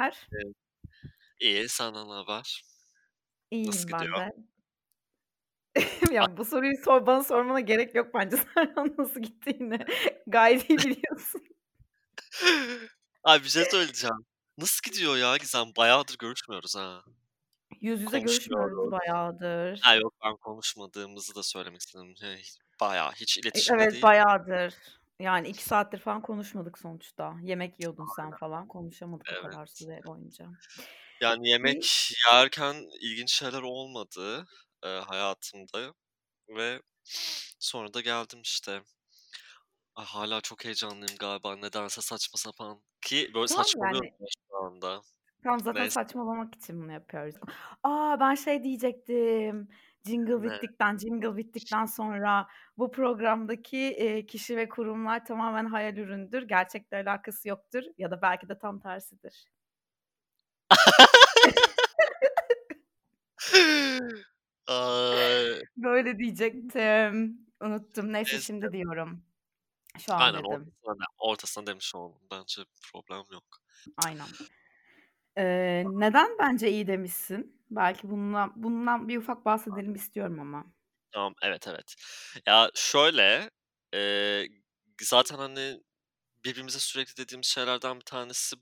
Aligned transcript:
haber? 0.00 0.28
Evet. 0.32 0.54
İyi, 1.40 1.68
senden 1.68 2.08
ne 2.08 2.12
haber? 2.12 2.62
Nasıl 3.52 3.56
İyiyim 3.56 3.88
ben 3.92 3.98
gidiyor? 3.98 4.16
de. 4.18 4.32
Ya, 6.12 6.36
bu 6.36 6.44
soruyu 6.44 6.76
sor 6.84 7.06
bana 7.06 7.24
sormana 7.24 7.60
gerek 7.60 7.94
yok 7.94 8.14
bence. 8.14 8.36
Sen 8.54 8.94
nasıl 8.98 9.20
gittiğini 9.20 9.78
gayet 10.26 10.70
iyi 10.70 10.78
biliyorsun. 10.78 11.42
Ay, 13.24 13.42
bir 13.42 13.48
şey 13.48 13.64
söyleyeceğim. 13.64 14.26
Nasıl 14.58 14.90
gidiyor 14.90 15.16
ya 15.16 15.36
Gizem? 15.36 15.66
Bayağıdır 15.76 16.18
görüşmüyoruz 16.18 16.76
ha. 16.76 17.02
Yüz 17.80 18.00
yüze 18.00 18.18
görüşmüyoruz 18.20 18.76
Konuşmuyoruz. 18.76 18.92
Ha, 18.92 18.98
bayağıdır. 18.98 20.00
yok 20.02 20.14
ben 20.24 20.36
konuşmadığımızı 20.36 21.34
da 21.34 21.42
söylemek 21.42 21.80
istedim. 21.80 22.14
Hey, 22.20 22.42
bayağı 22.80 23.12
hiç 23.12 23.38
E 23.38 23.40
iletişimde 23.40 23.76
evet, 23.82 23.90
değiliz. 23.92 24.02
bayağıdır. 24.02 24.74
Yani 25.20 25.48
2 25.48 25.64
saattir 25.64 25.98
falan 25.98 26.22
konuşmadık 26.22 26.78
sonuçta. 26.78 27.34
Yemek 27.42 27.80
yiyordun 27.80 28.06
sen 28.06 28.34
falan. 28.34 28.68
Konuşamadık 28.68 29.32
o 29.32 29.36
kadar 29.36 29.66
Evet. 29.66 29.66
süre 29.66 30.04
boyunca. 30.06 30.46
Yani 31.20 31.48
yemek 31.48 32.12
yerken 32.32 32.88
ilginç 33.00 33.32
şeyler 33.32 33.62
olmadı, 33.62 34.46
eee, 34.84 35.00
hayatımda 35.08 35.94
ve 36.48 36.82
sonra 37.60 37.94
da 37.94 38.00
geldim 38.00 38.42
işte. 38.42 38.82
Ay, 39.94 40.04
hâlâ 40.06 40.40
çok 40.40 40.64
heyecanlıyım 40.64 41.16
galiba 41.20 41.56
nedense 41.56 42.00
saçma 42.02 42.36
sapan 42.38 42.82
ki 43.02 43.30
böyle 43.34 43.48
Tamam, 43.48 43.64
saçmalıyorum 43.64 44.08
yani 44.20 44.28
şu 44.50 44.56
anda. 44.66 45.02
Tamam, 45.42 45.60
zaten 45.60 45.86
Neyse. 45.86 45.94
saçmalamak 45.94 46.54
için 46.54 46.82
bunu 46.82 46.92
yapıyoruz. 46.92 47.34
A! 47.82 48.16
Ben 48.20 48.34
şey 48.34 48.62
diyecektim. 48.64 49.68
Jingle 50.06 50.42
bittikten 50.42 50.96
jingle 50.96 51.36
bittikten 51.36 51.86
sonra 51.86 52.46
bu 52.78 52.90
programdaki, 52.90 53.78
eee, 53.78 54.26
kişi 54.26 54.56
ve 54.56 54.68
kurumlar 54.68 55.24
tamamen 55.24 55.66
hayal 55.66 55.96
ürünüdür. 55.96 56.42
Gerçekle 56.42 56.96
alakası 56.96 57.48
yoktur 57.48 57.82
ya 57.98 58.10
da 58.10 58.22
belki 58.22 58.48
de 58.48 58.58
tam 58.58 58.80
tersidir. 58.80 59.44
Böyle 65.76 66.18
diyecektim. 66.18 67.46
Unuttum. 67.60 68.12
Neyse 68.12 68.32
Neyse. 68.32 68.46
şimdi 68.46 68.72
diyorum. 68.72 69.24
Şu 69.98 70.14
an 70.14 70.20
Aynen 70.20 70.38
dedim. 70.38 70.50
ortasına 70.50 70.94
de 70.94 71.04
ortasına 71.18 71.66
demiş 71.66 71.94
oldum. 71.94 72.22
Bence 72.30 72.62
problem 72.92 73.24
yok. 73.32 73.44
Aynen. 73.96 74.26
Eee, 75.36 75.84
neden 75.88 76.28
bence 76.38 76.70
iyi 76.70 76.86
demişsin? 76.86 77.62
Belki 77.70 78.10
bundan 78.10 78.52
bundan 78.56 79.08
bir 79.08 79.16
ufak 79.18 79.44
bahsedelim 79.44 79.94
istiyorum 79.94 80.40
ama. 80.40 80.72
Tamam, 81.12 81.34
evet, 81.42 81.68
evet. 81.68 81.94
Ya, 82.46 82.70
şöyle, 82.74 83.50
eee, 83.94 84.48
zaten, 85.02 85.36
hani, 85.36 85.80
birbirimize 86.46 86.78
sürekli 86.80 87.16
dediğimiz 87.16 87.46
şeylerden 87.48 87.96
bir 88.00 88.04
tanesi 88.06 88.56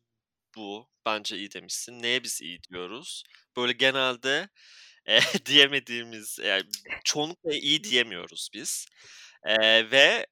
bu. 0.57 0.91
Bence 1.07 1.39
iyi 1.39 1.53
demişsin. 1.53 2.03
Neye 2.03 2.25
biz 2.25 2.43
iyi 2.43 2.61
diyoruz? 2.73 3.25
Böyle 3.57 3.73
genelde, 3.73 4.49
eee, 5.09 5.21
diyemediğimiz, 5.47 6.39
yani 6.45 6.65
çoğunlukla 7.05 7.53
iyi 7.55 7.85
diyemiyoruz 7.85 8.51
biz, 8.55 8.87
eee, 9.49 9.91
ve 9.93 10.27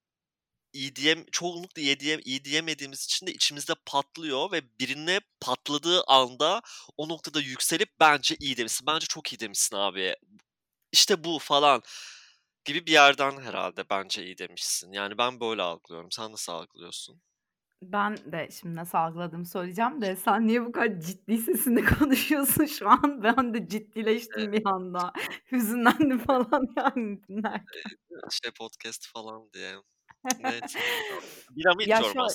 diyem 0.97 1.25
çoğunlukla 1.33 1.83
iyi 1.83 2.45
diyemediğimiz 2.45 3.05
için 3.05 3.27
de 3.27 3.33
içimizde 3.33 3.73
patlıyor 3.87 4.53
ve 4.53 4.63
birine 4.81 5.21
patladığı 5.41 6.03
anda 6.07 6.63
o 6.97 7.09
noktada 7.09 7.41
yükselip 7.41 7.89
bence 8.01 8.37
iyi 8.41 8.57
demişsin, 8.57 8.87
bence 8.87 9.07
çok 9.07 9.33
iyi 9.33 9.41
demişsin 9.41 9.77
abi, 9.77 10.15
işte 10.93 11.25
bu 11.25 11.39
falan 11.39 11.83
gibi 12.65 12.87
bir 12.87 12.93
yerden 12.93 13.41
herhâlde 13.41 13.85
bence 13.91 14.25
iyi 14.25 14.39
demişsin. 14.39 14.93
Yani 14.93 15.19
ben 15.19 15.41
böyle 15.41 15.63
algılıyorum. 15.63 16.13
Sen 16.13 16.33
nasıl 16.33 16.53
algılıyorsun? 16.53 17.23
Ben 17.83 18.17
de 18.33 18.49
şimdi 18.61 18.77
nasıl 18.77 18.99
algıladığımı 18.99 19.47
söyleyeceğim 19.47 20.03
de 20.03 20.17
sen 20.25 20.47
niye 20.47 20.65
bu 20.65 20.73
kadar 20.73 21.01
ciddi 21.01 21.39
sesinle 21.39 21.85
konuşuyorsun 21.85 22.67
şu 22.67 22.89
an? 22.89 23.23
Ben 23.23 23.55
de 23.55 23.69
ciddileştim 23.69 24.53
bir 24.53 24.67
anda. 24.67 25.13
Hüzünlendim 25.53 26.19
falan 26.19 26.75
yani 26.77 27.23
dinlerken. 27.29 27.83
Şey 28.31 28.51
podcast 28.59 29.07
falan 29.13 29.53
diye. 29.53 29.77
Neyse. 30.39 30.79
Biramı 31.51 31.85
Ya, 31.85 32.03
şu 32.05 32.21
an 32.23 32.31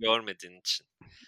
görmediğin 0.00 0.60
için. 0.60 0.86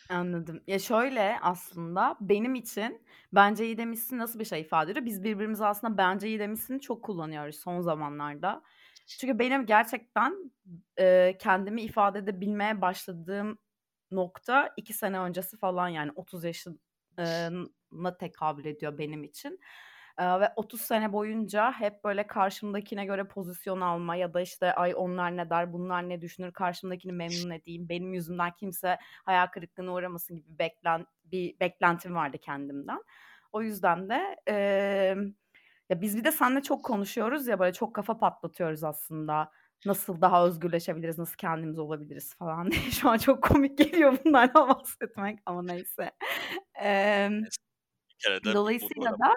Anladım. 0.09 0.63
Ya, 0.67 0.79
şöyle 0.79 1.39
aslında 1.43 2.17
benim 2.21 2.55
için 2.55 3.03
bence 3.33 3.65
iyi 3.67 3.79
demişsin 3.79 4.19
nasıl 4.19 4.39
bir 4.41 4.45
şey 4.45 4.61
ifade 4.61 4.91
ediyor? 4.91 5.07
Biz 5.07 5.23
birbirimize 5.25 5.65
aslında 5.67 5.99
bence 5.99 6.29
iyi 6.29 6.39
demişsini 6.39 6.81
çok 6.81 7.05
kullanıyoruz 7.05 7.57
son 7.57 7.81
zamanlarda. 7.81 8.63
Çünkü 9.07 9.39
benim 9.39 9.67
gerçekten, 9.67 10.53
eee, 10.99 11.37
kendimi 11.41 11.83
ifade 11.83 12.19
edebilmeye 12.19 12.81
başladığım 12.81 13.59
nokta 14.11 14.73
2 14.77 14.93
sene 14.93 15.19
öncesi 15.21 15.59
falan 15.59 15.89
yani 15.89 16.13
30 16.15 16.45
yaşım 16.45 16.79
eee, 17.19 17.51
na 17.93 18.17
tekabül 18.17 18.65
ediyor 18.65 18.99
benim 18.99 19.25
için. 19.25 19.61
Ve 20.21 20.53
30 20.57 20.81
sene 20.81 21.13
boyunca 21.13 21.73
hep 21.73 22.05
böyle 22.05 22.27
karşımdakine 22.27 23.05
göre 23.07 23.25
pozisyon 23.25 23.81
alma 23.81 24.17
ya 24.17 24.35
da 24.35 24.41
işte 24.41 24.75
ay 24.75 24.95
onlar 24.97 25.37
ne 25.37 25.51
der, 25.51 25.73
bunlar 25.73 26.09
ne 26.09 26.21
düşünür, 26.21 26.53
karşımdakini 26.53 27.13
memnun 27.13 27.51
edeyim, 27.51 27.89
benim 27.89 28.15
yüzümden 28.15 28.51
kimse 28.53 28.99
hayal 29.25 29.47
kırıklığına 29.47 29.93
uğramasın 29.93 30.37
gibi 30.37 30.59
beklen 30.59 31.07
bir 31.25 31.61
beklentim 31.61 32.15
vardı 32.15 32.39
kendimden. 32.39 33.03
O 33.53 33.63
yüzden 33.63 34.09
de, 34.09 34.37
emm, 34.47 35.35
ya 35.91 36.01
biz 36.01 36.17
bir 36.17 36.25
de 36.25 36.33
seninle 36.33 36.63
çok 36.63 36.85
konuşuyoruz 36.85 37.47
ya 37.47 37.59
böyle 37.59 37.73
çok 37.73 37.95
kafa 37.95 38.19
patlatıyoruz 38.19 38.85
aslında. 38.85 39.51
Nasıl 39.87 40.21
daha 40.21 40.47
özgürleşebiliriz, 40.47 41.19
nasıl 41.19 41.37
kendimiz 41.37 41.79
olabiliriz 41.79 42.35
falan 42.35 42.71
diye. 42.71 42.81
Şu 42.91 43.11
an 43.11 43.19
çok 43.19 43.43
komik 43.45 43.79
geliyor 43.79 44.19
bunlardan 44.25 44.69
bahsetmek 44.79 45.39
ama 45.47 45.63
neyse. 45.63 46.13
Bu 48.45 48.53
dolayısıyla 48.53 49.11
da 49.13 49.35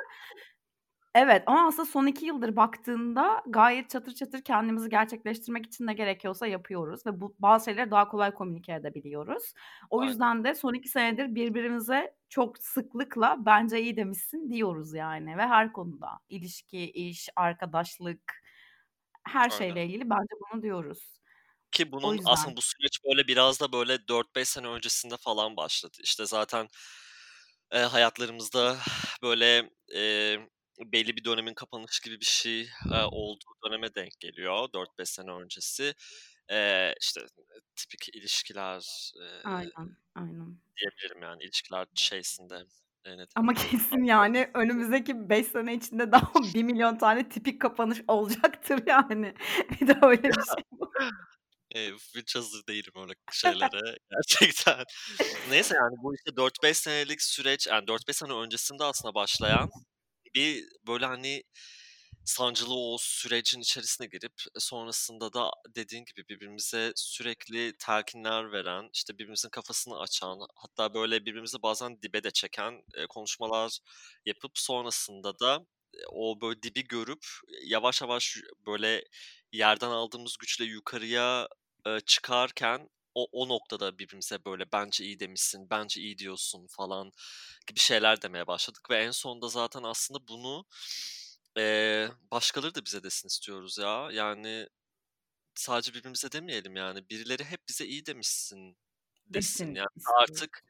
Evet 1.18 1.44
ama 1.46 1.68
aslında 1.68 1.86
son 1.86 2.08
2 2.08 2.26
yıldır 2.26 2.56
baktığında 2.56 3.42
gayet 3.48 3.90
çatır 3.90 4.16
çatır 4.16 4.42
kendimizi 4.42 4.90
gerçekleştirmek 4.90 5.66
için 5.66 5.88
ne 5.88 5.94
gerekiyorsa 5.94 6.48
yapıyoruz 6.48 7.06
ve 7.06 7.22
bu 7.22 7.36
bazı 7.40 7.66
şeyleri 7.66 7.92
daha 7.92 8.10
kolay 8.10 8.34
komünike 8.34 8.74
edebiliyoruz. 8.74 9.54
O 9.90 10.04
Aynen. 10.04 10.04
yüzden 10.04 10.44
de 10.44 10.56
son 10.56 10.74
2 10.74 10.90
senedir 10.90 11.36
birbirimize 11.36 12.16
çok 12.30 12.58
sıklıkla 12.58 13.38
bence 13.46 13.82
iyi 13.82 13.98
demişsin 13.98 14.50
diyoruz 14.52 14.94
yani 14.94 15.38
ve 15.38 15.42
her 15.48 15.74
konuda. 15.74 16.10
İlişki, 16.30 16.92
iş, 16.92 17.30
arkadaşlık, 17.36 18.34
her 19.28 19.50
Aynen. 19.50 19.78
şeyle 19.78 19.86
ilgili 19.86 20.10
bence 20.10 20.36
bunu 20.54 20.62
diyoruz. 20.64 21.20
Ki 21.72 21.92
bunun 21.92 22.20
yüzden. 22.20 22.26
aslında 22.26 22.58
bu 22.58 22.62
süreç 22.62 23.00
böyle 23.06 23.28
biraz 23.28 23.60
da 23.60 23.72
böyle 23.72 24.08
4-5 24.08 24.48
sene 24.50 24.68
öncesinde 24.68 25.18
falan 25.18 25.58
başladı. 25.58 25.98
İşte 26.04 26.26
zaten, 26.26 26.68
eee, 27.74 27.80
hayatlarımızda 27.82 28.78
böyle, 29.24 29.70
eee, 29.92 30.50
belli 30.80 31.18
bir 31.18 31.24
dönemin 31.26 31.54
kapanışı 31.54 32.04
gibi 32.04 32.20
bir 32.20 32.26
şey, 32.26 32.62
eee, 32.62 33.04
olduğu 33.12 33.46
döneme 33.68 33.96
denk 33.96 34.20
geliyor 34.20 34.70
4-5 34.74 35.10
sene 35.10 35.32
öncesi. 35.32 35.94
Eee, 36.52 36.96
işte, 37.02 37.22
tipik 37.76 38.10
ilişkiler, 38.16 39.12
eee, 39.22 39.44
Aynen, 39.44 39.98
aynen. 40.16 40.62
diyebilirim 40.78 41.22
yani 41.24 41.44
ilişkiler 41.44 41.88
şeysinde, 41.96 42.64
ne 43.06 43.26
Ama 43.36 43.54
kesin 43.54 44.04
yani 44.04 44.50
önümüzdeki 44.54 45.30
5 45.30 45.48
sene 45.48 45.74
içinde 45.74 46.12
daha 46.12 46.32
1.000.000 46.54 46.98
tane 46.98 47.30
tipik 47.30 47.62
kapanış 47.62 48.02
olacaktır 48.08 48.84
yani. 48.88 49.34
Bir 49.82 49.88
de 49.88 49.98
öyle 50.02 50.38
bir 50.38 50.42
şey 50.42 50.64
bu. 50.72 50.92
Eee, 51.76 51.94
hiç 52.16 52.36
hazır 52.36 52.68
değilim 52.68 52.94
öyle 52.96 53.14
şeylere 53.32 53.98
gerçekten. 54.12 54.84
Neyse 55.46 55.76
yani 55.76 55.96
bu 56.04 56.16
işte 56.16 56.36
4-5 56.38 56.78
senelik 56.78 57.22
süreç, 57.22 57.68
yani 57.68 57.88
4-5 57.88 58.16
sene 58.18 58.34
öncesinde 58.34 58.84
aslında 58.84 59.16
başlayan 59.16 59.70
bir 60.38 60.66
böyle, 60.88 61.06
hani, 61.06 61.44
sancılı 62.26 62.76
o 62.76 62.98
sürecin 63.00 63.62
içerisine 63.62 64.08
girip 64.08 64.34
sonrasında 64.60 65.34
da 65.34 65.52
dediğin 65.76 66.06
gibi 66.06 66.30
birbirimize 66.30 66.92
sürekli 66.96 67.74
telkinler 67.80 68.52
veren, 68.52 68.90
işte 68.94 69.14
birbirimizin 69.14 69.50
kafasını 69.50 70.00
açan, 70.00 70.40
hatta 70.56 70.94
böyle 70.94 71.22
birbirimizi 71.26 71.62
bazen 71.64 72.02
dibe 72.02 72.24
de 72.24 72.32
çeken, 72.32 72.84
eee, 72.98 73.08
konuşmalar 73.10 73.80
yapıp 74.26 74.52
sonrasında 74.60 75.40
da, 75.40 75.66
eee, 75.96 76.02
o 76.12 76.42
böyle 76.42 76.62
dibi 76.64 76.84
görüp 76.88 77.26
yavaş 77.66 78.02
yavaş 78.02 78.38
böyle 78.68 79.04
yerden 79.52 79.90
aldığımız 79.90 80.38
güçle 80.38 80.66
yukarıya, 80.66 81.48
çıkarken 82.06 82.90
o 83.18 83.28
o 83.32 83.50
noktada 83.50 84.00
birbirimize 84.00 84.46
böyle 84.46 84.66
bence 84.74 85.06
iyi 85.06 85.20
demişsin, 85.20 85.70
bence 85.70 86.02
iyi 86.02 86.18
diyorsun 86.18 86.68
falan 86.70 87.12
gibi 87.68 87.80
şeyler 87.80 88.22
demeye 88.22 88.48
başladık 88.48 88.90
ve 88.92 88.98
en 89.04 89.12
sonunda 89.12 89.48
zaten 89.48 89.84
aslında 89.84 90.28
bunu, 90.28 90.66
eee, 91.58 92.12
başkaları 92.32 92.76
da 92.76 92.86
bize 92.86 93.04
desin 93.04 93.28
istiyoruz 93.28 93.78
ya. 93.78 94.10
Yani 94.12 94.68
sadece 95.56 95.94
birbirimize 95.94 96.32
demeyelim 96.32 96.76
yani. 96.76 97.10
Birileri 97.10 97.44
hep 97.46 97.62
bize 97.70 97.86
iyi 97.86 98.06
demişsin 98.06 98.78
desin. 99.28 99.76
Yani 99.76 99.88
istiyoruz. 99.96 100.18
artık 100.24 100.64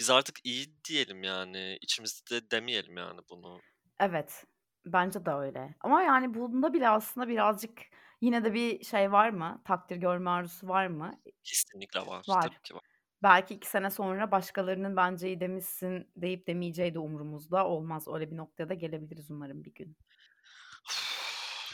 biz 0.00 0.10
artık 0.10 0.40
iyi 0.46 0.84
diyelim 0.84 1.22
yani. 1.24 1.78
İçimizde 1.82 2.50
demeyelim 2.50 2.96
yani 2.96 3.20
bunu. 3.30 3.60
Evet, 4.00 4.44
bence 4.86 5.26
de 5.26 5.30
öyle. 5.30 5.74
Ama 5.80 6.02
yani 6.02 6.34
bunda 6.34 6.72
bile 6.72 6.88
aslında 6.88 7.28
birazcık 7.28 7.80
yine 8.20 8.44
de 8.44 8.54
bir 8.54 8.84
şey 8.84 9.12
var 9.12 9.30
mı? 9.30 9.62
Takdir 9.64 9.96
görme 9.96 10.30
arzusu 10.30 10.68
var 10.68 10.86
mı? 10.86 11.12
Kesinlikle 11.42 12.00
var. 12.06 12.26
Var. 12.26 12.48
Tabii 12.48 12.62
ki 12.62 12.74
var. 12.74 12.82
belki 13.22 13.54
2 13.54 13.68
sene 13.68 13.90
sonra 13.90 14.32
başkalarının 14.32 14.96
"Bence 14.96 15.28
iyi 15.28 15.40
demişsin." 15.40 16.12
deyip 16.16 16.46
demeyeceği 16.48 16.94
de 16.94 16.98
umurumuzda 16.98 17.68
olmaz. 17.68 18.08
Öyle 18.08 18.32
bir 18.32 18.36
noktaya 18.36 18.68
da 18.68 18.74
gelebiliriz 18.74 19.30
umarım 19.30 19.64
bir 19.64 19.74
gün. 19.74 19.96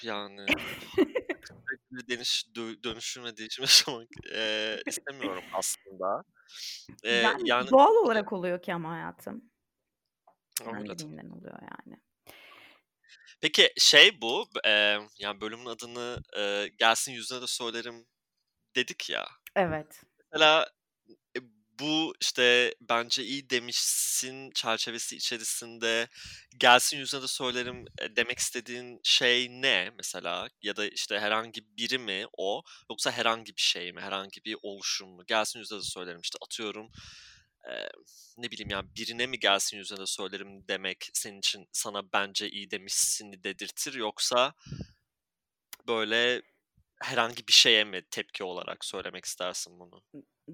Yani 0.02 0.56
sürekli 1.68 2.08
deniş 2.16 2.46
dö 2.56 2.82
dönüşüm 2.82 3.24
ve 3.24 3.36
değişim 3.36 3.62
yaşamak, 3.64 4.08
eee, 4.32 4.82
istemiyorum 4.88 5.44
aslında. 5.52 6.22
Eee, 7.04 7.36
Yani 7.42 7.42
yani 7.44 7.70
doğal 7.70 7.94
olarak 7.94 8.32
oluyor 8.32 8.62
ki 8.62 8.74
ama 8.74 8.90
hayatım. 8.90 9.50
Kendiliğinden 10.58 11.30
oluyor 11.30 11.58
yani. 11.62 12.00
Peki 13.40 13.72
şey 13.78 14.20
bu, 14.22 14.48
eee, 14.66 15.00
yani 15.18 15.40
bölümün 15.40 15.66
adını, 15.66 16.20
eee, 16.36 16.68
"Gelsin 16.78 17.12
yüzüne 17.12 17.42
de 17.42 17.46
söylerim." 17.46 18.06
dedik 18.76 19.10
ya. 19.10 19.26
Evet. 19.54 20.04
Mesela, 20.32 20.66
e, 21.38 21.40
bu, 21.80 22.14
işte, 22.22 22.74
"Bence 22.82 23.24
iyi 23.24 23.50
demişsin." 23.50 24.50
çerçevesi 24.54 25.16
içerisinde 25.16 26.08
"Gelsin 26.58 26.98
yüzüne 26.98 27.22
de 27.22 27.28
söylerim." 27.28 27.84
eee, 28.00 28.16
demek 28.16 28.38
istediğin 28.38 29.00
şey 29.04 29.48
ne 29.50 29.90
mesela? 29.98 30.48
Ya 30.62 30.76
da, 30.76 30.86
işte, 30.88 31.20
herhangi 31.20 31.62
biri 31.78 31.98
mi 31.98 32.26
o 32.38 32.62
yoksa 32.90 33.10
herhangi 33.12 33.56
bir 33.56 33.62
şey 33.62 33.92
mi? 33.92 34.00
Herhangi 34.02 34.44
bir 34.46 34.56
oluşum 34.62 35.10
mu? 35.10 35.24
"Gelsin 35.28 35.58
yüzüne 35.60 35.80
de 35.80 35.84
söylerim." 35.84 36.20
işte, 36.22 36.38
atıyorum, 36.46 36.90
eee, 37.68 37.88
ne 38.38 38.50
bileyim 38.50 38.70
ya, 38.70 38.82
birine 38.96 39.26
mi 39.26 39.38
"Gelsin 39.38 39.76
yüzüne 39.76 40.06
söylerim." 40.06 40.68
demek 40.68 41.10
senin 41.14 41.38
için 41.38 41.66
sana 41.72 42.12
"Bence 42.12 42.50
iyi 42.50 42.70
demişsin."i 42.70 43.44
dedirtir 43.44 43.94
yoksa 43.94 44.54
böyle 45.88 46.42
herhangi 47.02 47.46
bir 47.48 47.52
şeye 47.52 47.84
mi 47.84 48.02
tepki 48.10 48.44
olarak 48.44 48.84
söylemek 48.84 49.24
istersin 49.24 49.80
bunu? 49.80 50.02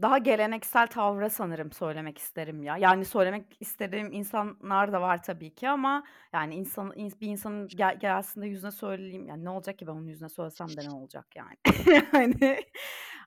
Daha 0.02 0.18
geleneksel 0.18 0.86
tavra 0.86 1.30
sanırım 1.30 1.72
söylemek 1.72 2.18
isterim 2.18 2.62
ya. 2.62 2.76
Yani 2.76 3.04
söylemek 3.04 3.44
istediğim 3.60 4.12
insanlar 4.12 4.92
da 4.92 5.00
var 5.00 5.22
tabii 5.22 5.54
ki 5.54 5.68
ama 5.68 6.04
yani 6.32 6.54
insan 6.54 6.92
ins 6.96 7.20
bir 7.20 7.28
insanın 7.28 7.68
gel 7.68 7.98
gelsin 7.98 8.42
de 8.42 8.46
yüzüne 8.46 8.70
söyleyeyim, 8.70 9.26
yani 9.26 9.44
ne 9.44 9.50
olacak 9.50 9.78
ki 9.78 9.86
ben 9.86 9.92
onun 9.92 10.06
yüzüne 10.06 10.28
söylesem 10.28 10.68
de 10.76 10.84
ne 10.84 10.90
olacak 10.90 11.26
yani? 11.36 11.56
Hani 12.12 12.60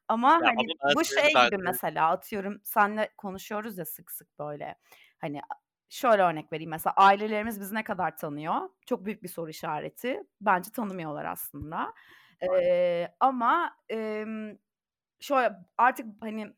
ama 0.10 0.34
Ya, 0.40 0.48
hani 0.48 0.58
ama 0.58 0.74
bu 0.86 1.06
şey 1.06 1.38
gibi 1.40 1.58
bence 1.58 1.58
mesela 1.58 2.10
atıyorum 2.12 2.62
seninle 2.66 3.10
konuşuyoruz 3.18 3.78
ya 3.78 3.86
sık 3.86 4.12
sık 4.12 4.40
böyle. 4.40 4.76
Hani 5.20 5.42
şöyle 5.90 6.22
örnek 6.24 6.54
vereyim 6.54 6.70
mesela 6.72 6.94
ailelerimiz 6.98 7.62
bizi 7.62 7.76
ne 7.76 7.84
kadar 7.84 8.18
tanıyor? 8.18 8.56
Çok 8.88 9.06
büyük 9.06 9.24
bir 9.24 9.28
soru 9.30 9.50
işareti. 9.50 10.22
Bence 10.42 10.72
tanımıyorlar 10.72 11.26
aslında. 11.26 11.94
Eee, 12.42 13.16
ama, 13.20 13.78
emm, 13.90 14.58
şöyle 15.22 15.54
artık 15.78 16.08
hani 16.22 16.54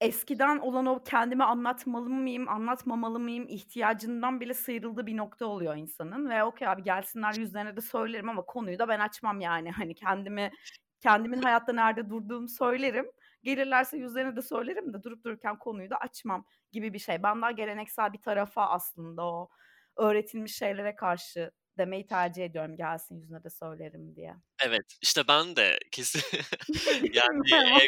eskiden 0.00 0.58
olan 0.58 0.86
o 0.86 1.04
kendimi 1.04 1.44
anlatmalı 1.44 2.10
mıyım, 2.10 2.48
anlatmamalı 2.48 3.20
mıyım 3.20 3.46
ihtiyacından 3.48 4.40
bile 4.40 4.54
sıyrıldığı 4.54 5.06
bir 5.06 5.16
nokta 5.16 5.46
oluyor 5.46 5.76
insanın 5.76 6.30
ve 6.30 6.44
"Okay 6.44 6.68
abi 6.68 6.82
gelsinler 6.84 7.34
yüzlerine 7.34 7.76
de 7.76 7.80
söylerim 7.80 8.28
ama 8.28 8.42
konuyu 8.46 8.78
da 8.78 8.88
ben 8.88 9.00
açmam 9.00 9.40
yani." 9.40 9.70
Hani 9.88 9.94
kendimi 9.94 10.52
kendimin 11.00 11.42
hayatta 11.42 11.72
nerede 11.72 12.10
durduğumu 12.10 12.48
söylerim. 12.48 13.10
Gelirlerse 13.42 13.96
yüzlerine 13.96 14.36
de 14.36 14.42
söylerim 14.42 14.92
de 14.92 15.02
durup 15.02 15.24
dururken 15.24 15.58
konuyu 15.58 15.90
da 15.90 15.96
açmam 15.96 16.46
gibi 16.72 16.92
bir 16.92 16.98
şey. 16.98 17.22
Ben 17.22 17.42
daha 17.42 17.50
geleneksel 17.50 18.12
bir 18.12 18.22
tarafa 18.22 18.66
aslında 18.68 19.24
o 19.24 19.48
öğretilmiş 19.96 20.56
şeylere 20.56 20.96
karşı 20.96 21.50
demeyi 21.78 22.06
tercih 22.06 22.44
ediyorum 22.44 22.76
"Gelsin 22.76 23.16
yüzüne 23.20 23.44
de 23.44 23.50
söylerim." 23.50 24.16
diye. 24.16 24.34
Evet, 24.66 24.98
işte 25.02 25.22
ben 25.28 25.56
de 25.56 25.78
kesin 25.92 26.20
yani, 27.12 27.40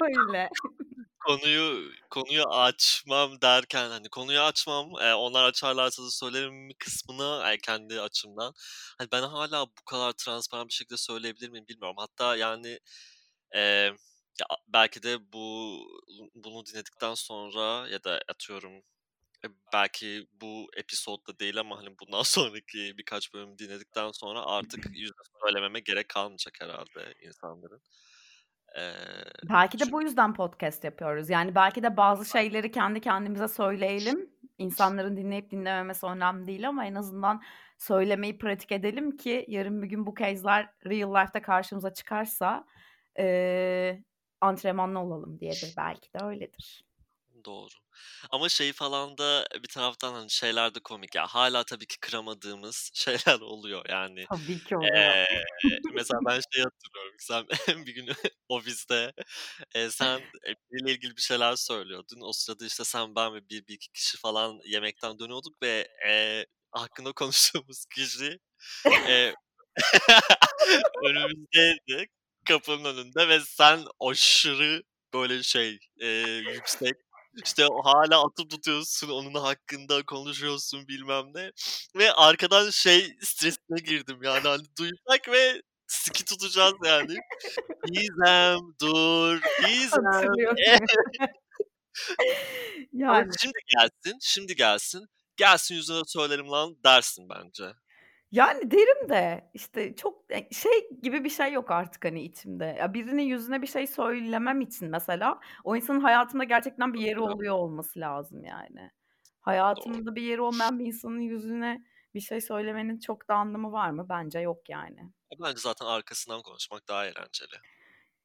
öyle. 0.02 0.48
Konuyu 1.26 1.92
konuyu 2.10 2.44
açmam 2.48 3.40
derken, 3.42 3.88
hani, 3.90 4.08
konuyu 4.08 4.40
açmam, 4.40 4.90
eee, 5.00 5.12
onlar 5.14 5.44
açarlarsa 5.44 6.02
da 6.02 6.10
söylerim 6.10 6.68
kısmını, 6.78 7.42
eee, 7.46 7.58
kendi 7.62 8.00
açımdan, 8.00 8.52
hani, 8.98 9.08
ben 9.12 9.22
hâlâ 9.22 9.66
bu 9.66 9.84
kadar 9.86 10.12
transparan 10.12 10.68
bir 10.68 10.72
şekilde 10.72 10.96
söyleyebilir 10.96 11.48
miyim 11.48 11.66
bilmiyorum. 11.68 11.96
Hatta 11.98 12.36
yani, 12.36 12.78
eee, 13.54 13.60
ya, 14.40 14.46
belki 14.68 15.02
de 15.02 15.32
bu 15.32 15.78
bunu 16.34 16.66
dinledikten 16.66 17.14
sonra 17.14 17.88
ya 17.88 18.04
da 18.04 18.20
atıyorum, 18.28 18.72
e, 19.44 19.48
belki 19.74 20.26
bu 20.32 20.70
episodda 20.76 21.38
değil 21.38 21.60
ama, 21.60 21.78
hani, 21.78 21.88
bundan 22.00 22.22
sonraki 22.24 22.98
birkaç 22.98 23.34
bölümü 23.34 23.58
dinledikten 23.58 24.12
sonra 24.12 24.46
artık 24.46 24.86
yüzüne 24.92 25.24
söylememe 25.44 25.80
gerek 25.80 26.08
kalmayacak 26.08 26.54
herhâlde 26.60 27.14
insanların. 27.22 27.82
Eee, 28.76 28.92
Belki 29.50 29.78
de 29.78 29.84
çünkü 29.84 29.92
bu 29.92 30.02
yüzden 30.02 30.34
podcast 30.34 30.84
yapıyoruz. 30.84 31.30
Yani 31.30 31.54
belki 31.54 31.82
de 31.82 31.96
bazı 31.96 32.24
şeyleri 32.24 32.70
kendi 32.70 33.00
kendimize 33.00 33.48
söyleyelim. 33.48 34.30
İnsanların 34.58 35.16
dinleyip 35.16 35.50
dinlememesi 35.50 36.06
önemli 36.06 36.46
değil 36.46 36.68
ama 36.68 36.86
en 36.86 36.94
azından 36.94 37.42
söylemeyi 37.78 38.38
pratik 38.38 38.72
edelim 38.72 39.16
ki 39.16 39.44
yarın 39.48 39.82
bir 39.82 39.88
gün 39.88 40.06
bu 40.06 40.14
case'ler 40.18 40.68
real 40.86 41.14
life'da 41.14 41.42
karşımıza 41.42 41.94
çıkarsa, 41.94 42.64
eee, 43.18 44.04
antrenmanlı 44.40 44.98
olalım 44.98 45.38
diyedir. 45.40 45.74
Belki 45.76 46.12
de 46.14 46.24
öyledir. 46.24 46.84
Doğru. 47.44 47.81
Ama 48.30 48.48
şey 48.48 48.72
falan 48.72 49.18
da 49.18 49.46
bir 49.62 49.68
taraftan, 49.68 50.12
hani, 50.14 50.30
şeyler 50.30 50.74
de 50.74 50.80
komik 50.80 51.14
ya. 51.14 51.26
Hâlâ 51.26 51.64
tabii 51.64 51.86
ki 51.86 52.00
kıramadığımız 52.00 52.90
şeyler 52.94 53.40
oluyor 53.40 53.84
yani. 53.88 54.26
Tabii 54.30 54.62
ki 54.64 54.76
oluyor. 54.76 55.16
Eee, 55.16 55.44
mesela 55.94 56.20
ben 56.28 56.40
şeyi 56.54 56.64
hatırlıyorum. 56.64 57.16
Sen 57.20 57.46
bir 57.86 57.94
gün 57.94 58.08
ofiste, 58.48 59.12
eee, 59.74 59.90
sen, 59.90 60.20
eee, 60.46 60.54
biriyle 60.72 60.92
ilgili 60.92 61.16
bir 61.16 61.22
şeyler 61.22 61.56
söylüyordun. 61.56 62.20
O 62.22 62.32
sırada, 62.32 62.66
işte, 62.66 62.84
sen, 62.84 63.14
ben 63.16 63.34
ve 63.34 63.48
bir 63.50 63.66
bir 63.68 63.74
iki 63.74 63.92
kişi 63.92 64.18
falan 64.18 64.60
yemekten 64.66 65.18
dönüyorduk 65.18 65.62
ve, 65.62 65.88
eee, 66.06 66.46
hakkında 66.72 67.12
konuştuğumuz 67.12 67.84
kişi, 67.94 68.38
eee, 69.06 69.36
önümüzdeydi, 71.08 72.06
kapının 72.48 72.84
önünde 72.84 73.28
ve 73.28 73.40
sen 73.40 73.84
aşırı 74.00 74.82
böyle 75.14 75.42
şey, 75.42 75.78
eee, 76.00 76.08
yüksek, 76.36 76.94
işte, 77.44 77.66
hâlâ 77.84 78.24
atıp 78.24 78.50
tutuyorsun, 78.50 79.08
onun 79.10 79.34
hakkında 79.34 80.02
konuşuyorsun 80.02 80.88
bilmem 80.88 81.24
ne 81.34 81.50
ve 81.96 82.12
arkadan 82.12 82.70
şey 82.70 83.16
stresine 83.20 83.80
girdim 83.84 84.18
yani, 84.22 84.48
hani, 84.48 84.62
duyacak 84.78 85.28
ve 85.28 85.62
sıkı 85.86 86.24
tutacağız 86.24 86.74
yani. 86.86 87.16
"Gizem 87.92 88.58
dur, 88.82 89.40
Gizem." 89.68 90.02
Yani. 92.92 93.30
şimdi 93.40 93.58
gelsin, 93.78 94.18
şimdi 94.22 94.56
gelsin, 94.56 95.06
"Gelsin 95.36 95.74
yüzüne 95.74 96.02
söylerim 96.06 96.50
lan." 96.50 96.76
dersin 96.84 97.28
bence. 97.28 97.64
Yani 98.32 98.70
derim 98.70 99.08
de 99.08 99.50
işte 99.54 99.96
çok, 99.96 100.24
eee, 100.30 100.48
şey 100.52 100.90
gibi 101.02 101.24
bir 101.24 101.30
şey 101.30 101.52
yok 101.52 101.70
artık, 101.70 102.04
hani, 102.04 102.22
içimde. 102.22 102.64
Ya, 102.64 102.94
birinin 102.94 103.22
yüzüne 103.22 103.62
bir 103.62 103.66
şey 103.66 103.86
söylemem 103.86 104.60
için 104.60 104.88
mesela 104.90 105.40
o 105.64 105.76
insanın 105.76 106.00
hayatımda 106.00 106.44
gerçekten 106.44 106.94
bir 106.94 107.00
yeri 107.00 107.20
oluyor 107.20 107.54
olması 107.54 108.00
lazım 108.00 108.44
yani. 108.44 108.90
Hayatımda 109.40 110.14
bir 110.14 110.22
yeri 110.22 110.40
olmayan 110.40 110.78
bir 110.78 110.86
insanın 110.86 111.20
yüzüne 111.20 111.84
bir 112.14 112.20
şey 112.20 112.40
söylemenin 112.40 112.98
çok 112.98 113.28
da 113.28 113.34
anlamı 113.34 113.72
var 113.72 113.90
mı? 113.90 114.06
Bence 114.08 114.38
yok 114.38 114.68
yani. 114.68 115.00
E, 115.32 115.34
bence 115.42 115.58
zaten 115.58 115.86
arkasından 115.86 116.42
konuşmak 116.42 116.88
daha 116.88 117.06
eğlenceli. 117.06 117.56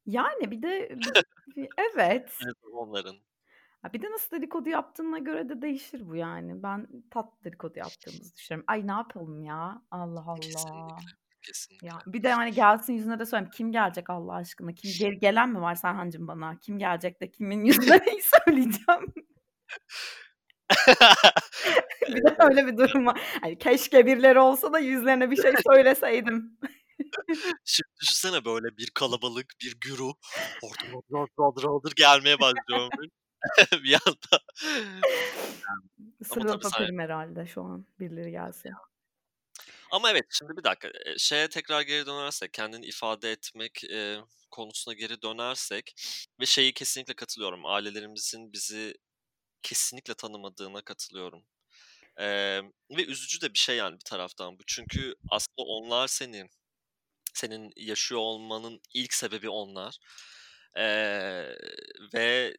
Yani 0.05 0.51
bir 0.51 0.61
de 0.61 0.97
evet. 1.77 2.29
Azından 2.29 2.71
onların. 2.73 3.26
Ha, 3.87 3.93
bir 3.93 4.01
de 4.01 4.11
nasıl 4.11 4.37
dedikodu 4.37 4.69
yaptığına 4.69 5.17
göre 5.19 5.49
de 5.49 5.61
değişir 5.61 6.09
bu 6.09 6.15
yani. 6.15 6.63
Ben 6.63 6.87
tatlı 7.11 7.43
dedikodu 7.43 7.79
yaptığımızı 7.79 8.35
düşünüyorum. 8.35 8.65
Ay, 8.67 8.87
ne 8.87 8.91
yapalım 8.91 9.43
ya? 9.43 9.81
Allah 9.91 10.23
Allah. 10.27 10.37
Kesinlikle, 10.41 10.81
Ya, 10.81 10.97
kesinlikle. 11.41 12.13
bir 12.13 12.23
de, 12.23 12.33
hani, 12.33 12.51
gelsin 12.51 12.93
yüzüne 12.93 13.19
de 13.19 13.25
söyleyeyim. 13.25 13.51
Kim 13.53 13.71
gelecek 13.71 14.09
Allah 14.09 14.33
aşkına? 14.33 14.73
Kim 14.73 14.91
ge 14.99 15.09
gelen 15.15 15.49
mi 15.49 15.61
var 15.61 15.75
Serhancığım 15.75 16.27
bana? 16.27 16.59
Kim 16.59 16.79
gelecek 16.79 17.21
de 17.21 17.31
kimin 17.31 17.63
yüzüne 17.65 17.97
neyi 18.07 18.21
söyleyeceğim? 18.45 19.13
Bir 22.07 22.23
de 22.23 22.35
öyle 22.39 22.67
bir 22.67 22.77
durum 22.77 23.05
var. 23.05 23.21
Hani, 23.41 23.57
keşke 23.57 24.05
birileri 24.05 24.39
olsa 24.39 24.73
da 24.73 24.79
yüzlerine 24.79 25.31
bir 25.31 25.41
şey 25.41 25.53
söyleseydim. 25.67 26.57
Şimdi 27.65 27.89
düşünsene 28.01 28.45
böyle 28.45 28.77
bir 28.77 28.89
kalabalık, 28.95 29.45
bir 29.61 29.77
güruh 29.81 30.13
ortama 30.63 31.01
daldır 31.11 31.31
daldır 31.37 31.63
daldır 31.63 31.93
gelmeye 31.95 32.39
başlıyormuş 32.39 33.07
bir 33.83 33.99
anda. 34.07 34.43
Sen 36.23 36.47
öperim 36.47 36.99
herhâlde 36.99 37.47
şu 37.47 37.63
an 37.63 37.85
birileri 37.99 38.31
gelse. 38.31 38.69
Ama 39.91 40.11
evet, 40.11 40.25
şimdi 40.29 40.57
bir 40.57 40.63
dakika, 40.63 40.91
şeye 41.17 41.49
tekrar 41.49 41.81
geri 41.81 42.05
dönersek, 42.05 42.53
kendini 42.53 42.85
ifade 42.85 43.31
etmek, 43.31 43.83
eee, 43.83 44.19
konusuna 44.51 44.93
geri 44.93 45.21
dönersek 45.21 45.95
ve 46.39 46.45
şeyi 46.45 46.73
kesinlikle 46.73 47.13
katılıyorum, 47.13 47.65
ailelerimizin 47.65 48.53
bizi 48.53 48.93
kesinlikle 49.63 50.13
tanımadığına 50.13 50.81
katılıyorum. 50.81 51.43
Emm, 52.17 52.71
ve 52.97 53.05
üzücü 53.05 53.41
de 53.41 53.53
bir 53.53 53.59
şey 53.59 53.77
yani 53.77 53.95
bir 53.95 54.05
taraftan 54.05 54.59
bu. 54.59 54.63
Çünkü 54.67 55.15
aslında 55.31 55.63
onlar 55.67 56.07
seni, 56.07 56.45
senin 57.33 57.73
yaşıyor 57.77 58.21
olmanın 58.21 58.81
ilk 58.93 59.13
sebebi 59.13 59.49
onlar, 59.49 59.97
eee, 60.77 61.57
ve 62.13 62.57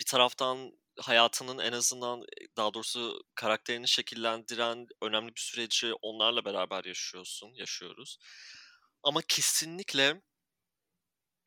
bir 0.00 0.04
taraftan 0.04 0.72
hayatının 1.00 1.58
en 1.58 1.72
azından 1.72 2.24
daha 2.56 2.74
doğrusu 2.74 3.20
karakterini 3.34 3.88
şekillendiren 3.88 4.86
önemli 5.02 5.28
bir 5.28 5.40
süreci 5.40 5.92
onlarla 6.02 6.44
beraber 6.44 6.84
yaşıyorsun, 6.84 7.50
yaşıyoruz. 7.54 8.18
Ama 9.02 9.20
kesinlikle 9.28 10.22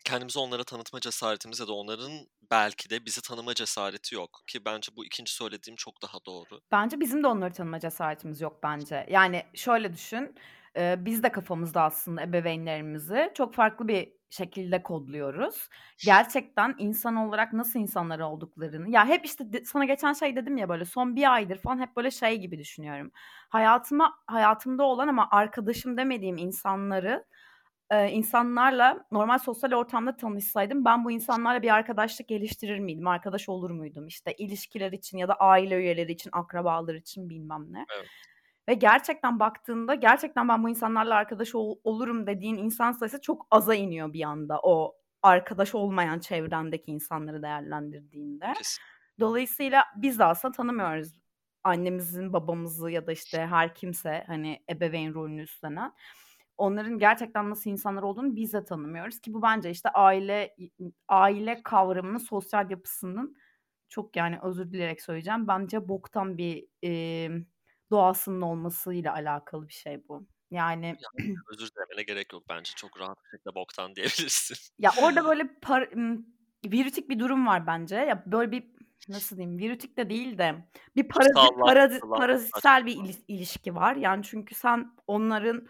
kendimizi 0.05 0.39
onlara 0.39 0.63
tanıtma 0.63 0.99
cesaretimiz 0.99 1.59
ya 1.59 1.67
da 1.67 1.73
onların 1.73 2.11
belki 2.51 2.89
de 2.89 3.05
bizi 3.05 3.21
tanıma 3.21 3.53
cesareti 3.53 4.15
yok 4.15 4.43
ki 4.47 4.65
bence 4.65 4.91
bu 4.95 5.05
ikinci 5.05 5.33
söylediğim 5.33 5.75
çok 5.75 6.01
daha 6.01 6.17
doğru. 6.25 6.61
Bence 6.71 6.99
bizim 6.99 7.23
de 7.23 7.27
onları 7.27 7.53
tanıma 7.53 7.79
cesaretimiz 7.79 8.41
yok 8.41 8.59
bence. 8.63 9.07
Yani 9.09 9.45
şöyle 9.53 9.93
düşün, 9.93 10.35
eee, 10.75 10.95
biz 10.99 11.23
de 11.23 11.31
kafamızda 11.31 11.81
aslında 11.83 12.21
ebeveynlerimizi 12.23 13.31
çok 13.35 13.53
farklı 13.53 13.87
bir 13.87 14.13
şekilde 14.29 14.83
kodluyoruz. 14.83 15.69
Gerçekten 16.03 16.75
insan 16.77 17.15
olarak 17.15 17.53
nasıl 17.53 17.79
insanlar 17.79 18.19
olduklarını 18.19 18.89
ya 18.91 19.05
hep 19.07 19.25
işte 19.25 19.43
sana 19.65 19.85
geçen 19.85 20.13
şey 20.13 20.35
dedim 20.35 20.57
ya 20.57 20.69
böyle 20.69 20.85
son 20.85 21.15
bir 21.15 21.33
aydır 21.33 21.57
falan 21.57 21.79
hep 21.79 21.95
böyle 21.97 22.11
şey 22.11 22.37
gibi 22.39 22.59
düşünüyorum. 22.59 23.11
Hayatıma 23.49 24.13
hayatımda 24.27 24.83
olan 24.83 25.07
ama 25.07 25.27
arkadaşım 25.31 25.97
demediğim 25.97 26.37
insanları 26.37 27.25
eee, 27.91 28.09
insanlarla 28.11 29.05
normal 29.11 29.37
sosyal 29.37 29.71
ortamda 29.73 30.15
tanışsaydım 30.17 30.85
ben 30.85 31.05
bu 31.05 31.11
insanlarla 31.11 31.61
bir 31.61 31.73
arkadaşlık 31.75 32.27
geliştirir 32.27 32.79
miydim? 32.79 33.07
Arkadaş 33.07 33.49
olur 33.49 33.71
muydum? 33.71 34.07
İşte 34.07 34.33
ilişkiler 34.33 34.91
için 34.91 35.17
ya 35.17 35.27
da 35.27 35.33
aile 35.35 35.75
üyeleri 35.77 36.11
için, 36.11 36.29
akrabalar 36.33 36.95
için 36.95 37.29
bilmem 37.29 37.65
ne. 37.73 37.87
Evet. 37.95 38.11
Ve 38.69 38.73
gerçekten 38.73 39.39
baktığında 39.39 39.95
gerçekten 39.95 40.49
ben 40.49 40.63
bu 40.63 40.69
insanlarla 40.69 41.15
arkadaş 41.15 41.55
ol 41.55 41.75
olurum 41.83 42.27
dediğin 42.27 42.57
insan 42.57 42.91
sayısı 42.91 43.21
çok 43.21 43.47
aza 43.51 43.75
iniyor 43.75 44.13
bir 44.13 44.23
anda 44.23 44.59
o 44.63 44.95
arkadaş 45.21 45.75
olmayan 45.75 46.19
çevrendeki 46.19 46.91
insanları 46.91 47.41
değerlendirdiğinde. 47.41 48.53
Kesin. 48.57 48.81
Dolayısıyla 49.19 49.83
biz 49.95 50.19
de 50.19 50.25
aslında 50.25 50.51
tanımıyoruz 50.51 51.13
annemizin, 51.63 52.33
babamızı 52.33 52.91
ya 52.91 53.07
da 53.07 53.11
işte 53.11 53.45
her 53.45 53.75
kimse 53.75 54.23
hani 54.27 54.63
ebeveyn 54.69 55.13
rolünü 55.13 55.41
üstlenen. 55.41 55.93
Onların 56.57 56.99
gerçekten 56.99 57.49
nasıl 57.49 57.69
insanlar 57.69 58.03
olduğunu 58.03 58.35
biz 58.35 58.53
de 58.53 58.65
tanımıyoruz 58.65 59.19
ki 59.19 59.33
bu 59.33 59.41
bence 59.41 59.69
işte 59.69 59.89
aile 59.89 60.55
aile 61.07 61.63
kavramının 61.63 62.17
sosyal 62.17 62.71
yapısının 62.71 63.35
çok 63.89 64.15
yani 64.15 64.39
özür 64.43 64.71
dileyerek 64.71 65.01
söyleyeceğim 65.01 65.47
bence 65.47 65.87
boktan 65.87 66.37
bir 66.37 66.65
eee, 66.81 67.45
doğasının 67.91 68.41
olmasıyla 68.41 69.13
alakalı 69.13 69.67
bir 69.67 69.73
şey 69.73 70.07
bu. 70.07 70.27
Yani 70.51 70.95
özür 71.51 71.69
dilemene 71.75 72.03
gerek 72.03 72.33
yok 72.33 72.43
bence 72.49 72.71
çok 72.75 72.99
rahat 72.99 73.17
bir 73.23 73.37
şekilde 73.37 73.55
boktan 73.55 73.95
diyebilirsin. 73.95 74.57
Ya 74.79 74.91
orada 75.03 75.25
böyle 75.25 75.47
par 75.61 75.89
virütik 76.65 77.09
bir 77.09 77.19
durum 77.19 77.47
var 77.47 77.67
bence. 77.67 77.95
Ya 77.95 78.23
böyle 78.25 78.51
bir 78.51 78.71
nasıl 79.09 79.37
diyeyim 79.37 79.59
virütik 79.59 79.97
de 79.97 80.09
değil 80.09 80.37
de 80.37 80.55
bir 80.95 81.07
parazit 81.07 81.33
parazit 81.35 82.01
Kutsallaştırılan 82.01 82.19
parazitsel 82.19 82.85
bir 82.85 82.95
ilis 82.95 83.19
ilişki 83.27 83.75
var. 83.75 83.95
Yani 83.95 84.23
çünkü 84.23 84.55
sen 84.55 84.91
onların, 85.07 85.67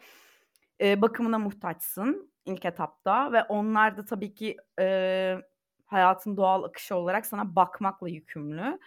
eee, 0.79 1.01
bakımına 1.01 1.39
muhtaçsın 1.39 2.33
ilk 2.45 2.65
etapta 2.65 3.31
ve 3.31 3.43
onlar 3.43 3.97
da 3.97 4.05
tabii 4.05 4.33
ki, 4.33 4.57
eee, 4.79 5.41
hayatın 5.85 6.37
doğal 6.37 6.63
akışı 6.63 6.95
olarak 6.95 7.25
sana 7.25 7.55
bakmakla 7.55 8.09
yükümlü 8.09 8.79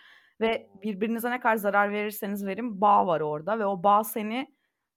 ve 0.42 0.70
birbirinize 0.82 1.30
ne 1.30 1.40
kadar 1.40 1.56
zarar 1.56 1.92
verirseniz 1.92 2.46
verin 2.46 2.80
bağ 2.80 3.06
var 3.06 3.20
orada 3.20 3.58
ve 3.58 3.66
o 3.66 3.82
bağ 3.82 4.04
seni 4.04 4.54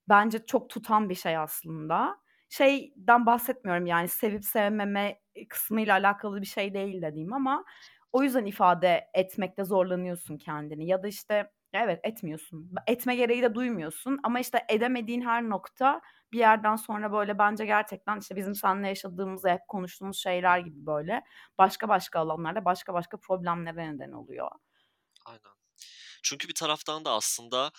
bence 0.10 0.46
çok 0.46 0.70
tutan 0.70 1.10
bir 1.10 1.16
şey 1.16 1.38
aslında. 1.38 2.18
Şeyden 2.50 3.26
bahsetmiyorum 3.26 3.86
yani 3.86 4.08
sevip 4.08 4.46
sevmeme, 4.46 5.20
kısmıyla 5.50 5.94
alakalı 5.94 6.42
bir 6.42 6.46
şey 6.48 6.74
değil 6.74 7.02
dediğim 7.02 7.34
ama 7.34 7.66
o 8.14 8.24
yüzden 8.24 8.46
ifade 8.46 9.08
etmekte 9.14 9.64
zorlanıyorsun 9.64 10.38
kendini 10.38 10.88
ya 10.88 11.04
da 11.04 11.08
işte 11.08 11.52
evet 11.74 12.00
etmiyorsun. 12.04 12.72
Etme 12.88 13.16
gereği 13.16 13.42
de 13.42 13.56
duymuyorsun 13.56 14.20
ama 14.24 14.40
işte 14.40 14.66
edemediğin 14.70 15.22
her 15.22 15.44
nokta 15.50 16.02
bir 16.32 16.40
yerden 16.40 16.76
sonra 16.76 17.12
böyle 17.14 17.40
bence 17.40 17.66
gerçekten 17.66 18.20
işte 18.20 18.36
bizim 18.36 18.56
seninle 18.56 18.88
yaşadığımız, 18.88 19.46
hep 19.46 19.68
konuştuğumuz 19.68 20.18
şeyler 20.18 20.60
gibi 20.60 20.86
böyle 20.86 21.24
başka 21.58 21.90
başka 21.90 22.20
alanlarda 22.20 22.66
başka 22.66 22.94
başka 22.94 23.18
problemlere 23.18 23.94
neden 23.96 24.12
oluyor. 24.12 24.50
Aynen. 25.26 25.42
Çünkü 26.24 26.48
bir 26.50 26.54
taraftan 26.56 27.06
da 27.06 27.12
aslında 27.14 27.72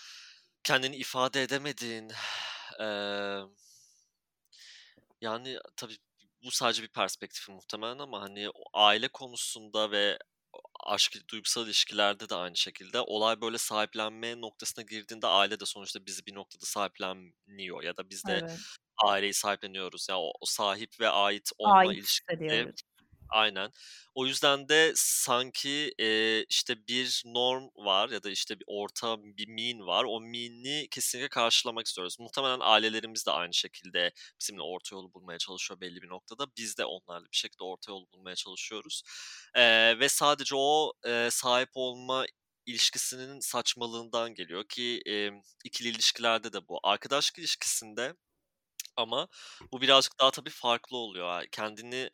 kendini 0.64 0.96
ifade 0.96 1.42
edemediğin, 1.42 2.12
emm 2.80 3.50
yani 5.20 5.58
tabii 5.76 5.96
bu 6.44 6.50
sadece 6.50 6.82
bir 6.82 6.88
perspektifim 6.88 7.54
muhtemelen 7.54 7.98
ama 7.98 8.20
hani 8.22 8.48
aile 8.74 9.08
konusunda 9.08 9.90
ve 9.90 10.18
aşk, 10.86 11.16
duygusal 11.30 11.66
ilişkilerde 11.66 12.28
de 12.28 12.34
aynı 12.34 12.56
şekilde 12.56 13.00
olay 13.00 13.40
böyle 13.40 13.58
sahiplenme 13.58 14.40
noktasına 14.40 14.84
girdiğinde 14.84 15.26
aile 15.26 15.60
de 15.60 15.66
sonuçta 15.66 16.06
bizi 16.06 16.26
bir 16.26 16.34
noktada 16.34 16.66
sahipleniyor 16.66 17.82
ya 17.84 17.96
da 17.96 18.10
biz 18.10 18.26
de 18.26 18.42
Evet. 18.42 18.76
aileyi 19.06 19.34
sahipleniyoruz. 19.34 20.06
Ya 20.10 20.18
o 20.20 20.32
o 20.42 20.46
sahip 20.46 21.00
ve 21.00 21.08
ait 21.10 21.50
olma 21.58 21.80
Ait 21.82 21.94
ilişkisi. 21.94 22.66
Aynen. 23.28 23.71
O 24.14 24.26
yüzden 24.26 24.68
de 24.68 24.92
sanki, 24.97 25.92
eee, 25.99 26.45
işte 26.49 26.87
bir 26.88 27.23
norm 27.26 27.64
var 27.76 28.09
ya 28.11 28.23
da 28.23 28.30
işte 28.30 28.59
bir 28.61 28.64
orta 28.66 29.16
bir 29.25 29.49
mean 29.49 29.87
var. 29.87 30.04
O 30.09 30.21
mean'i 30.21 30.88
kesinlikle 30.90 31.28
karşılamak 31.28 31.87
istiyoruz. 31.87 32.16
Muhtemelen 32.21 32.59
ailelerimiz 32.61 33.26
de 33.26 33.30
aynı 33.30 33.54
şekilde 33.54 34.12
bizimle 34.40 34.62
orta 34.62 34.97
yolu 34.97 35.12
bulmaya 35.14 35.38
çalışıyor 35.38 35.80
belli 35.80 36.02
bir 36.02 36.09
noktada. 36.09 36.47
Biz 36.56 36.78
de 36.78 36.85
onlarla 36.85 37.25
bir 37.33 37.37
şekilde 37.37 37.64
orta 37.64 37.92
yolu 37.92 38.06
bulmaya 38.12 38.37
çalışıyoruz. 38.37 39.02
Eee, 39.56 39.99
ve 40.00 40.09
sadece 40.09 40.54
o, 40.56 40.92
eee, 41.06 41.28
sahip 41.30 41.68
olma 41.75 42.26
ilişkisinin 42.66 43.40
saçmalığından 43.40 44.35
geliyor 44.35 44.64
ki, 44.68 45.00
emm, 45.06 45.40
ikili 45.64 45.88
ilişkilerde 45.88 46.52
de 46.52 46.68
bu. 46.68 46.80
Arkadaşlık 46.83 47.38
ilişkisinde 47.38 48.14
ama 48.97 49.28
bu 49.73 49.80
birazcık 49.83 50.21
daha 50.21 50.30
tabii 50.30 50.50
farklı 50.50 50.97
oluyor. 50.97 51.45
Kendini 51.52 52.11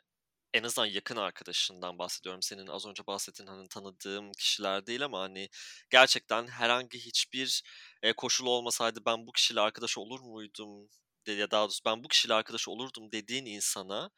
en 0.54 0.62
azından 0.62 0.86
yakın 0.86 1.16
arkadaşından 1.16 1.98
bahsediyorum. 1.98 2.42
Senin 2.42 2.66
az 2.66 2.86
önce 2.86 3.06
bahsettiğin, 3.06 3.48
hani, 3.48 3.68
tanıdığım 3.68 4.32
kişiler 4.32 4.86
değil 4.86 5.04
ama, 5.04 5.20
hani, 5.20 5.48
gerçekten 5.90 6.46
herhangi 6.48 6.98
hiçbir, 7.00 7.62
eee, 8.04 8.12
koşul 8.12 8.46
olmasaydı 8.46 9.00
ben 9.06 9.26
bu 9.26 9.32
kişiyle 9.32 9.60
arkadaş 9.60 9.98
olur 9.98 10.20
muydum 10.20 10.88
de 11.26 11.32
ya 11.32 11.50
daha 11.50 11.64
doğrusu 11.64 11.80
ben 11.86 12.04
bu 12.04 12.08
kişiyle 12.08 12.34
arkadaş 12.34 12.68
olurdum 12.68 13.12
dediğin 13.12 13.46
insana 13.46 14.10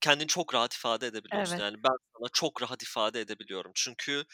kendini 0.00 0.26
çok 0.28 0.54
rahat 0.54 0.74
ifade 0.74 1.06
edebiliyorsun. 1.06 1.60
Evet. 1.60 1.62
Yani 1.62 1.76
ben 1.84 1.92
sana 2.18 2.28
çok 2.32 2.62
rahat 2.62 2.82
ifade 2.82 3.20
edebiliyorum. 3.20 3.72
Çünkü 3.74 4.24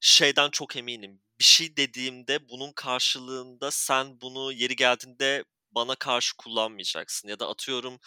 şeyden 0.00 0.50
çok 0.50 0.76
eminim. 0.76 1.22
Bir 1.40 1.44
şey 1.44 1.76
dediğimde 1.76 2.48
bunun 2.48 2.72
karşılığında 2.72 3.70
sen 3.70 4.20
bunu 4.20 4.52
yeri 4.52 4.76
geldiğinde 4.76 5.44
bana 5.72 5.94
karşı 5.96 6.36
kullanmayacaksın 6.38 7.28
ya 7.28 7.38
da 7.40 7.48
atıyorum, 7.48 7.98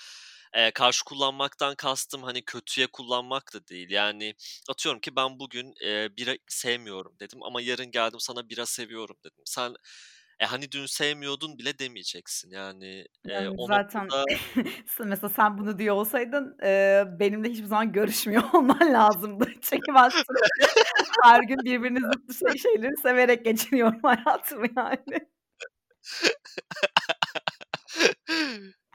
eee, 0.56 0.72
karşı 0.72 1.04
kullanmaktan 1.06 1.76
kastım, 1.76 2.24
hani, 2.24 2.42
kötüye 2.46 2.88
kullanmak 2.88 3.54
da 3.54 3.68
değil. 3.68 3.90
Yani 3.92 4.34
atıyorum 4.70 5.02
ki 5.02 5.16
ben 5.16 5.40
bugün, 5.40 5.74
eee, 5.82 6.10
bira 6.18 6.36
sevmiyorum 6.48 7.16
dedim 7.20 7.44
ama 7.44 7.62
yarın 7.62 7.92
geldim 7.92 8.20
sana 8.20 8.50
bira 8.50 8.66
seviyorum 8.66 9.18
dedim. 9.26 9.44
Sen, 9.46 9.76
e, 10.40 10.46
hani, 10.46 10.72
dün 10.72 10.86
sevmiyordun 10.86 11.58
bile 11.60 11.80
demeyeceksin. 11.80 12.52
Yani, 12.52 13.06
Yani 13.26 13.50
o 13.58 13.70
zaten 13.70 14.14
noktada 14.14 14.26
mesela 15.00 15.30
sen 15.30 15.58
bunu 15.58 15.80
diyor 15.80 15.96
olsaydın, 15.96 16.58
eee, 16.64 17.06
benimle 17.20 17.50
hiçbir 17.50 17.66
zaman 17.66 17.92
görüşmüyor 17.92 18.44
olman 18.54 18.94
lazımdı. 18.94 19.46
Çünkü 19.62 19.94
ben 19.96 20.12
her 21.24 21.44
gün 21.44 21.66
birbirinin 21.66 22.06
zıttı 22.12 22.34
şey 22.34 22.58
şeyleri 22.58 22.98
severek 22.98 23.46
geçiriyorum 23.46 24.00
hayatımı 24.04 24.66
yani. 24.78 25.30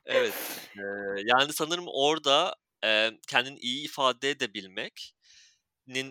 Evet. 0.06 0.34
Eee, 0.78 0.84
yani 1.26 1.52
sanırım 1.52 1.84
orada, 1.88 2.54
eee, 2.84 3.18
kendini 3.28 3.58
iyi 3.58 3.84
ifade 3.84 4.30
edebilmenin 4.30 5.00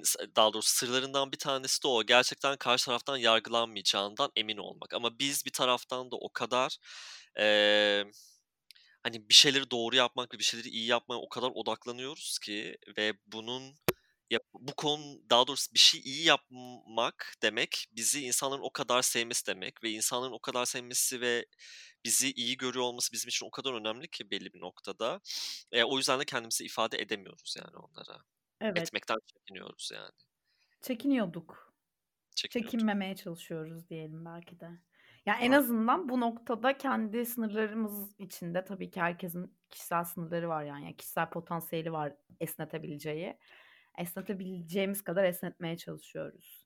s 0.04 0.20
daha 0.36 0.54
doğrusu 0.54 0.70
sırlarından 0.78 1.32
bir 1.32 1.38
tanesi 1.38 1.84
de 1.84 1.88
o. 1.88 2.04
Gerçekten 2.06 2.58
karşı 2.58 2.86
taraftan 2.86 3.18
yargılanmayacağından 3.18 4.32
emin 4.36 4.58
olmak 4.58 4.94
ama 4.94 5.20
biz 5.20 5.46
bir 5.46 5.52
taraftan 5.52 6.12
da 6.12 6.16
o 6.18 6.34
kadar, 6.34 6.78
emm, 7.36 8.12
hani, 9.04 9.30
bir 9.30 9.34
şeyleri 9.36 9.72
doğru 9.72 9.96
yapmak 9.96 10.36
ve 10.36 10.40
bir 10.40 10.44
şeyleri 10.44 10.70
iyi 10.70 10.88
yapmaya 10.88 11.18
o 11.20 11.30
kadar 11.30 11.52
odaklanıyoruz 11.56 12.40
ki 12.40 12.78
ve 12.98 13.14
bunun 13.28 13.76
ya 14.34 14.40
bu 14.54 14.76
konu 14.76 15.22
daha 15.30 15.48
doğrusu 15.48 15.74
bir 15.74 15.80
şey 15.80 16.02
iyi 16.02 16.26
yapmak 16.26 17.34
demek 17.44 17.86
bizi 17.92 18.26
insanların 18.26 18.62
o 18.62 18.74
kadar 18.74 19.02
sevmesi 19.02 19.48
demek 19.48 19.84
ve 19.84 19.92
insanların 19.92 20.32
o 20.32 20.40
kadar 20.40 20.66
sevmesi 20.66 21.22
ve 21.22 21.46
bizi 22.06 22.32
iyi 22.34 22.58
görüyor 22.58 22.86
olması 22.86 23.14
bizim 23.14 23.30
için 23.30 23.46
o 23.46 23.52
kadar 23.52 23.74
önemli 23.74 24.08
ki 24.08 24.32
belli 24.32 24.54
bir 24.54 24.62
noktada. 24.62 25.22
Eee, 25.72 25.84
o 25.84 25.98
yüzden 25.98 26.20
de 26.20 26.26
kendimizi 26.26 26.66
ifade 26.66 26.98
edemiyoruz 27.02 27.56
yani 27.58 27.78
onlara. 27.78 28.18
Evet. 28.62 28.78
Etmekten 28.78 29.18
çekiniyoruz 29.34 29.92
yani. 29.94 30.12
Çekiniyorduk. 30.82 31.74
Çekiniyorduk. 32.36 32.72
Çekinmemeye 32.72 33.16
çalışıyoruz 33.16 33.90
diyelim 33.90 34.26
belki 34.26 34.60
de. 34.60 34.70
Ya, 35.26 35.36
en 35.36 35.52
azından 35.52 36.10
bu 36.10 36.20
noktada 36.22 36.78
kendi 36.78 37.26
sınırlarımız 37.26 38.16
içinde 38.20 38.66
tabii 38.66 38.90
ki 38.92 39.02
herkesin 39.02 39.58
kişisel 39.70 40.04
sınırları 40.04 40.50
var 40.50 40.64
yani, 40.64 40.98
kişisel 40.98 41.30
potansiyeli 41.30 41.92
var 41.92 42.14
esnetebileceği. 42.40 43.38
Esnetebileceğimiz 43.98 45.04
kadar 45.04 45.24
esnetmeye 45.24 45.78
çalışıyoruz. 45.78 46.66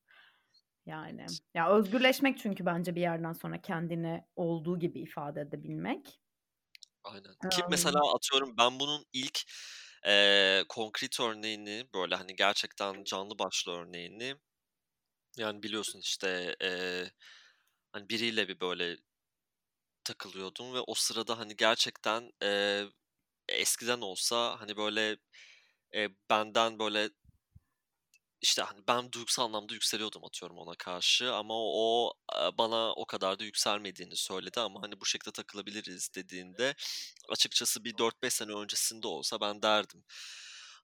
Yani. 0.86 1.40
Ya, 1.56 1.70
özgürleşmek 1.78 2.38
çünkü 2.40 2.66
bence 2.66 2.96
bir 2.96 3.02
yerden 3.02 3.34
sonra 3.34 3.62
kendini 3.62 4.26
olduğu 4.36 4.80
gibi 4.80 5.00
ifade 5.02 5.42
edebilmek. 5.42 6.22
Aynen. 7.04 7.36
Ki 7.50 7.62
Emm 7.62 7.68
mesela 7.70 8.16
atıyorum 8.16 8.58
ben 8.58 8.80
bunun 8.80 9.06
ilk, 9.14 9.40
eee, 10.06 10.64
konkret 10.70 11.20
örneğini, 11.20 11.88
böyle, 11.94 12.16
hani, 12.16 12.36
gerçekten 12.36 13.04
canlı 13.04 13.40
başlı 13.40 13.72
örneğini, 13.72 14.36
yani, 15.38 15.64
biliyorsun, 15.64 16.00
işte, 16.00 16.56
eee, 16.62 17.12
hani, 17.94 18.10
biriyle 18.10 18.48
bir, 18.50 18.60
böyle 18.62 18.98
takılıyordum 20.04 20.74
ve 20.74 20.80
o 20.88 20.94
sırada, 20.94 21.40
hani, 21.40 21.56
gerçekten, 21.56 22.32
eee, 22.42 22.88
eskiden 23.50 24.02
olsa, 24.02 24.62
hani, 24.62 24.78
böyle, 24.78 25.18
eee, 25.94 26.10
benden, 26.30 26.80
böyle 26.80 27.10
işte, 28.42 28.62
hani, 28.62 28.80
ben 28.88 29.12
duygusal 29.12 29.44
anlamda 29.46 29.74
yükseliyordum 29.74 30.26
atıyorum 30.26 30.58
ona 30.58 30.76
karşı 30.76 31.34
ama 31.36 31.54
o, 31.58 32.14
aaa, 32.30 32.58
bana 32.58 32.94
o 32.94 33.06
kadar 33.06 33.40
da 33.40 33.44
yükselmediğini 33.44 34.16
söyledi 34.16 34.60
ama, 34.60 34.82
hani, 34.82 35.02
bu 35.02 35.06
şekilde 35.06 35.32
takılabiliriz 35.32 36.10
dediğinde 36.16 36.76
açıkçası 37.30 37.84
bir 37.86 37.98
4-5 37.98 38.34
sene 38.34 38.52
öncesinde 38.54 39.08
olsa 39.08 39.42
ben 39.42 39.62
derdim, 39.62 40.04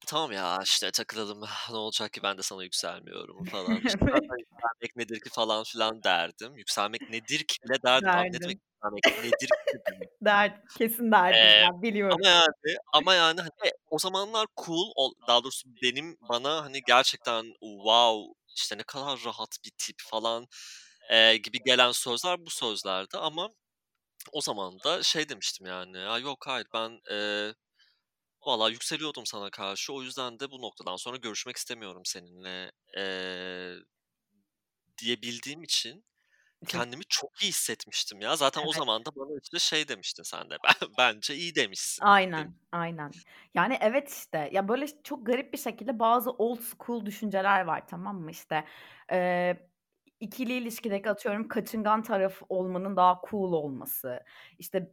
tamam 0.08 0.32
ya, 0.32 0.60
işte, 0.64 0.92
takılalım, 0.92 1.42
ne 1.70 1.76
olacak 1.78 2.14
ki 2.14 2.24
ben 2.24 2.38
de 2.38 2.42
sana 2.42 2.64
yükselmiyorum 2.64 3.44
falan. 3.52 3.84
İşte, 3.88 4.00
zaten 4.14 4.36
Evet. 4.36 4.40
yükselmek 4.40 4.96
nedir 4.96 5.20
ki 5.22 5.30
falan 5.30 5.64
filan 5.64 6.04
derdim. 6.04 6.58
Yükselmek 6.58 7.08
nedir 7.10 7.40
ki 7.48 7.56
bile 7.64 7.78
derdim 7.86 8.12
abi. 8.16 8.32
Ne 8.34 8.40
demek 8.42 8.58
yükselmek 8.74 9.04
nedir 9.16 9.48
ki 9.72 9.78
demek? 9.90 10.10
Der 10.22 10.62
kesin 10.76 11.12
derdin 11.12 11.48
Eee, 11.48 11.64
ya, 11.64 11.82
biliyorum. 11.82 12.18
ama 12.18 12.28
yani 12.30 12.78
ama 12.94 13.14
yani, 13.16 13.42
hani, 13.42 13.72
o 13.90 14.00
zamanlar 14.00 14.48
cool 14.66 14.92
ol 14.96 15.14
daha 15.28 15.44
doğrusu 15.44 15.70
benim 15.84 16.18
bana, 16.30 16.64
hani, 16.66 16.82
gerçekten 16.88 17.44
wow, 17.62 18.34
işte, 18.56 18.78
ne 18.78 18.84
kadar 18.84 19.20
rahat 19.26 19.58
bir 19.66 19.72
tip 19.78 19.96
falan, 20.00 20.46
eee, 21.12 21.38
gibi 21.38 21.58
gelen 21.66 21.92
sözler 21.92 22.46
bu 22.46 22.50
sözlerdi 22.50 23.18
ama 23.18 23.50
o 24.34 24.42
zaman 24.42 24.80
da 24.86 25.04
şey 25.04 25.30
demiştim 25.30 25.68
yani, 25.68 25.98
ya 26.00 26.20
yok 26.20 26.38
hayır 26.48 26.68
ben, 26.76 27.00
eee, 27.12 27.56
valla 28.48 28.70
yükseliyordum 28.70 29.26
sana 29.26 29.50
karşı 29.50 29.94
o 29.94 30.04
yüzden 30.04 30.40
de 30.40 30.52
bu 30.52 30.62
noktadan 30.62 30.96
sonra 30.96 31.18
görüşmek 31.18 31.58
istemiyorum 31.58 32.02
seninle, 32.06 32.72
eee, 32.98 33.78
diyebildiğim 35.02 35.64
için 35.64 36.06
kendimi 36.68 37.04
çok 37.10 37.44
iyi 37.44 37.50
hissetmiştim 37.50 38.22
ya. 38.22 38.38
Zaten 38.38 38.64
o 38.64 38.74
Evet. 38.74 38.74
zaman 38.74 39.06
da 39.06 39.12
bana, 39.18 39.40
işte, 39.44 39.60
şey 39.60 39.88
demiştin 39.88 40.24
sen 40.24 40.50
de, 40.50 40.58
ben 40.66 40.76
bence 41.00 41.36
iyi 41.36 41.56
demişsin 41.56 42.08
dem 42.38 42.48
Aynen, 42.48 42.54
aynen. 42.72 43.16
Yani, 43.54 43.78
evet, 43.82 44.10
işte, 44.10 44.50
ya, 44.54 44.68
böyle, 44.68 44.86
çok 45.04 45.26
garip 45.26 45.54
bir 45.54 45.58
şekilde 45.58 46.00
bazı 46.00 46.32
old 46.32 46.60
school 46.62 47.06
düşünceler 47.06 47.62
var, 47.66 47.88
tamam 47.88 48.22
mı? 48.22 48.32
İşte, 48.32 48.66
eee, 49.12 49.70
ikili 50.20 50.54
ilişkideki 50.54 51.10
atıyorum 51.10 51.48
kaçıngan 51.48 52.04
taraf 52.04 52.42
olmanın 52.50 52.96
daha 52.96 53.22
cool 53.32 53.54
olması, 53.54 54.20
işte, 54.60 54.92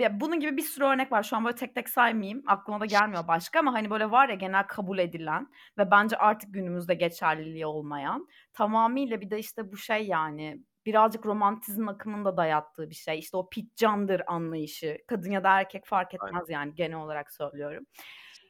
ya, 0.00 0.20
bunun 0.20 0.40
gibi 0.40 0.56
bir 0.56 0.62
sürü 0.62 0.84
örnek 0.84 1.12
var. 1.12 1.22
Şu 1.22 1.36
an 1.36 1.44
böyle 1.44 1.56
tek 1.56 1.74
tek 1.74 1.88
saymayayım, 1.88 2.42
aklıma 2.46 2.80
da 2.80 2.86
gelmiyor 2.86 3.28
başka 3.28 3.58
ama, 3.58 3.72
hani, 3.74 3.90
böyle 3.90 4.10
var 4.10 4.28
ya 4.28 4.34
genel 4.34 4.66
kabul 4.66 4.98
edilen 4.98 5.48
ve 5.78 5.90
bence 5.90 6.16
artık 6.18 6.54
günümüzde 6.54 6.94
geçerliliği 6.94 7.66
olmayan, 7.66 8.28
tamamıyla 8.52 9.20
bir 9.20 9.30
de, 9.30 9.38
işte, 9.38 9.72
bu 9.72 9.76
şey, 9.76 10.06
yani, 10.06 10.60
birazcık 10.86 11.26
romantizm 11.26 11.88
akımının 11.88 12.24
da 12.24 12.36
dayattığı 12.36 12.90
bir 12.90 12.94
şey. 12.94 13.18
İşte, 13.18 13.36
o 13.36 13.48
pitcandır 13.48 14.22
anlayışı, 14.26 14.98
kadın 15.08 15.30
ya 15.30 15.44
da 15.44 15.58
erkek 15.60 15.86
fark 15.86 16.14
Aynen. 16.18 16.34
etmez, 16.34 16.50
yani, 16.50 16.74
genel 16.74 16.96
olarak 16.98 17.32
söylüyorum. 17.32 17.84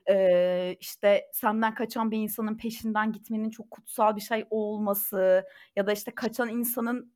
Eee, 0.09 0.77
işte, 0.81 1.27
senden 1.33 1.75
kaçan 1.75 2.11
bir 2.11 2.19
insanın 2.19 2.57
peşinden 2.57 3.13
gitmenin 3.13 3.51
çok 3.51 3.71
kutsal 3.71 4.17
bir 4.17 4.21
şey 4.21 4.47
olması 4.51 5.45
ya 5.77 5.87
da, 5.87 5.93
işte, 5.93 6.13
kaçan 6.15 6.49
insanın, 6.49 7.14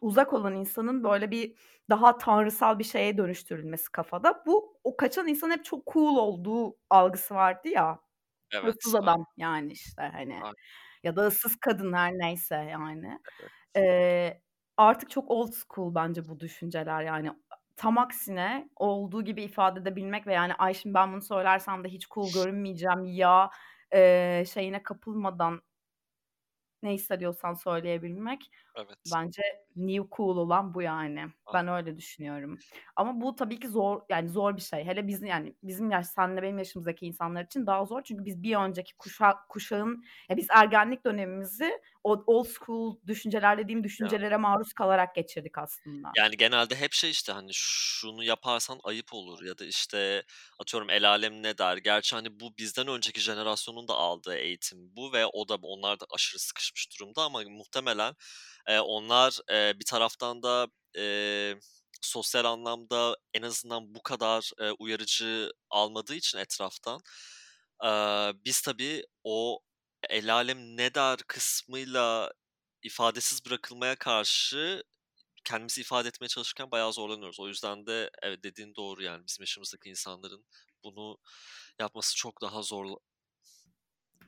uzak 0.00 0.32
olan 0.32 0.54
insanın, 0.54 1.04
böyle, 1.04 1.30
bir 1.30 1.56
daha 1.90 2.18
tanrısal 2.18 2.78
bir 2.78 2.84
şeye 2.84 3.18
dönüştürülmesi 3.18 3.92
kafada. 3.92 4.42
Bu, 4.46 4.78
o 4.84 4.96
kaçan 4.96 5.28
insanın 5.28 5.52
hep 5.52 5.64
çok 5.64 5.86
cool 5.94 6.16
olduğu 6.16 6.78
algısı 6.90 7.34
vardı 7.34 7.68
ya. 7.68 8.00
Evet, 8.50 8.76
aynen. 8.86 8.96
adam, 8.96 9.26
yani, 9.36 9.72
işte, 9.72 10.02
hani, 10.14 10.40
Aynen. 10.40 10.56
ya 11.04 11.16
da 11.16 11.22
ıssız 11.26 11.56
kadın 11.60 11.92
her 11.94 12.12
neyse, 12.12 12.56
yani. 12.56 13.20
Evet. 13.38 13.52
Eee, 13.76 14.42
artık 14.76 15.10
çok 15.10 15.30
old 15.30 15.52
school 15.54 15.94
bence 15.94 16.28
bu 16.28 16.40
düşünceler, 16.40 17.02
yani. 17.02 17.30
Tam 17.76 17.98
aksine 17.98 18.70
olduğu 18.76 19.24
gibi 19.24 19.42
ifade 19.44 19.80
edebilmek 19.80 20.26
ve, 20.26 20.34
yani, 20.34 20.54
ay, 20.54 20.74
şimdi 20.74 20.94
ben 20.94 21.12
bunu 21.12 21.22
söylersem 21.22 21.84
de 21.84 21.88
hiç 21.88 22.08
cool 22.08 22.32
görünmeyeceğim 22.32 23.04
ya, 23.06 23.50
eee, 23.94 24.44
şeyine 24.54 24.82
kapılmadan 24.82 25.62
ne 26.86 26.92
hissediyorsan 26.94 27.54
söyleyebilmek 27.54 28.50
Evet. 28.74 28.98
bence 29.06 29.42
new 29.76 30.08
cool 30.16 30.36
olan 30.36 30.74
bu, 30.74 30.82
yani. 30.82 31.26
Ben 31.52 31.66
Aynen. 31.66 31.68
öyle 31.68 31.96
düşünüyorum. 31.96 32.58
Ama 32.96 33.20
bu 33.20 33.36
tabii 33.36 33.60
ki 33.60 33.68
zor, 33.68 34.02
yani, 34.10 34.28
zor 34.28 34.56
bir 34.56 34.62
şey. 34.62 34.84
Hele 34.84 35.08
bizim, 35.08 35.28
yani, 35.28 35.56
bizim 35.62 35.90
yaş 35.90 36.06
seninle 36.06 36.42
benim 36.42 36.58
yaşımızdaki 36.58 37.06
insanlar 37.06 37.44
için 37.44 37.66
daha 37.66 37.84
zor. 37.86 38.02
Çünkü 38.04 38.24
biz 38.24 38.42
bir 38.42 38.56
önceki 38.56 38.96
kuşak 38.96 39.48
kuşağın 39.48 40.04
ya, 40.30 40.36
biz 40.36 40.46
ergenlik 40.50 41.06
dönemimizi 41.06 41.72
old 42.26 42.46
school 42.46 42.96
düşünceler 43.06 43.58
dediğim 43.58 43.84
Ya 43.98 44.12
düşüncelere 44.12 44.36
maruz 44.36 44.72
kalarak 44.72 45.14
geçirdik 45.14 45.58
aslında. 45.58 46.08
Yani, 46.16 46.36
genelde 46.36 46.76
hep 46.76 46.92
şey, 46.92 47.10
işte, 47.10 47.32
hani, 47.32 47.50
şunu 47.54 48.24
yaparsan 48.24 48.80
ayıp 48.84 49.14
olur 49.14 49.42
ya 49.44 49.58
da, 49.58 49.64
işte, 49.64 50.22
atıyorum 50.60 50.90
el 50.90 51.10
âlem 51.10 51.42
ne 51.42 51.58
der? 51.58 51.76
Gerçi, 51.76 52.16
hani, 52.16 52.40
bu 52.40 52.56
bizden 52.58 52.86
önceki 52.88 53.20
jenerasyonun 53.20 53.88
da 53.88 53.94
aldığı 53.94 54.36
eğitim 54.36 54.96
bu 54.96 55.12
ve 55.12 55.26
o 55.26 55.48
da 55.48 55.54
onlar 55.62 56.00
da 56.00 56.06
aşırı 56.14 56.38
sıkışmış 56.40 56.88
durumda 57.00 57.22
ama 57.22 57.42
muhtemelen, 57.48 58.14
eee, 58.68 58.80
onlar, 58.80 59.38
eee, 59.50 59.74
bir 59.80 59.84
taraftan 59.84 60.42
da, 60.42 60.66
eee, 60.96 61.58
sosyal 62.02 62.44
anlamda 62.44 63.16
en 63.34 63.42
azından 63.42 63.94
bu 63.94 64.02
kadar, 64.02 64.50
eee, 64.60 64.72
uyarıcı 64.78 65.50
almadığı 65.70 66.14
için 66.14 66.38
etraftan, 66.38 67.00
aaa, 67.80 68.32
biz 68.44 68.60
tabii 68.62 69.04
o 69.24 69.60
el 70.10 70.34
âlem 70.34 70.76
ne 70.76 70.94
der 70.94 71.18
kısmıyla 71.28 72.32
ifadesiz 72.82 73.46
bırakılmaya 73.46 73.96
karşı 73.96 74.84
kendimizi 75.44 75.80
ifade 75.80 76.08
etmeye 76.08 76.28
çalışırken 76.28 76.70
bayağı 76.70 76.92
zorlanıyoruz. 76.92 77.40
O 77.40 77.48
yüzden 77.48 77.86
de 77.86 78.10
evet, 78.22 78.44
dediğin 78.44 78.74
doğru, 78.76 79.02
yani, 79.02 79.26
bizim 79.28 79.42
yaşımızdaki 79.42 79.90
insanların 79.90 80.46
bunu 80.84 81.18
yapması 81.80 82.16
çok 82.16 82.42
daha 82.42 82.62
zor 82.62 82.86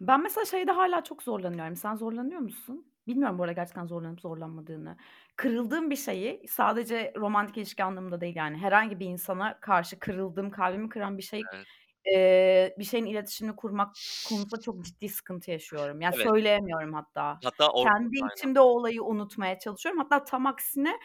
Ben 0.01 0.23
mesela 0.23 0.45
şeyde 0.45 0.73
hâlâ 0.73 1.05
çok 1.05 1.23
zorlanıyorum. 1.23 1.77
Sen 1.77 1.95
zorlanıyor 1.97 2.41
musun? 2.41 2.93
Bilmiyorum 3.07 3.38
bu 3.38 3.43
arada 3.43 3.53
gerçekten 3.53 3.87
zorlanıp 3.87 4.21
zorlanmadığını. 4.21 4.97
Kırıldığım 5.37 5.91
bir 5.91 5.97
şeyi 5.97 6.49
sadece 6.49 7.12
romantik 7.17 7.57
ilişki 7.57 7.85
anlamında 7.85 8.21
değil, 8.21 8.37
yani, 8.37 8.57
herhangi 8.59 9.01
bir 9.01 9.07
insana 9.07 9.61
karşı 9.61 9.99
kırıldığım, 9.99 10.51
kalbimi 10.51 10.88
kıran 10.88 11.19
bir 11.19 11.23
şeyi, 11.23 11.49
Evet. 11.55 11.69
Eee, 12.12 12.75
bir 12.79 12.85
şeyin 12.85 13.07
iletişimini 13.07 13.57
kurmak 13.57 13.97
konusunda 14.25 14.61
çok 14.61 14.85
ciddi 14.85 15.09
sıkıntı 15.09 15.51
yaşıyorum. 15.51 16.01
Ya, 16.01 16.12
Evet. 16.12 16.29
söyleyemiyorum 16.29 16.94
hatta. 16.94 17.40
Hatta 17.42 17.68
or 17.73 17.88
Kendi 17.88 18.18
Aynen. 18.21 18.33
içimde 18.33 18.61
o 18.61 18.64
olayı 18.64 19.03
unutmaya 19.05 19.59
çalışıyorum. 19.59 20.01
Hatta 20.01 20.25
tam 20.25 20.47
aksine, 20.47 20.99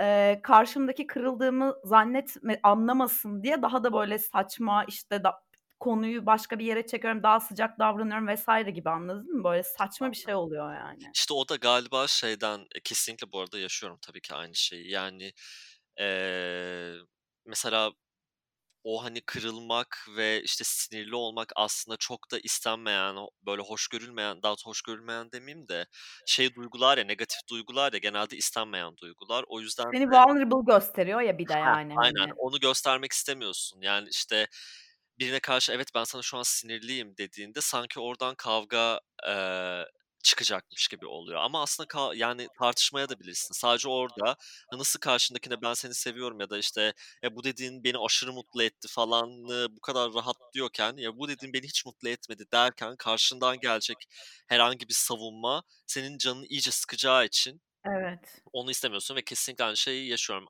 eee, 0.00 0.40
karşımdaki 0.44 1.06
kırıldığımı 1.06 1.74
zannetme 1.84 2.60
anlamasın 2.62 3.42
diye 3.42 3.62
daha 3.62 3.84
da 3.84 3.92
böyle 3.92 4.18
saçma, 4.18 4.84
işte, 4.88 5.24
da 5.24 5.34
konuyu 5.80 6.26
başka 6.26 6.58
bir 6.58 6.64
yere 6.64 6.86
çekiyorum, 6.86 7.22
daha 7.22 7.40
sıcak 7.40 7.78
davranıyorum 7.78 8.28
vs. 8.28 8.74
gibi, 8.74 8.90
anladın 8.90 9.36
mı? 9.36 9.44
Böyle 9.44 9.62
saçma 9.62 10.10
bir 10.10 10.16
şey 10.16 10.34
oluyor, 10.34 10.74
yani. 10.74 11.14
İşte, 11.14 11.34
o 11.34 11.48
da 11.48 11.56
galiba 11.56 12.06
şeyden, 12.08 12.58
eee, 12.74 12.80
kesinlikle 12.84 13.32
bu 13.32 13.40
arada 13.40 13.58
yaşıyorum 13.58 13.98
tabii 14.02 14.20
ki 14.20 14.34
aynı 14.34 14.54
şeyi. 14.54 14.90
Yani, 14.90 15.32
eee, 16.00 16.94
mesela 17.46 17.92
o, 18.84 19.04
hani, 19.04 19.20
kırılmak 19.20 20.06
ve, 20.16 20.42
işte, 20.42 20.64
sinirli 20.66 21.14
olmak 21.16 21.52
aslında 21.56 21.96
çok 21.96 22.30
da 22.32 22.38
istenmeyen, 22.42 23.16
böyle 23.46 23.62
hoş 23.62 23.88
görülmeyen, 23.88 24.42
daha 24.42 24.54
hoş 24.64 24.82
görülmeyen 24.82 25.32
demeyeyim 25.32 25.68
de 25.68 25.86
şey 26.26 26.54
duygular 26.54 26.98
ya, 26.98 27.04
negatif 27.04 27.40
duygular 27.50 27.92
ya, 27.92 27.98
genelde 27.98 28.36
istenmeyen 28.36 28.96
duygular. 28.96 29.44
O 29.48 29.60
yüzden 29.60 29.92
Seni 29.92 30.06
de 30.10 30.16
vulnerable 30.16 30.74
gösteriyor 30.74 31.20
ya 31.20 31.38
bir 31.38 31.48
de, 31.48 31.52
yani, 31.52 31.94
aynen. 31.96 32.14
hani. 32.20 32.32
Onu 32.36 32.60
göstermek 32.60 33.12
istemiyorsun. 33.12 33.80
Yani, 33.82 34.08
işte, 34.10 34.46
birine 35.18 35.40
karşı 35.40 35.72
evet, 35.72 35.88
ben 35.94 36.04
sana 36.04 36.22
şu 36.22 36.38
an 36.38 36.42
sinirliyim 36.42 37.16
dediğinde 37.18 37.60
sanki 37.60 38.00
oradan 38.00 38.34
kavga, 38.34 39.00
eee, 39.26 39.86
çıkacakmış 40.22 40.88
gibi 40.88 41.06
oluyor 41.06 41.40
ama 41.40 41.62
aslında 41.62 41.88
ka 41.88 42.10
yani, 42.14 42.48
tartışmayabilirsin. 42.58 43.54
Sadece 43.54 43.88
orada 43.88 44.36
nasıl 44.72 45.00
karşındakine 45.00 45.62
ben 45.62 45.74
seni 45.74 45.94
seviyorum 45.94 46.40
ya 46.40 46.50
da, 46.50 46.58
işte, 46.58 46.92
ya, 47.22 47.36
bu 47.36 47.44
dediğin 47.44 47.84
beni 47.84 47.98
aşırı 47.98 48.32
mutlu 48.32 48.62
etti 48.62 48.88
falanı 48.88 49.66
bu 49.76 49.80
kadar 49.80 50.14
rahat 50.14 50.36
diyorken, 50.54 50.96
ya, 50.96 51.16
bu 51.18 51.28
dediğin 51.28 51.52
beni 51.52 51.64
hiç 51.66 51.86
mutlu 51.86 52.08
etmedi 52.08 52.44
derken 52.52 52.96
karşından 52.96 53.60
gelecek 53.60 53.96
herhangi 54.48 54.88
bir 54.88 54.94
savunma 54.94 55.62
senin 55.86 56.18
canını 56.18 56.46
iyice 56.46 56.70
sıkacağı 56.70 57.24
için 57.26 57.62
Evet. 57.86 58.42
onu 58.52 58.70
istemiyorsun 58.70 59.16
ve 59.16 59.22
kesinlikle 59.22 59.64
aynı 59.64 59.76
şeyi 59.76 60.08
yaşıyorum. 60.10 60.48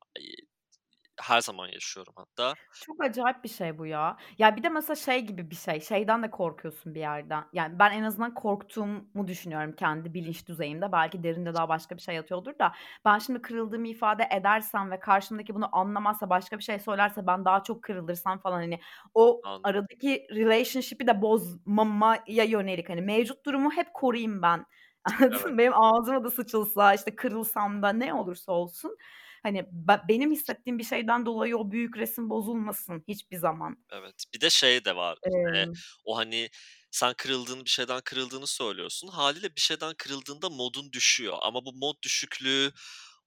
Her 1.23 1.41
zaman 1.41 1.69
yaşıyorum 1.69 2.13
hatta. 2.17 2.57
Çok 2.81 3.05
acayip 3.05 3.45
bir 3.45 3.49
şey 3.49 3.79
bu 3.79 3.87
ya. 3.87 4.17
Ya, 4.39 4.57
bir 4.57 4.63
de 4.63 4.69
mesela 4.69 4.95
şey 4.97 5.21
gibi 5.21 5.51
bir 5.51 5.57
şey, 5.57 5.81
şeyden 5.81 6.23
de 6.23 6.31
korkuyorsun 6.31 6.95
bir 6.95 7.01
yerden. 7.01 7.45
Yani, 7.53 7.79
ben 7.79 7.91
en 7.91 8.03
azından 8.03 8.35
korktuğumu 8.35 9.27
düşünüyorum 9.27 9.73
kendi 9.77 10.15
bilinç 10.15 10.49
düzeyimde. 10.49 10.93
Belki 10.93 11.23
derinde 11.23 11.55
daha 11.55 11.69
başka 11.69 11.97
bir 11.97 12.03
şey 12.03 12.15
yatıyordur 12.15 12.59
da 12.59 12.73
ben 13.05 13.19
şimdi 13.19 13.43
kırıldığımı 13.43 13.89
ifade 13.89 14.29
edersem 14.33 14.91
ve 14.91 15.01
karşımdaki 15.01 15.55
bunu 15.55 15.77
anlamazsa, 15.77 16.31
başka 16.31 16.59
bir 16.59 16.63
şey 16.65 16.79
söylerse, 16.79 17.27
ben 17.27 17.45
daha 17.45 17.63
çok 17.63 17.83
kırılırsam 17.83 18.39
falan, 18.39 18.57
hani, 18.61 18.81
o 19.15 19.43
Anladım. 19.43 19.63
aradaki 19.63 20.27
relationship'i 20.31 21.07
de 21.07 21.23
bozmamaya 21.23 22.45
yönelik, 22.45 22.89
hani, 22.89 23.03
mevcut 23.03 23.47
durumu 23.47 23.71
hep 23.73 23.95
koruyayım 23.95 24.43
ben. 24.43 24.67
Anladın 25.21 25.41
Evet. 25.43 25.59
Benim 25.59 25.73
ağzıma 25.83 26.25
da 26.25 26.31
sıçılsa, 26.31 26.95
işte, 26.95 27.17
kırılsam 27.17 27.83
da 27.83 27.89
ne 27.93 28.15
olursa 28.15 28.53
olsun, 28.53 28.97
hani, 29.43 29.67
be 29.73 30.01
benim 30.09 30.31
hissettiğim 30.33 30.79
bir 30.79 30.85
şeyden 30.85 31.27
dolayı 31.27 31.57
o 31.57 31.71
büyük 31.71 31.97
resim 31.97 32.31
bozulmasın 32.31 33.05
hiçbir 33.09 33.37
zaman. 33.37 33.85
Evet. 33.93 34.25
Bir 34.35 34.41
de 34.41 34.51
şey 34.51 34.85
de 34.85 34.97
var, 34.97 35.19
işte, 35.29 35.67
Emm 35.67 35.83
o, 36.05 36.17
hani, 36.17 36.51
sen 36.91 37.15
kırıldığını, 37.19 37.65
bir 37.65 37.71
şeyden 37.71 38.01
kırıldığını 38.05 38.47
söylüyorsun. 38.47 39.09
Hâliyle 39.09 39.57
bir 39.57 39.61
şeyden 39.61 39.95
kırıldığında 39.99 40.51
modun 40.51 40.93
düşüyor 40.93 41.39
ama 41.43 41.65
bu 41.65 41.73
mod 41.73 41.95
düşüklüğü, 42.03 42.73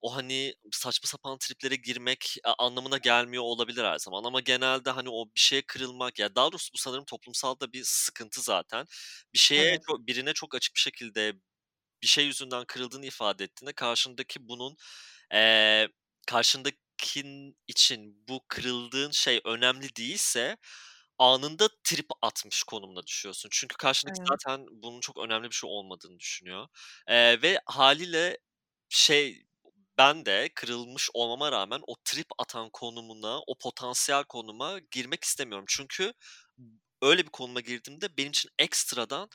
o, 0.02 0.16
hani, 0.16 0.54
saçma 0.72 1.08
sapan 1.08 1.38
triplere 1.38 1.76
girmek, 1.76 2.36
a 2.44 2.54
anlamına 2.66 2.98
gelmiyor 2.98 3.44
olabilir 3.44 3.84
her 3.84 4.00
zaman 4.00 4.24
ama 4.24 4.40
genelde, 4.42 4.90
hani, 4.90 5.10
o 5.10 5.26
bir 5.26 5.40
şeye 5.40 5.62
kırılmak, 5.62 6.20
ya, 6.20 6.36
daha 6.36 6.52
doğrusu 6.52 6.74
bu 6.74 6.78
sanırım 6.78 7.06
toplumsal 7.06 7.60
da 7.60 7.74
bir 7.74 7.82
sıkıntı 7.86 8.42
zaten. 8.42 8.86
Bir 9.34 9.40
şeye, 9.40 9.72
Evet. 9.72 9.84
çok 9.90 10.08
birine 10.08 10.34
çok 10.34 10.56
açık 10.56 10.76
bir 10.76 10.80
şekilde 10.82 11.34
bir 12.04 12.08
şey 12.08 12.26
yüzünden 12.26 12.66
kırıldığını 12.66 13.06
ifade 13.08 13.44
ettiğinde 13.44 13.74
karşındaki 13.74 14.50
bunun, 14.50 14.76
eee, 15.34 15.90
karşındakinin 16.28 17.58
için 17.68 18.26
bu 18.30 18.42
kırıldığın 18.48 19.12
şey 19.12 19.42
önemli 19.46 19.96
değilse 19.96 20.58
anında 21.20 21.70
trip 21.84 22.08
atmış 22.22 22.64
konumuna 22.64 23.08
düşüyorsun. 23.08 23.50
Çünkü 23.54 23.78
karşındaki 23.78 24.20
Evet. 24.20 24.32
zaten 24.32 24.66
bunun 24.72 25.00
çok 25.02 25.18
önemli 25.20 25.50
bir 25.52 25.56
şey 25.56 25.70
olmadığını 25.70 26.20
düşünüyor, 26.20 26.68
eee, 27.10 27.42
ve 27.42 27.60
hâliyle 27.66 28.38
şey, 28.90 29.46
ben 29.98 30.26
de 30.26 30.50
kırılmış 30.56 31.10
olmama 31.14 31.52
rağmen 31.52 31.82
o 31.88 31.96
trip 32.06 32.28
atan 32.40 32.70
konumuna, 32.74 33.40
o 33.48 33.58
potansiyel 33.58 34.24
konuma 34.24 34.80
girmek 34.92 35.24
istemiyorum. 35.24 35.66
Çünkü 35.70 36.14
öyle 37.02 37.24
bir 37.26 37.30
konuma 37.32 37.60
girdiğimde 37.62 38.18
benim 38.18 38.30
için 38.32 38.50
ekstradan 38.60 39.30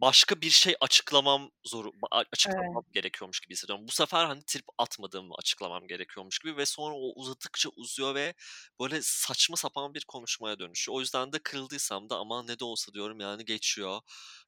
başka 0.00 0.40
bir 0.40 0.50
şey 0.50 0.74
açıklamam 0.80 1.50
zoru 1.66 1.92
a 2.10 2.22
Evet. 2.44 2.74
açıklamam 2.74 2.84
gerekiyormuş 2.92 3.40
gibi 3.40 3.52
hissediyorum. 3.54 3.88
Bu 3.88 3.92
sefer, 3.92 4.24
hani, 4.24 4.42
trip 4.46 4.64
atmadığımı 4.78 5.34
açıklamam 5.38 5.86
gerekiyormuş 5.88 6.38
gibi 6.38 6.56
ve 6.56 6.66
sonra 6.66 6.94
o 6.94 7.12
uzadıkça 7.20 7.68
uzuyor 7.76 8.14
ve 8.14 8.34
böyle 8.80 9.00
saçma 9.02 9.56
sapan 9.56 9.94
bir 9.94 10.04
konuşmaya 10.08 10.58
dönüşüyor. 10.58 10.96
O 10.96 11.00
yüzden 11.00 11.32
de 11.32 11.38
kırıldıysam 11.38 12.10
da 12.10 12.16
aman 12.18 12.46
ne 12.46 12.58
de 12.58 12.64
olsa 12.64 12.92
diyorum, 12.94 13.20
yani, 13.20 13.44
geçiyor 13.44 14.00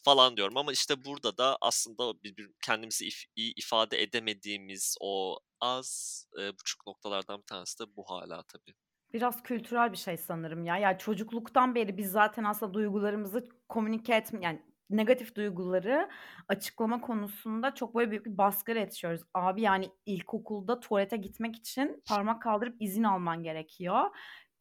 falan 0.02 0.36
diyorum 0.36 0.56
ama, 0.56 0.72
işte, 0.72 1.04
burada 1.04 1.36
da 1.38 1.58
aslında 1.60 2.22
birbir 2.22 2.50
kendimizi 2.62 3.06
if 3.06 3.24
iyi 3.36 3.52
ifade 3.56 4.02
edemediğimiz 4.02 4.96
o 5.00 5.38
az, 5.60 6.26
eee, 6.38 6.52
buçuk 6.52 6.86
noktalardan 6.86 7.40
bir 7.40 7.46
tanesi 7.46 7.78
de 7.78 7.96
bu 7.96 8.04
hâlâ 8.10 8.42
tabii. 8.48 8.74
Biraz 9.12 9.42
kültürel 9.42 9.92
bir 9.92 9.96
şey 9.96 10.16
sanırım 10.16 10.64
ya. 10.64 10.76
Ya, 10.78 10.98
çocukluktan 10.98 11.74
beri 11.74 11.96
biz 11.98 12.10
zaten 12.10 12.44
aslında 12.44 12.74
duygularımızı 12.74 13.48
komünike 13.68 14.14
etme 14.14 14.38
yani, 14.42 14.62
negatif 14.92 15.34
duyguları 15.36 16.08
açıklama 16.48 17.00
konusunda 17.00 17.74
çok 17.74 17.94
böyle 17.94 18.10
büyük 18.10 18.26
bir 18.26 18.38
baskıyla 18.38 18.80
yetişiyoruz. 18.80 19.22
Abi, 19.34 19.62
yani, 19.62 19.90
ilkokulda 20.06 20.80
tuvalete 20.80 21.16
gitmek 21.16 21.56
için 21.56 22.02
parmak 22.08 22.42
kaldırıp 22.42 22.76
izin 22.80 23.02
alman 23.04 23.42
gerekiyor. 23.42 24.04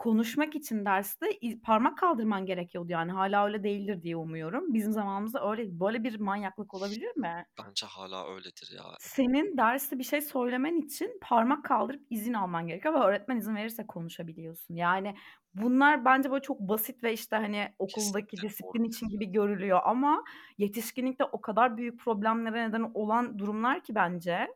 Konuşmak 0.01 0.55
için 0.55 0.85
derste 0.85 1.25
parmak 1.63 1.97
kaldırman 1.97 2.45
gerekiyordu, 2.45 2.91
yani. 2.91 3.11
Hâlâ 3.11 3.45
öyle 3.45 3.63
değildir 3.63 4.03
diye 4.03 4.15
umuyorum. 4.15 4.73
Bizim 4.73 4.91
zamanımızda 4.91 5.51
öyleydi. 5.51 5.79
Böyle 5.79 6.03
bir 6.03 6.19
manyaklık 6.19 6.73
olabilir 6.73 7.17
mi? 7.17 7.45
Bence 7.57 7.85
hâlâ 7.85 8.27
öyledir 8.27 8.71
ya. 8.75 8.97
Senin 8.99 9.57
derste 9.57 9.99
bir 9.99 10.03
şey 10.03 10.21
söylemen 10.21 10.75
için 10.75 11.19
parmak 11.21 11.65
kaldırıp 11.65 12.01
izin 12.09 12.33
alman 12.33 12.67
gerekiyor 12.67 12.93
ve 12.93 12.97
öğretmen 12.97 13.37
izin 13.37 13.55
verirse 13.55 13.87
konuşabiliyorsun. 13.87 14.75
Yani, 14.75 15.15
bunlar 15.53 16.05
bence 16.05 16.31
böyle 16.31 16.41
çok 16.41 16.59
basit 16.59 17.03
ve, 17.03 17.13
işte, 17.13 17.35
hani, 17.35 17.75
okuldaki 17.79 18.41
Kesinlikle 18.41 18.41
disiplin 18.41 18.83
için 18.83 19.09
gibi 19.09 19.25
görülüyor 19.31 19.79
ama 19.83 20.23
yetişkinlikte 20.57 21.23
o 21.25 21.41
kadar 21.41 21.77
büyük 21.77 21.99
problemlere 21.99 22.69
neden 22.69 22.91
olan 22.93 23.39
durumlar 23.39 23.83
ki 23.83 23.95
bence. 23.95 24.47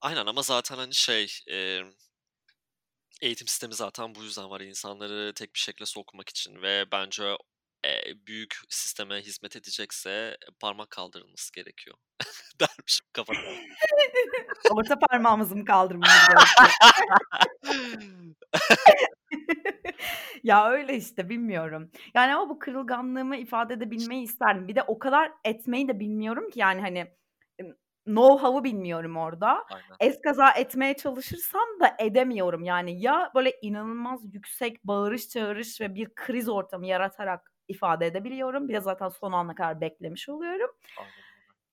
Aynen 0.00 0.26
ama 0.26 0.42
zaten, 0.42 0.76
hani, 0.76 0.94
şey, 0.94 1.26
emm 1.48 1.92
eğitim 3.20 3.48
sistemi 3.48 3.74
zaten 3.74 4.14
bu 4.14 4.22
yüzden 4.22 4.50
var. 4.50 4.60
İnsanları 4.60 5.32
tek 5.34 5.54
bir 5.54 5.60
şekle 5.60 5.86
sokmak 5.86 6.28
için 6.28 6.62
ve 6.62 6.84
bence, 6.92 7.36
eee, 7.84 8.14
büyük 8.26 8.56
sisteme 8.68 9.20
hizmet 9.20 9.56
edecekse 9.56 10.36
parmak 10.60 10.90
kaldırılması 10.90 11.52
gerekiyor 11.52 11.96
dermişim 12.60 13.06
kafadan. 13.12 13.42
Orta 14.70 14.98
parmağımızı 14.98 15.56
mı 15.56 15.64
kaldırmamız? 15.64 16.10
Ya, 20.44 20.70
öyle 20.70 20.96
işte, 20.96 21.28
bilmiyorum. 21.28 21.90
Yani, 22.14 22.34
ama 22.34 22.48
bu 22.50 22.58
kırılganlığımı 22.58 23.36
ifade 23.36 23.74
edebilmeyi 23.74 24.22
isterdim. 24.24 24.68
Bir 24.68 24.74
de 24.76 24.82
o 24.82 24.98
kadar 24.98 25.32
etmeyi 25.44 25.88
de 25.88 26.00
bilmiyorum 26.00 26.50
ki, 26.50 26.60
yani, 26.60 26.80
hani, 26.80 27.06
ımm, 28.08 28.14
know 28.16 28.46
how'u 28.46 28.64
bilmiyorum 28.64 29.16
orada. 29.16 29.64
Aynen. 29.68 29.98
Eskaza 30.00 30.50
etmeye 30.50 30.96
çalışırsam 30.96 31.68
da 31.80 31.96
edemiyorum. 31.98 32.64
Yani, 32.64 33.00
ya 33.02 33.30
böyle 33.34 33.52
inanılmaz 33.62 34.34
yüksek 34.34 34.84
bağırış 34.84 35.28
çağırış 35.28 35.80
ve 35.80 35.94
bir 35.94 36.14
kriz 36.14 36.48
ortamı 36.48 36.86
yaratarak 36.86 37.52
ifade 37.68 38.06
edebiliyorum. 38.06 38.68
Bir 38.68 38.74
de 38.74 38.80
zaten 38.80 39.08
son 39.08 39.32
ana 39.32 39.54
kadar 39.54 39.80
beklemiş 39.80 40.28
oluyorum. 40.28 40.70
Aynen. 40.96 41.27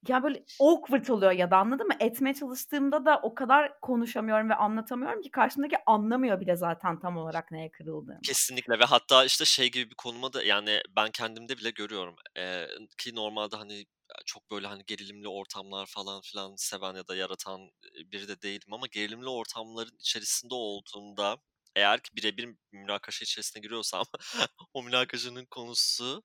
Ya, 0.07 0.23
böyle 0.23 0.45
awkward 0.59 1.07
oluyor 1.07 1.31
ya 1.31 1.51
da, 1.51 1.57
anladın 1.57 1.87
mı? 1.87 1.93
Etmeye 1.99 2.33
çalıştığımda 2.33 3.05
da 3.05 3.19
o 3.23 3.35
kadar 3.35 3.79
konuşamıyorum 3.81 4.49
ve 4.49 4.55
anlatamıyorum 4.55 5.21
ki 5.21 5.31
karşımdaki 5.31 5.75
anlamıyor 5.85 6.39
bile 6.41 6.55
zaten 6.55 6.99
tam 6.99 7.17
olarak 7.17 7.51
neye 7.51 7.71
kırıldığımı. 7.71 8.21
Kesinlikle 8.23 8.79
ve 8.79 8.83
hatta, 8.85 9.25
işte, 9.25 9.45
şey 9.45 9.71
gibi 9.71 9.89
bir 9.91 9.95
konuma 9.95 10.33
da, 10.33 10.43
yani, 10.43 10.81
ben 10.95 11.11
kendimde 11.11 11.57
bile 11.57 11.69
görüyorum, 11.69 12.15
eee, 12.37 12.67
ki 12.97 13.15
normalde, 13.15 13.55
hani, 13.55 13.85
çok 14.25 14.51
böyle, 14.51 14.67
hani, 14.67 14.83
gerilimli 14.87 15.27
ortamlar 15.27 15.85
falan 15.85 16.21
filan 16.21 16.55
seven 16.57 16.95
ya 16.95 17.07
da 17.07 17.15
yaratan, 17.15 17.69
biri 18.11 18.27
de 18.27 18.41
değilim 18.41 18.73
ama 18.73 18.87
gerilimli 18.91 19.29
ortamların 19.29 19.95
içerisinde 19.99 20.53
olduğumda 20.55 21.37
eğer 21.75 21.99
ki 22.03 22.09
bire 22.15 22.37
bir 22.37 22.49
münakaşa 22.71 23.23
içerisine 23.23 23.61
giriyorsam 23.61 24.05
o 24.73 24.83
münakaşanın 24.83 25.45
konusu, 25.45 26.23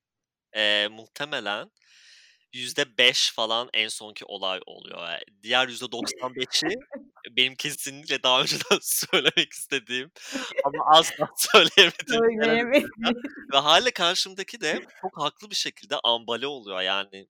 eee, 0.57 0.89
muhtemelen 0.89 1.71
%5 2.53 3.33
falan 3.33 3.69
en 3.75 3.89
sonki 3.89 4.25
olay 4.25 4.61
oluyor. 4.67 5.09
Eee, 5.09 5.21
diğer 5.43 5.69
%95'i 5.69 6.69
benim 7.37 7.55
kesinlikle 7.57 8.23
daha 8.23 8.43
önceden 8.43 8.79
söylemek 8.83 9.53
istediğim 9.53 10.11
ama 10.65 10.85
asla 10.99 11.29
söyleyemediğim 11.37 12.23
Söyleyemediğin. 12.23 12.91
ve 13.53 13.59
hâliyle 13.59 13.91
karşımdaki 13.91 14.61
de 14.61 14.81
çok 15.03 15.19
haklı 15.23 15.51
bir 15.51 15.57
şekilde 15.57 15.97
ambale 16.05 16.47
oluyor. 16.47 16.81
Yani, 16.81 17.29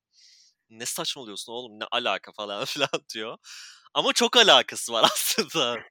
"Ne 0.71 0.87
saçmalıyorsun 0.87 1.53
oğlum, 1.53 1.81
ne 1.81 1.85
alaka?" 1.93 2.33
falan 2.33 2.65
filan 2.65 2.91
diyor 3.15 3.39
ama 3.95 4.13
çok 4.13 4.37
alakası 4.37 4.93
var 4.93 5.05
aslında. 5.15 5.83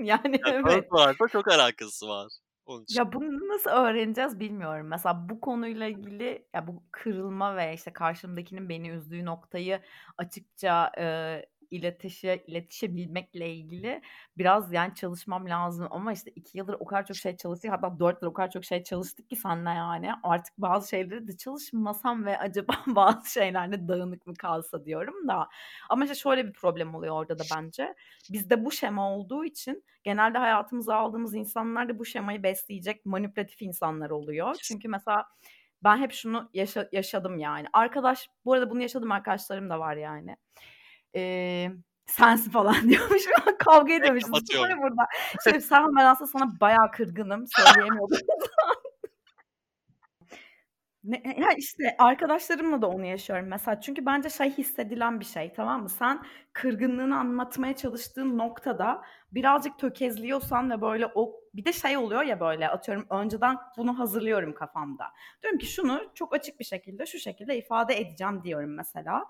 Yani, 0.00 0.40
Ya, 0.46 0.54
evet. 0.54 0.84
çok 1.32 1.48
alakası 1.48 2.08
var 2.08 2.32
onun 2.66 2.84
için. 2.84 3.00
Ya, 3.00 3.12
bunu 3.12 3.48
nasıl 3.48 3.70
öğreneceğiz 3.70 4.40
bilmiyorum. 4.40 4.86
Mesela 4.88 5.28
bu 5.28 5.40
konuyla 5.40 5.86
ilgili, 5.86 6.46
ya, 6.54 6.66
bu 6.66 6.82
kırılma 6.90 7.56
ve, 7.56 7.74
işte, 7.74 7.92
karşımdakinin 7.92 8.68
beni 8.68 8.88
üzdüğü 8.90 9.24
noktayı 9.24 9.80
açıkça, 10.18 10.92
eee, 10.98 11.46
iletişe 11.76 12.44
iletişebilmekle 12.46 13.50
ilgili 13.54 14.02
biraz, 14.38 14.72
yani, 14.72 14.94
çalışmam 14.94 15.48
lazım 15.48 15.86
ama, 15.90 16.12
işte, 16.12 16.30
2 16.30 16.58
yıldır 16.58 16.76
o 16.80 16.84
kadar 16.84 17.06
çok 17.06 17.16
şey 17.16 17.36
çalıştık 17.36 17.72
hatta 17.72 17.98
4 18.00 18.22
yıl 18.22 18.28
o 18.30 18.32
kadar 18.32 18.50
çok 18.50 18.64
şey 18.64 18.82
çalıştık 18.82 19.30
ki 19.30 19.36
seninle, 19.36 19.70
yani. 19.70 20.10
Artık 20.22 20.54
bazı 20.58 20.88
şeyleri 20.88 21.28
de 21.28 21.36
çalışmasam 21.36 22.24
ve 22.26 22.38
acaba 22.38 22.72
bazı 22.86 23.32
şeylerde 23.32 23.88
dağınık 23.88 24.26
mı 24.26 24.34
kalsa 24.34 24.84
diyorum 24.84 25.28
da. 25.28 25.48
Ama, 25.90 26.04
işte, 26.04 26.14
şöyle 26.14 26.46
bir 26.46 26.52
problem 26.52 26.94
oluyor 26.94 27.14
orada 27.14 27.38
da 27.38 27.42
bence. 27.56 27.94
Bizde 28.32 28.64
bu 28.64 28.72
şema 28.72 29.10
olduğu 29.16 29.44
için 29.44 29.84
genelde 30.04 30.38
hayatımıza 30.38 30.96
aldığımız 30.96 31.34
insanlar 31.34 31.88
da 31.88 31.98
bu 31.98 32.04
şemayı 32.04 32.42
besleyecek 32.42 33.06
manipülatif 33.06 33.62
insanlar 33.62 34.10
oluyor. 34.10 34.54
Çünkü 34.62 34.88
mesela 34.88 35.26
ben 35.84 35.98
hep 35.98 36.12
şunu 36.12 36.50
yaşa 36.54 36.88
yaşadım, 36.92 37.38
yani. 37.38 37.66
Arkadaş 37.72 38.28
bu 38.44 38.52
arada 38.52 38.70
bunu 38.70 38.82
yaşadığım 38.82 39.12
arkadaşlarım 39.12 39.70
da 39.70 39.80
var, 39.80 39.96
yani. 39.96 40.36
Eee, 41.14 41.72
"Sensin." 42.06 42.50
falan 42.50 42.74
diyormuş. 42.90 43.22
Kavga 43.58 43.98
kapatıyorum. 44.00 44.70
sonra 44.70 44.82
burada. 44.82 45.02
Şey, 45.44 45.60
Selma 45.60 45.96
ben 46.00 46.04
aslında 46.06 46.30
sana 46.30 46.60
bayağı 46.60 46.90
kırgınım. 46.90 47.44
Söyleyemiyordum. 47.48 48.18
Ne 51.04 51.16
e 51.16 51.40
ya, 51.40 51.48
işte, 51.58 51.96
arkadaşlarımla 51.98 52.82
da 52.82 52.88
onu 52.88 53.04
yaşıyorum 53.06 53.46
mesela. 53.48 53.80
Çünkü 53.80 54.06
bence 54.06 54.30
şey 54.30 54.50
hissedilen 54.50 55.20
bir 55.20 55.24
şey, 55.24 55.52
tamam 55.52 55.82
mı? 55.82 55.88
Sen 55.88 56.22
kırgınlığını 56.52 57.18
anlatmaya 57.18 57.76
çalıştığın 57.76 58.38
noktada 58.38 59.02
birazcık 59.32 59.78
tökezliyorsan 59.78 60.70
ve 60.70 60.80
böyle 60.80 61.06
o 61.14 61.32
bir 61.54 61.64
de 61.64 61.72
şey 61.72 61.96
oluyor 61.96 62.22
ya 62.22 62.40
böyle, 62.40 62.68
atıyorum 62.68 63.06
önceden 63.10 63.56
bunu 63.76 63.98
hazırlıyorum 63.98 64.54
kafamda. 64.54 65.04
Diyorum 65.42 65.58
ki 65.58 65.66
şunu 65.66 66.00
çok 66.14 66.34
açık 66.34 66.60
bir 66.60 66.64
şekilde, 66.64 67.06
şu 67.06 67.18
şekilde 67.18 67.58
ifade 67.58 68.00
edeceğim 68.00 68.44
diyorum 68.44 68.74
mesela. 68.76 69.24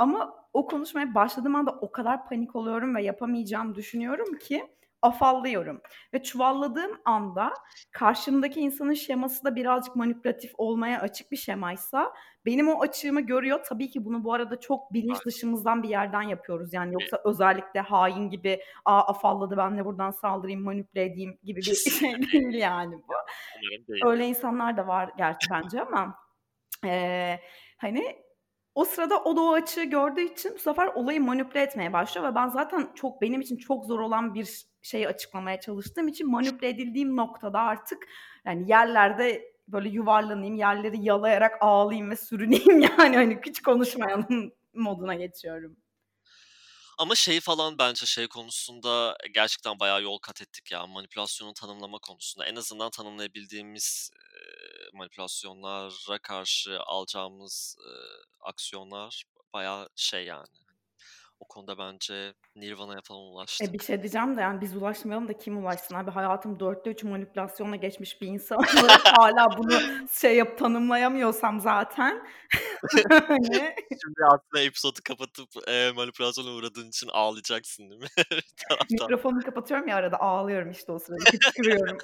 Ama 0.00 0.34
o 0.52 0.66
konuşmaya 0.66 1.14
başladığım 1.14 1.54
anda 1.54 1.70
o 1.70 1.92
kadar 1.92 2.28
panik 2.28 2.56
oluyorum 2.56 2.94
ve 2.94 3.02
yapamayacağımı 3.02 3.74
düşünüyorum 3.74 4.38
ki 4.38 4.76
afallıyorum 5.02 5.80
ve 6.14 6.22
çuvalladığım 6.22 7.00
anda 7.04 7.54
karşımdaki 7.92 8.60
insanın 8.60 8.92
şeması 8.94 9.44
da 9.44 9.56
birazcık 9.56 9.96
manipülatif 9.96 10.52
olmaya 10.58 11.00
açık 11.00 11.32
bir 11.32 11.36
şemaysa 11.36 12.12
benim 12.46 12.68
o 12.68 12.80
açığımı 12.82 13.20
görüyor. 13.20 13.60
Tabii 13.68 13.90
ki 13.90 14.04
bunu 14.04 14.24
bu 14.24 14.32
arada 14.32 14.60
çok 14.60 14.92
bilinç 14.92 15.26
dışımızdan 15.26 15.82
bir 15.82 15.88
yerden 15.88 16.22
yapıyoruz. 16.22 16.72
Yani 16.72 16.94
yoksa 16.94 17.20
özellikle 17.24 17.80
hain 17.80 18.30
gibi, 18.30 18.60
"A, 18.84 19.00
afalladı, 19.00 19.56
ben 19.56 19.78
de 19.78 19.84
buradan 19.84 20.10
saldırayım, 20.10 20.62
manipüle 20.62 21.04
edeyim." 21.04 21.38
gibi 21.42 21.56
bir 21.60 21.62
şey 21.62 22.10
değil 22.32 22.54
yani 22.54 22.94
bu. 23.08 23.12
Öyle 24.10 24.26
insanlar 24.28 24.76
da 24.76 24.86
var 24.86 25.10
gerçi 25.18 25.50
bence 25.50 25.82
ama, 25.82 26.14
eee, 26.84 27.40
hani, 27.78 28.16
o 28.74 28.84
sırada 28.84 29.22
o 29.22 29.36
da 29.36 29.40
o 29.40 29.52
açığı 29.52 29.84
gördüğü 29.84 30.20
için 30.32 30.54
bu 30.54 30.58
sefer 30.58 30.86
olayı 30.86 31.20
manipüle 31.20 31.62
etmeye 31.62 31.92
başlıyor 31.92 32.30
ve 32.30 32.34
ben 32.34 32.48
zaten 32.48 32.92
çok 32.94 33.22
benim 33.22 33.40
için 33.40 33.56
çok 33.56 33.84
zor 33.84 34.00
olan 34.00 34.34
bir 34.34 34.64
şeyi 34.82 35.08
açıklamaya 35.08 35.60
çalıştığım 35.60 36.08
için 36.08 36.30
manipüle 36.30 36.68
edildiğim 36.68 37.16
noktada 37.16 37.60
artık, 37.60 37.98
yani, 38.44 38.70
yerlerde 38.70 39.52
böyle 39.68 39.88
yuvarlanayım, 39.88 40.54
yerleri 40.54 41.04
yalayarak 41.04 41.58
ağlayayım 41.60 42.10
ve 42.10 42.16
sürüneyim 42.16 42.80
yani, 42.98 43.16
hani, 43.16 43.40
hiç 43.46 43.62
konuşmayalım 43.62 44.52
moduna 44.74 45.14
geçiyorum. 45.14 45.76
Ama 46.98 47.14
şey 47.14 47.40
falan 47.40 47.78
bence 47.78 48.06
şey 48.06 48.28
konusunda 48.28 49.16
gerçekten 49.34 49.80
bayağı 49.80 50.02
yol 50.02 50.18
kat 50.18 50.42
ettik 50.42 50.72
ya, 50.72 50.86
manipülasyonu 50.86 51.54
tanımlama 51.54 51.98
konusunda. 51.98 52.46
En 52.46 52.56
azından 52.56 52.90
tanımlayabildiğimiz, 52.90 54.10
manipülasyonlara 55.00 56.18
karşı 56.22 56.78
alacağımız, 56.86 57.76
eee, 57.86 57.92
aksiyonlar 58.40 59.24
bayağı 59.52 59.88
şey 59.96 60.24
yani. 60.24 60.46
O 61.40 61.44
konuda 61.48 61.78
bence 61.78 62.34
Nirvana'ya 62.56 63.00
falan 63.04 63.20
E, 63.20 63.24
bir 63.26 63.32
ulaştık. 63.34 63.82
şey 63.82 64.02
diyeceğim 64.02 64.36
de 64.36 64.40
yani 64.40 64.60
biz 64.60 64.76
ulaşmayalım 64.76 65.28
da 65.28 65.38
kim 65.38 65.58
ulaşsın 65.64 65.94
abi? 65.94 66.10
Hayatım 66.10 66.58
4'te 66.60 66.90
3 66.90 67.02
manipülasyonla 67.04 67.76
geçmiş 67.76 68.20
bir 68.20 68.26
insan 68.26 68.58
olarak 68.80 69.00
hâlâ 69.18 69.46
bunu 69.58 69.80
şey 70.12 70.36
yap 70.36 70.58
tanımlayamıyorsam 70.58 71.60
zaten 71.60 72.28
hani 73.28 73.74
Şimdi 74.02 74.20
aslında 74.24 74.62
episodu 74.62 74.98
kapatıp, 75.04 75.48
eee, 75.68 75.92
manipülasyona 75.92 76.50
uğradığın 76.50 76.88
için 76.88 77.08
ağlayacaksın 77.12 77.90
değil 77.90 78.00
mi 78.00 78.06
bir? 78.90 79.02
Mikrofonumu 79.02 79.42
kapatıyorum 79.42 79.88
ya 79.88 79.96
arada 79.96 80.20
ağlıyorum 80.20 80.70
işte 80.70 80.92
o 80.92 80.98
sırada 80.98 81.24
hıçkırıyorum. 81.32 81.98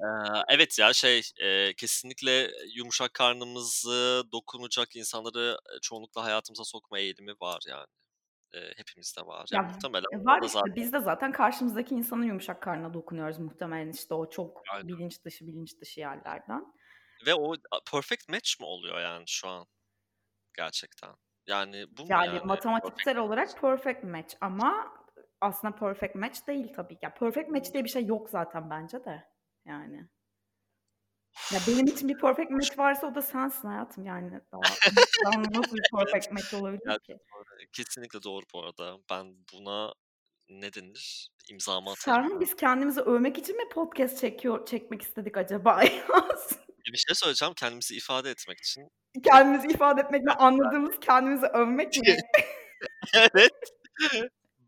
Eee, 0.00 0.42
evet 0.48 0.78
ya 0.78 0.92
şey, 0.92 1.22
eee, 1.40 1.74
kesinlikle 1.76 2.50
yumuşak 2.76 3.14
karnımızı 3.14 4.24
dokunacak 4.32 4.96
insanları, 4.96 5.58
eee, 5.72 5.78
çoğunlukla 5.82 6.24
hayatımıza 6.24 6.64
sokma 6.64 6.98
eğilimi 6.98 7.32
var 7.40 7.60
yani. 7.68 7.86
Eee, 8.54 8.74
hepimizde 8.76 9.22
var. 9.22 9.48
Ya 9.52 9.58
Ya, 9.58 9.62
muhtemelen 9.62 10.10
e, 10.14 10.24
var 10.24 10.40
da 10.42 10.48
işte. 10.48 10.58
zaten 10.60 10.76
Biz 10.76 10.92
de 10.92 11.00
zaten 11.00 11.32
karşımızdaki 11.32 11.94
insanın 11.94 12.22
yumuşak 12.24 12.62
karnına 12.62 12.94
dokunuyoruz 12.94 13.38
muhtemelen 13.38 13.88
işte 13.90 14.14
o 14.14 14.30
çok 14.30 14.70
Aynen. 14.72 14.88
bilinç 14.88 15.24
dışı, 15.24 15.46
bilinç 15.46 15.80
dışı 15.80 16.00
yerlerden. 16.00 16.72
Ve 17.26 17.34
o 17.34 17.54
a 17.70 17.80
perfect 17.90 18.28
match 18.28 18.60
mi 18.60 18.66
oluyor 18.66 19.00
yani 19.00 19.24
şu 19.26 19.48
an 19.48 19.66
gerçekten? 20.58 21.14
Yani 21.46 21.86
bu 21.98 22.06
mu 22.06 22.20
Yani 22.20 22.40
yani 22.40 22.60
perfect 22.78 22.94
matematiksel 22.94 23.16
match? 23.16 23.18
olarak 23.18 23.60
perfect 23.60 24.04
match 24.04 24.34
ama 24.40 24.92
aslında 25.40 25.74
perfect 25.74 26.14
match 26.14 26.46
değil 26.46 26.72
tabii 26.76 26.94
ki. 26.94 27.00
Ya, 27.02 27.14
perfect 27.14 27.48
match 27.50 27.72
diye 27.72 27.84
bir 27.84 27.88
şey 27.88 28.06
yok 28.06 28.30
zaten 28.30 28.70
bence 28.70 29.04
de 29.04 29.24
yani. 29.64 30.08
Ya, 31.52 31.60
benim 31.68 31.86
için 31.86 32.08
bir 32.08 32.18
perfect 32.18 32.50
match 32.50 32.78
varsa 32.78 33.06
o 33.06 33.14
da 33.14 33.22
sensin 33.22 33.68
hayatım 33.68 34.06
yani 34.06 34.40
daha 34.52 34.62
daha 35.24 35.42
nasıl 35.42 35.76
bir 35.76 35.82
perfect 35.96 36.32
match 36.32 36.54
olabilir 36.54 36.78
ki? 36.80 36.84
Gerçekten 36.86 37.38
öyle. 37.52 37.66
Kesinlikle 37.72 38.22
doğru 38.22 38.44
bu 38.54 38.62
arada. 38.62 38.98
Ben 39.10 39.36
buna 39.54 39.92
ne 40.48 40.72
denir? 40.72 41.30
İmzamı 41.50 41.90
atarım 41.90 41.96
Serhan 42.16 42.30
yani. 42.30 42.40
biz 42.40 42.56
kendimizi 42.56 43.00
övmek 43.00 43.38
için 43.38 43.56
mi 43.56 43.68
podcast 43.68 44.20
çekiyor 44.20 44.66
çekmek 44.66 45.02
istedik 45.02 45.36
acaba 45.36 45.82
ya? 45.84 45.90
Ya, 46.86 46.92
bir 46.92 46.98
şey 46.98 47.14
söyleyeceğim, 47.14 47.54
kendimizi 47.54 47.96
ifade 47.96 48.30
etmek 48.30 48.58
için. 48.58 48.88
Kendimizi 49.24 49.68
ifade 49.68 50.00
etmekle 50.00 50.30
anladığımız 50.38 50.94
kendimizi 51.00 51.46
övmek 51.46 51.96
mi? 51.96 52.16
Evet. 53.14 53.52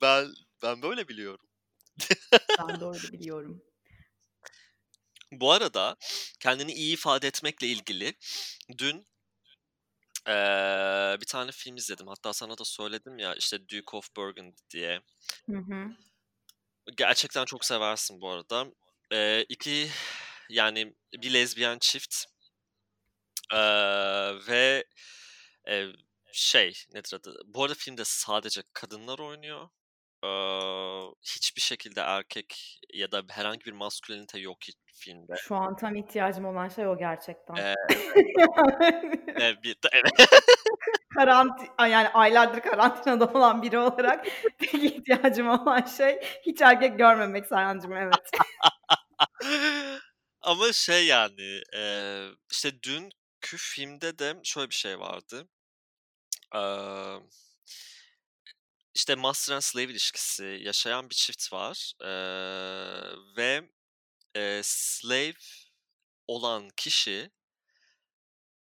Ben 0.03 0.27
ben 0.63 0.83
böyle 0.83 1.09
biliyorum. 1.09 1.47
Ben 2.59 2.81
de 2.81 2.85
öyle 2.85 3.13
biliyorum. 3.13 3.63
Bu 5.33 5.53
arada 5.53 5.97
kendini 6.41 6.73
iyi 6.73 6.93
ifade 6.95 7.27
etmekle 7.29 7.67
ilgili 7.67 8.15
dün 8.79 9.07
eee, 10.29 11.17
bir 11.21 11.27
tane 11.27 11.51
film 11.53 11.77
izledim. 11.77 12.07
Hatta 12.09 12.33
sana 12.33 12.59
da 12.59 12.65
söyledim 12.65 13.19
ya, 13.19 13.35
işte 13.35 13.61
Duke 13.69 13.97
of 13.97 14.17
Burgundy 14.17 14.57
diye. 14.71 15.01
Hı 15.51 15.57
hı. 15.57 15.97
Gerçekten 16.97 17.45
çok 17.45 17.65
seversin 17.65 18.21
bu 18.21 18.31
arada. 18.31 18.67
Eee, 19.13 19.47
2 19.49 19.91
yani 20.51 20.95
bir 21.15 21.33
lezbiyen 21.35 21.79
çift. 21.81 22.25
Eee, 23.53 24.33
ve, 24.49 24.85
eee, 25.69 25.93
şey, 26.33 26.75
nedir 26.95 27.15
adı? 27.15 27.43
Bu 27.47 27.63
arada 27.65 27.75
filmde 27.75 28.03
sadece 28.05 28.63
kadınlar 28.73 29.19
oynuyor. 29.19 29.69
Eee, 30.25 31.01
hiçbir 31.23 31.61
şekilde 31.61 32.01
erkek 32.01 32.81
ya 32.95 33.13
da 33.13 33.23
herhangi 33.31 33.65
bir 33.65 33.73
maskülenite 33.73 34.39
yok 34.39 34.59
hiç 34.63 34.77
filmde. 34.95 35.35
Şu 35.37 35.57
an 35.57 35.77
tam 35.77 35.97
ihtiyacım 35.97 36.45
olan 36.45 36.69
şey 36.69 36.87
o 36.87 36.99
gerçekten. 36.99 37.55
Eee 37.55 37.75
Yani. 38.39 39.25
Eee, 39.41 39.57
bir 39.63 39.77
evet. 39.93 40.31
Karanti 41.15 41.67
ay, 41.79 41.91
yani 41.91 42.09
aylardır 42.09 42.61
karantinada 42.61 43.25
olan 43.27 43.63
biri 43.63 43.79
olarak 43.79 44.27
tek 44.59 44.75
ihtiyacım 44.75 45.49
olan 45.49 45.83
şey 45.83 46.21
hiç 46.47 46.61
erkek 46.61 46.99
görmemek 46.99 47.47
Serhancığım, 47.47 47.97
evet. 47.97 48.31
Ama 50.43 50.73
şey 50.73 51.07
yani, 51.07 51.61
eee, 51.75 52.29
işte 52.53 52.83
dünkü 52.83 53.57
filmde 53.57 54.19
de 54.19 54.35
şöyle 54.45 54.71
bir 54.71 54.75
şey 54.75 54.99
vardı. 55.01 55.49
Emm 56.55 57.23
işte 58.95 59.15
master 59.15 59.55
and 59.55 59.61
slave 59.63 59.85
ilişkisi 59.93 60.45
yaşayan 60.63 61.11
bir 61.11 61.15
çift 61.15 61.53
var, 61.53 61.93
eee, 62.03 62.09
ve, 63.37 63.71
eee, 64.37 64.61
slave 64.65 65.35
olan 66.29 66.69
kişi 66.77 67.31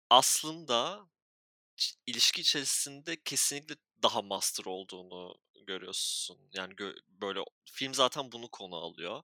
aslında 0.09 1.07
ilişki 2.07 2.41
içerisinde 2.41 3.17
kesinlikle 3.25 3.75
daha 4.03 4.21
master 4.21 4.65
olduğunu 4.65 5.35
görüyorsun. 5.67 6.37
Yani 6.53 6.75
gö 6.75 6.93
böyle 7.07 7.39
film 7.65 7.93
zaten 7.93 8.31
bunu 8.31 8.49
konu 8.51 8.75
alıyor. 8.75 9.23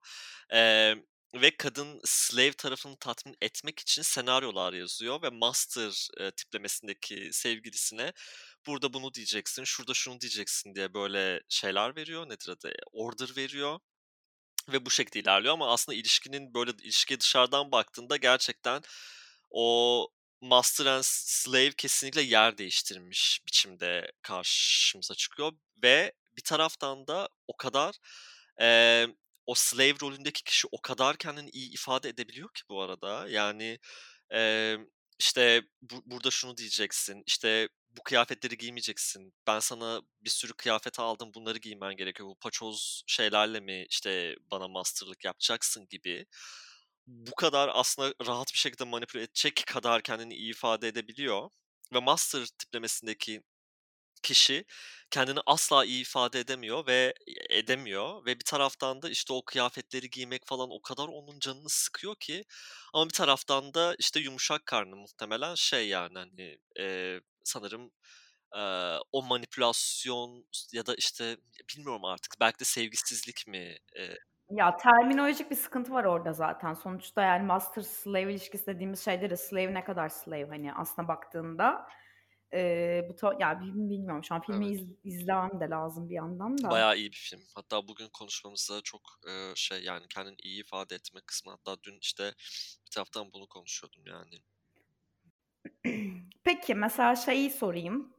Emm, 0.49 1.03
ve 1.35 1.57
kadın 1.57 2.01
slave 2.05 2.53
tarafını 2.53 2.97
tatmin 2.99 3.35
etmek 3.41 3.79
için 3.79 4.01
senaryolar 4.01 4.73
yazıyor 4.73 5.21
ve 5.21 5.29
master, 5.29 6.07
eee, 6.19 6.31
tiplemesindeki 6.31 7.29
sevgilisine 7.33 8.13
burada 8.67 8.93
bunu 8.93 9.13
diyeceksin, 9.13 9.63
şurada 9.63 9.93
şunu 9.93 10.21
diyeceksin 10.21 10.75
diye 10.75 10.93
böyle 10.93 11.41
şeyler 11.49 11.95
veriyor. 11.95 12.29
Nedir 12.29 12.49
adı? 12.49 12.73
Order 12.91 13.29
veriyor 13.37 13.79
ve 14.73 14.85
bu 14.85 14.89
şekilde 14.91 15.19
ilerliyor 15.19 15.53
ama 15.53 15.73
aslında 15.73 15.95
ilişkinin 15.97 16.53
böyle 16.53 16.71
ilişkiye 16.83 17.19
dışarıdan 17.19 17.71
baktığında 17.71 18.17
gerçekten 18.17 18.81
o 19.49 20.07
master 20.41 20.85
and 20.85 21.03
slave 21.05 21.71
kesinlikle 21.77 22.21
yer 22.21 22.57
değiştirmiş 22.57 23.41
biçimde 23.47 24.11
karşımıza 24.21 25.15
çıkıyor 25.15 25.51
ve 25.83 26.13
bir 26.37 26.41
taraftan 26.43 27.07
da 27.07 27.29
o 27.47 27.57
kadar, 27.57 27.95
emm, 28.59 29.13
o 29.49 29.55
slave 29.55 29.95
rolündeki 30.01 30.43
kişi 30.43 30.67
o 30.71 30.81
kadar 30.81 31.17
kendini 31.17 31.49
iyi 31.49 31.73
ifade 31.73 32.09
edebiliyor 32.09 32.49
ki 32.53 32.61
bu 32.69 32.81
arada. 32.81 33.29
Yani, 33.29 33.79
emm, 34.31 34.85
işte 35.19 35.61
bu 35.81 36.03
burada 36.05 36.31
şunu 36.31 36.57
diyeceksin, 36.57 37.23
işte 37.27 37.69
bu 37.91 38.03
kıyafetleri 38.03 38.57
giymeyeceksin, 38.57 39.33
ben 39.47 39.59
sana 39.59 40.01
bir 40.21 40.29
sürü 40.29 40.53
kıyafet 40.53 40.99
aldım, 40.99 41.31
bunları 41.35 41.57
giymen 41.57 41.95
gerekiyor, 41.97 42.29
bu 42.29 42.35
paçoz 42.35 43.03
şeylerle 43.07 43.59
mi 43.59 43.85
işte 43.89 44.35
bana 44.51 44.67
master'lık 44.67 45.25
yapacaksın 45.25 45.87
gibi. 45.89 46.25
Bu 47.07 47.35
kadar 47.35 47.71
aslında 47.73 48.13
rahat 48.27 48.53
bir 48.53 48.57
şekilde 48.59 48.83
manipüle 48.83 49.23
edecek 49.23 49.63
kadar 49.67 50.01
kendini 50.03 50.35
iyi 50.35 50.51
ifade 50.51 50.87
edebiliyor 50.87 51.49
ve 51.93 51.99
master 51.99 52.45
tiplemesindeki 52.45 53.41
kişi 54.23 54.65
kendini 55.11 55.39
asla 55.45 55.85
iyi 55.85 56.01
ifade 56.01 56.39
edemiyor 56.39 56.87
ve 56.87 57.13
edemiyor 57.49 58.25
ve 58.25 58.35
bir 58.39 58.45
taraftan 58.45 59.01
da, 59.01 59.09
işte, 59.09 59.33
o 59.33 59.45
kıyafetleri 59.45 60.09
giymek 60.09 60.41
falan 60.47 60.69
o 60.71 60.81
kadar 60.81 61.07
onun 61.07 61.39
canını 61.39 61.69
sıkıyor 61.69 62.15
ki 62.19 62.43
ama 62.93 63.05
bir 63.05 63.13
taraftan 63.13 63.73
da, 63.73 63.95
işte, 63.99 64.19
yumuşak 64.19 64.65
karnı 64.65 64.95
muhtemelen 64.95 65.55
şey, 65.55 65.87
yani, 65.87 66.17
hani, 66.17 66.57
eee, 66.79 67.21
sanırım, 67.43 67.91
eee, 68.55 68.99
o 69.11 69.23
manipülasyon 69.23 70.45
ya 70.73 70.85
da, 70.85 70.95
işte, 70.95 71.37
bilmiyorum 71.75 72.05
artık 72.05 72.35
belki 72.41 72.59
de 72.59 72.65
sevgisizlik 72.65 73.47
mi? 73.47 73.77
Eee 73.95 74.17
Ya, 74.49 74.77
terminolojik 74.77 75.51
bir 75.51 75.55
sıkıntı 75.55 75.93
var 75.93 76.03
orada 76.05 76.33
zaten. 76.33 76.73
Sonuçta, 76.73 77.21
yani, 77.21 77.45
master 77.45 77.81
slave 77.81 78.31
ilişkisi 78.31 78.67
dediğimiz 78.67 79.05
şeyde 79.05 79.29
de 79.29 79.37
slave 79.37 79.73
ne 79.73 79.83
kadar 79.83 80.09
slave, 80.09 80.47
hani, 80.49 80.73
aslına 80.73 81.07
baktığında. 81.07 81.87
Eee, 82.53 83.05
bu 83.09 83.15
ta 83.15 83.35
ya, 83.39 83.61
bi 83.61 83.65
bilmiyorum 83.89 84.23
şu 84.23 84.35
an 84.35 84.41
filmi 84.41 84.67
Evet. 84.67 84.73
iz 84.73 84.89
izlemem 85.03 85.59
de 85.61 85.69
lazım 85.69 86.09
bir 86.09 86.15
yandan 86.15 86.63
da. 86.63 86.69
Bayağı 86.69 86.97
iyi 86.97 87.11
bir 87.11 87.17
film. 87.17 87.41
Hatta 87.55 87.87
bugün 87.87 88.09
konuşmamızda 88.09 88.81
çok, 88.81 89.19
eee, 89.27 89.51
şey, 89.55 89.83
yani, 89.83 90.07
kendini 90.09 90.35
iyi 90.43 90.61
ifade 90.61 90.95
etme 90.95 91.21
kısmı 91.25 91.51
hatta 91.51 91.83
dün, 91.83 91.97
işte, 92.01 92.33
bir 92.85 92.91
taraftan 92.91 93.33
bunu 93.33 93.47
konuşuyordum, 93.47 94.05
yani. 94.07 94.43
Peki, 96.43 96.75
mesela 96.75 97.15
şeyi 97.15 97.49
sorayım. 97.49 98.13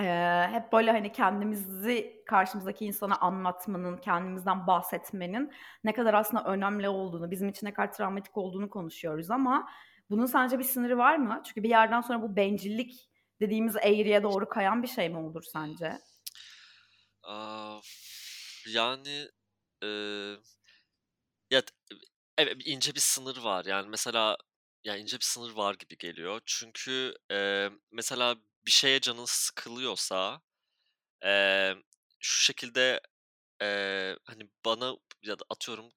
Eee, 0.00 0.48
hep 0.52 0.72
böyle, 0.72 0.90
hani, 0.92 1.12
kendimizi 1.12 2.22
karşımızdaki 2.26 2.84
insana 2.86 3.16
anlatmanın, 3.16 3.96
kendimizden 3.96 4.66
bahsetmenin 4.66 5.52
ne 5.84 5.92
kadar 5.92 6.14
aslında 6.14 6.44
önemli 6.44 6.88
olduğunu, 6.88 7.30
bizim 7.30 7.48
için 7.48 7.66
ne 7.66 7.72
kadar 7.74 7.92
travmatik 7.92 8.36
olduğunu 8.36 8.70
konuşuyoruz 8.70 9.30
ama 9.30 9.68
bunun 10.10 10.26
sence 10.26 10.58
bir 10.58 10.64
sınırı 10.64 10.98
var 10.98 11.16
mı? 11.16 11.42
Çünkü 11.46 11.62
bir 11.62 11.68
yerden 11.68 12.00
sonra 12.00 12.22
bu 12.22 12.36
bencillik 12.36 13.07
dediğimiz 13.40 13.76
eğriye 13.76 14.22
doğru 14.22 14.48
kayan 14.48 14.82
bir 14.82 14.88
şey 14.88 15.08
mi 15.08 15.18
olur 15.18 15.42
sence? 15.52 15.98
Yani, 18.66 19.28
eee, 19.82 20.38
ya, 21.50 21.60
t 21.62 21.72
evet, 22.38 22.56
ince 22.66 22.94
bir 22.94 23.00
sınır 23.00 23.36
var. 23.38 23.64
Yani, 23.64 23.88
mesela, 23.88 24.36
ya, 24.84 24.96
ince 24.96 25.16
bir 25.18 25.24
sınır 25.24 25.52
var 25.52 25.74
gibi 25.74 25.98
geliyor. 25.98 26.40
Çünkü, 26.46 27.14
eee, 27.30 27.70
mesela 27.92 28.36
bir 28.66 28.70
şeye 28.70 29.00
canın 29.00 29.24
sıkılıyorsa, 29.26 30.42
eee, 31.24 31.76
şu 32.20 32.42
şekilde, 32.44 33.00
eee, 33.62 34.18
hani, 34.24 34.50
bana 34.66 34.96
ya 35.24 35.40
da 35.40 35.44
atıyorum 35.50 35.90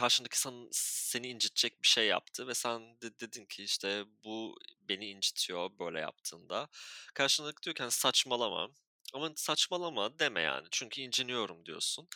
karşındaki 0.00 0.34
insan 0.36 0.68
seni 0.72 1.28
incitecek 1.28 1.82
bir 1.82 1.88
şey 1.88 2.06
yaptı 2.06 2.46
ve 2.48 2.54
sen 2.54 3.00
de 3.02 3.20
dedin 3.20 3.46
ki, 3.46 3.62
işte, 3.64 4.04
"Bu 4.24 4.56
beni 4.80 5.06
incitiyor 5.10 5.70
böyle 5.78 6.00
yaptığında." 6.00 6.68
Karşındaki 7.14 7.62
diyor 7.62 7.76
ki, 7.76 7.82
hani, 7.82 7.92
"Saçmalama." 7.92 8.68
Ama 9.14 9.32
"Saçmalama." 9.36 10.18
deme 10.18 10.40
yani. 10.42 10.68
Çünkü 10.70 11.00
inciniyorum 11.02 11.66
diyorsun 11.66 12.08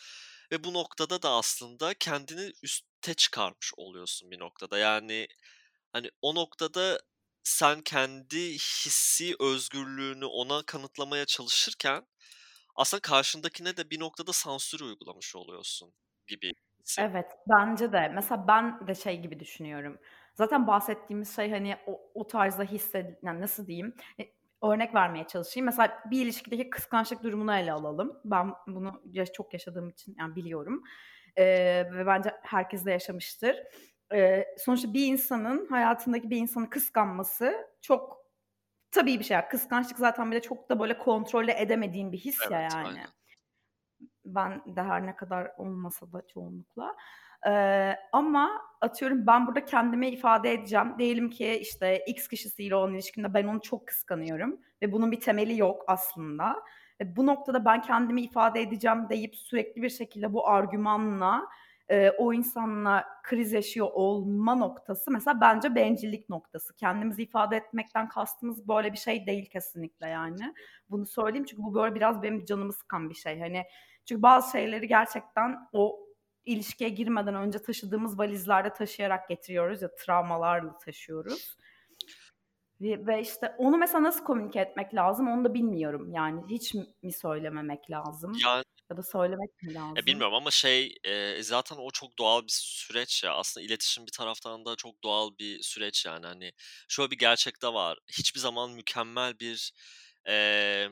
ve 0.51 0.63
bu 0.63 0.73
noktada 0.73 1.21
da 1.21 1.31
aslında 1.31 1.93
kendini 1.93 2.53
üste 2.63 3.13
çıkarmış 3.13 3.73
oluyorsun 3.77 4.31
bir 4.31 4.39
noktada. 4.39 4.77
Yani, 4.77 5.27
hani, 5.93 6.09
o 6.21 6.35
noktada 6.35 7.01
sen 7.43 7.81
kendi 7.81 8.53
hissi 8.53 9.35
özgürlüğünü 9.39 10.25
ona 10.25 10.63
kanıtlamaya 10.65 11.25
çalışırken 11.25 12.07
aslında 12.75 13.01
karşındakine 13.01 13.77
de 13.77 13.89
bir 13.89 13.99
noktada 13.99 14.33
sansür 14.33 14.79
uygulamış 14.81 15.35
oluyorsun 15.35 15.93
gibi. 16.27 16.51
Evet, 16.97 17.31
bence 17.49 17.91
de. 17.91 18.11
Mesela 18.15 18.47
ben 18.47 18.87
de 18.87 18.95
şey 18.95 19.21
gibi 19.21 19.39
düşünüyorum. 19.39 19.97
Zaten 20.35 20.67
bahsettiğimiz 20.67 21.35
şey, 21.35 21.51
hani, 21.51 21.77
o 21.87 22.01
o 22.13 22.27
tarzda 22.27 22.63
hissedi 22.63 23.19
yani, 23.23 23.41
nasıl 23.41 23.67
diyeyim? 23.67 23.95
E, 24.19 24.23
örnek 24.63 24.95
vermeye 24.95 25.23
çalışayım. 25.27 25.65
Mesela 25.65 26.03
bir 26.11 26.21
ilişkideki 26.25 26.69
kıskançlık 26.69 27.23
durumunu 27.23 27.55
ele 27.55 27.71
alalım. 27.71 28.19
Ben 28.25 28.53
bunu 28.67 29.01
ya 29.11 29.25
çok 29.25 29.53
yaşadığım 29.53 29.89
için, 29.89 30.15
yani, 30.19 30.35
biliyorum, 30.35 30.83
eee, 31.37 31.89
ve 31.93 32.05
bence 32.05 32.31
herkes 32.43 32.85
de 32.85 32.91
yaşamıştır. 32.91 33.55
Eee, 34.13 34.55
sonuçta 34.57 34.93
bir 34.93 35.07
insanın 35.07 35.65
hayatındaki 35.67 36.29
bir 36.29 36.37
insanı 36.37 36.69
kıskanması 36.69 37.53
çok 37.81 38.17
tabii 38.91 39.19
bir 39.19 39.25
şey. 39.25 39.37
Kıskançlık 39.51 39.99
zaten 39.99 40.31
bir 40.31 40.35
de 40.37 40.41
çok 40.41 40.69
da 40.69 40.79
böyle 40.79 40.97
kontrol 40.99 41.47
edemediğin 41.49 42.11
bir 42.11 42.17
his 42.19 42.51
ya, 42.51 42.59
Evet, 42.59 42.61
yani. 42.61 42.87
aynen. 42.87 43.13
Ben 44.35 44.61
de 44.75 44.83
her 44.83 45.05
ne 45.05 45.15
kadar 45.15 45.51
olmasa 45.57 46.11
da 46.13 46.21
çoğunlukla. 46.27 46.95
Eee, 47.45 47.99
ama 48.11 48.61
atıyorum 48.81 49.27
ben 49.27 49.47
burada 49.47 49.65
kendimi 49.65 50.07
ifade 50.09 50.51
edeceğim. 50.51 50.95
Diyelim 50.99 51.29
ki, 51.29 51.57
işte, 51.61 52.03
X 52.07 52.27
kişisiyle 52.27 52.75
olan 52.75 52.93
ilişkimde 52.93 53.33
ben 53.33 53.47
onu 53.47 53.61
çok 53.61 53.87
kıskanıyorum 53.87 54.59
ve 54.81 54.91
bunun 54.91 55.11
bir 55.11 55.19
temeli 55.19 55.57
yok 55.59 55.83
aslında. 55.87 56.55
E, 57.01 57.15
bu 57.15 57.25
noktada 57.27 57.65
ben 57.65 57.81
kendimi 57.81 58.21
ifade 58.21 58.61
edeceğim 58.61 59.09
deyip 59.09 59.35
sürekli 59.35 59.81
bir 59.81 59.89
şekilde 59.89 60.33
bu 60.33 60.47
argümanla, 60.47 61.47
eee, 61.89 62.15
o 62.19 62.33
insanla 62.33 63.05
kriz 63.23 63.53
yaşıyor 63.53 63.87
olma 63.93 64.55
noktası 64.55 65.11
mesela 65.11 65.41
bence 65.41 65.75
bencillik 65.75 66.29
noktası. 66.29 66.75
Kendimizi 66.75 67.23
ifade 67.23 67.57
etmekten 67.57 68.09
kastımız 68.09 68.67
böyle 68.67 68.93
bir 68.93 68.97
şey 68.97 69.25
değil 69.27 69.49
kesinlikle 69.49 70.07
yani. 70.07 70.53
Bunu 70.89 71.05
söyleyeyim 71.05 71.45
çünkü 71.45 71.63
bu 71.63 71.73
böyle 71.75 71.95
biraz 71.95 72.23
benim 72.23 72.45
canımı 72.45 72.73
sıkan 72.73 73.09
bir 73.09 73.15
şey. 73.15 73.39
Hani, 73.39 73.63
çünkü 74.05 74.21
bazı 74.21 74.51
şeyleri 74.51 74.87
gerçekten 74.87 75.57
o 75.73 75.99
ilişkiye 76.45 76.89
girmeden 76.89 77.35
önce 77.35 77.59
taşıdığımız 77.59 78.19
valizlerde 78.19 78.73
taşıyarak 78.73 79.29
getiriyoruz 79.29 79.81
ya, 79.81 79.89
travmalarla 79.95 80.77
taşıyoruz. 80.77 81.57
Ve 82.81 83.07
ve, 83.07 83.21
işte, 83.21 83.55
onu 83.57 83.77
mesela 83.77 84.03
nasıl 84.03 84.23
komünike 84.25 84.59
etmek 84.59 84.93
lazım 84.95 85.27
onu 85.27 85.45
da 85.45 85.53
bilmiyorum. 85.53 86.11
Yani 86.11 86.41
hiç 86.49 86.73
mi 87.03 87.13
söylememek 87.13 87.91
lazım 87.91 88.33
Yani 88.45 88.63
ya 88.89 88.97
da 88.97 89.03
söylemek 89.03 89.61
mi 89.63 89.73
Ya, 89.97 90.05
lazım? 90.05 90.05
bilmiyorum 90.05 90.33
ama 90.35 90.51
şey, 90.51 90.95
eee, 91.05 91.43
zaten 91.43 91.75
o 91.79 91.91
çok 91.91 92.17
doğal 92.19 92.41
bir 92.43 92.51
süreç 92.51 93.23
ya. 93.23 93.33
Aslında 93.35 93.65
iletişim 93.65 94.05
bir 94.07 94.11
taraftan 94.11 94.65
da 94.65 94.75
çok 94.75 95.03
doğal 95.03 95.31
bir 95.39 95.61
süreç 95.63 96.05
yani. 96.05 96.25
Hani, 96.25 96.51
şöyle 96.89 97.11
bir 97.11 97.17
gerçek 97.17 97.61
de 97.61 97.67
var. 97.73 97.97
Hiçbir 98.17 98.39
zaman 98.39 98.71
mükemmel 98.71 99.39
bir, 99.39 99.71
eee, 100.27 100.89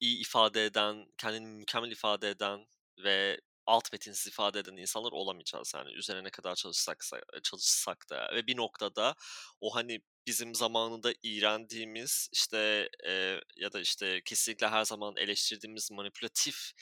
iyi 0.00 0.20
ifade 0.20 0.64
eden, 0.64 1.06
kendini 1.18 1.46
mükemmel 1.46 1.90
ifade 1.90 2.30
eden 2.30 2.66
ve 3.04 3.40
alt 3.66 3.92
metinsiz 3.92 4.26
ifade 4.26 4.58
eden 4.58 4.76
insanlar 4.76 5.12
olamayacağız 5.12 5.72
yani. 5.76 5.92
Üzerine 5.92 6.24
ne 6.24 6.30
kadar 6.30 6.54
çalışsaksa 6.54 7.20
çalışsak 7.44 8.04
da 8.10 8.30
ve 8.34 8.46
bir 8.46 8.56
noktada 8.56 9.14
o, 9.60 9.74
hani, 9.74 10.00
bizim 10.26 10.54
zamanında 10.54 11.12
iğrendiğimiz, 11.22 12.28
işte, 12.32 12.88
eee, 13.04 13.40
ya 13.56 13.72
da, 13.72 13.80
işte, 13.80 14.20
kesinlikle 14.24 14.68
her 14.68 14.84
zaman 14.84 15.14
eleştirdiğimiz 15.16 15.90
manipülatif, 15.92 16.72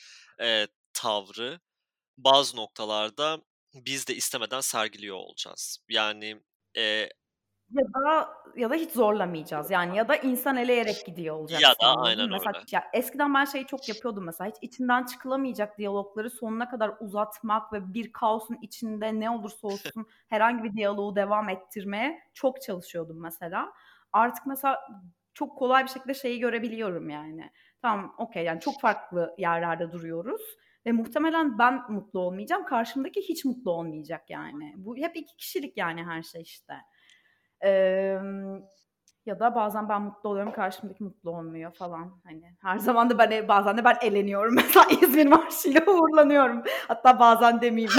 eee, 0.41 0.69
tavrı 0.93 1.61
bazı 2.19 2.57
noktalarda 2.57 3.39
biz 3.75 4.09
de 4.09 4.15
istemeden 4.17 4.61
sergiliyor 4.61 5.17
olacağız. 5.17 5.79
Yani, 5.91 6.43
eee 6.77 7.11
Ya 7.71 7.83
da 7.95 8.29
ya 8.57 8.71
da 8.71 8.75
hiç 8.75 8.91
zorlamayacağız. 8.91 9.71
Yani 9.71 9.97
ya 9.97 10.09
da 10.09 10.17
insan 10.17 10.57
eleyerek 10.57 11.07
gidiyor 11.07 11.35
Ya 11.35 11.41
olacaksın, 11.41 11.77
da 11.83 11.95
aynen 11.95 12.31
Mesela 12.31 12.53
öyle. 12.53 12.65
ya, 12.73 12.85
eskiden 12.93 13.35
ben 13.35 13.45
şeyi 13.45 13.67
çok 13.67 13.89
yapıyordum 13.89 14.25
mesela, 14.25 14.51
hiç 14.51 14.57
içinden 14.63 15.05
çıkılamayacak 15.05 15.79
diyalogları 15.79 16.31
sonuna 16.31 16.69
kadar 16.69 16.93
uzatmak 17.01 17.73
ve 17.73 17.95
bir 17.95 18.13
kaosun 18.13 18.59
içinde 18.63 19.21
ne 19.21 19.31
olursa 19.31 19.67
olsun 19.67 20.07
herhangi 20.29 20.65
bir 20.65 20.73
diyaloğu 20.73 21.17
devam 21.17 21.49
ettirmeye 21.49 22.21
çok 22.35 22.63
çalışıyordum 22.63 23.21
mesela. 23.23 23.73
Artık 24.13 24.47
mesela 24.47 24.81
çok 25.35 25.59
kolay 25.59 25.85
bir 25.85 25.89
şekilde 25.91 26.15
şeyi 26.15 26.41
görebiliyorum 26.41 27.11
yani. 27.11 27.51
Tamam, 27.83 28.15
okay, 28.19 28.45
yani 28.45 28.61
çok 28.61 28.81
farklı 28.81 29.35
yerlerde 29.39 29.93
duruyoruz 29.93 30.43
ve 30.87 30.93
muhtemelen 30.93 31.59
ben 31.59 31.93
mutlu 31.93 32.21
olmayacağım, 32.21 32.65
karşımdaki 32.65 33.21
hiç 33.21 33.45
mutlu 33.45 33.71
olmayacak 33.71 34.31
yani. 34.31 34.75
Bu 34.77 34.97
hep 34.97 35.17
2 35.17 35.37
kişilik 35.37 35.77
yani 35.77 36.05
her 36.05 36.23
şey 36.23 36.43
işte. 36.43 36.75
Emm, 37.65 38.63
ya 39.27 39.41
da 39.41 39.55
bazen 39.55 39.89
ben 39.89 40.03
mutlu 40.03 40.29
oluyorum, 40.29 40.53
karşımdaki 40.53 41.05
mutlu 41.05 41.31
olmuyor 41.31 41.73
falan. 41.73 42.21
Hani 42.25 42.43
her 42.63 42.79
zaman 42.79 43.11
da 43.11 43.19
ben 43.19 43.31
e 43.31 43.49
bazen 43.49 43.77
de 43.79 43.85
ben 43.85 43.97
eleniyorum. 44.03 44.55
Mesela 44.55 44.87
İzmir 45.03 45.27
Marşı'yla 45.27 45.81
uğurlanıyorum. 45.87 46.63
Hatta 46.89 47.21
bazen 47.21 47.61
demeyeyim 47.61 47.93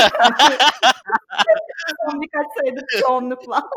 birkaç 2.21 2.47
senedir 2.60 2.86
çoğunlukla. 3.01 3.69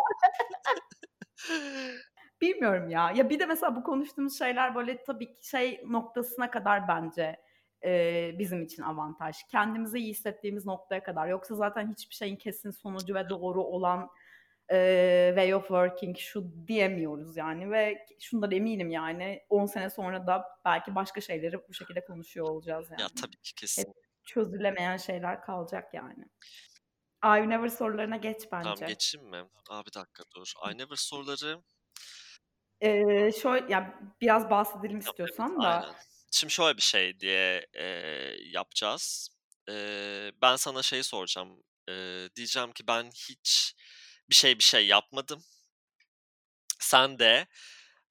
Bilmiyorum 2.40 2.90
ya. 2.90 3.10
Ya 3.10 3.31
bir 3.31 3.38
de 3.38 3.46
mesela 3.46 3.77
bu 3.77 3.83
konuştuğumuz 3.83 4.38
şeyler 4.38 4.75
böyle 4.75 5.04
tabii 5.04 5.35
ki 5.35 5.48
şey 5.48 5.85
noktasına 5.88 6.50
kadar 6.50 6.88
bence, 6.88 7.37
eee, 7.85 8.37
bizim 8.38 8.62
için 8.62 8.83
avantaj. 8.83 9.37
Kendimizi 9.50 9.98
iyi 9.98 10.10
hissettiğimiz 10.10 10.67
noktaya 10.67 11.02
kadar. 11.02 11.27
Yoksa 11.29 11.54
zaten 11.54 11.92
hiçbir 11.92 12.15
şeyin 12.15 12.37
kesin 12.37 12.71
sonucu 12.71 13.15
ve 13.15 13.29
doğru 13.29 13.62
olan, 13.62 14.10
eee, 14.73 15.29
way 15.37 15.54
of 15.54 15.62
working 15.62 16.16
şu 16.19 16.66
diyemiyoruz 16.69 17.37
yani 17.37 17.71
ve 17.71 18.06
şundan 18.21 18.50
eminim 18.52 18.90
yani 18.90 19.42
10 19.48 19.66
sene 19.66 19.90
sonra 19.90 20.27
da 20.27 20.44
belki 20.64 20.94
başka 20.94 21.21
şeyleri 21.21 21.69
bu 21.69 21.75
şekilde 21.75 22.04
konuşuyor 22.04 22.46
olacağız 22.46 22.90
Ya, 22.96 23.08
yani. 23.12 23.12
tabii 23.14 23.37
ki 23.42 23.54
Hep 23.77 23.88
kesin. 23.94 23.94
çözülemeyen 24.25 24.96
şeyler 24.96 25.42
kalacak 25.42 25.94
yani. 25.94 26.25
I, 27.25 27.50
Never 27.50 27.69
sorularına 27.69 28.16
geç 28.16 28.48
Tamam 28.60 28.79
bence. 28.79 28.87
geçeyim 28.87 29.27
mi? 29.29 29.50
A, 29.71 29.87
bir 29.87 29.92
dakika 29.92 30.25
dur. 30.37 30.52
I, 30.71 30.79
Never 30.79 30.96
soruları 30.96 31.62
Eee, 32.81 33.31
şöy 33.42 33.64
ya 33.69 34.00
biraz 34.21 34.50
bahsedelim 34.50 34.98
Tamam, 35.04 35.16
evet, 35.31 35.44
istiyorsan 35.44 35.62
da 35.62 35.87
aynen. 35.87 35.94
şimdi 36.33 36.52
şöyle 36.52 36.77
bir 36.77 36.83
şey 36.83 37.21
diye, 37.21 37.66
eee, 37.75 38.37
yapacağız. 38.50 39.29
Eee, 39.69 40.33
ben 40.42 40.56
sana 40.56 40.83
şeyi 40.83 41.04
soracağım. 41.04 41.62
Eee, 41.88 42.29
diyeceğim 42.37 42.73
ki 42.73 42.87
ben 42.88 43.04
hiç 43.10 43.75
bir 44.31 44.35
şey 44.35 44.58
bir 44.58 44.64
şey 44.64 44.87
yapmadım. 44.87 45.44
Sen 46.81 47.18
de, 47.18 47.46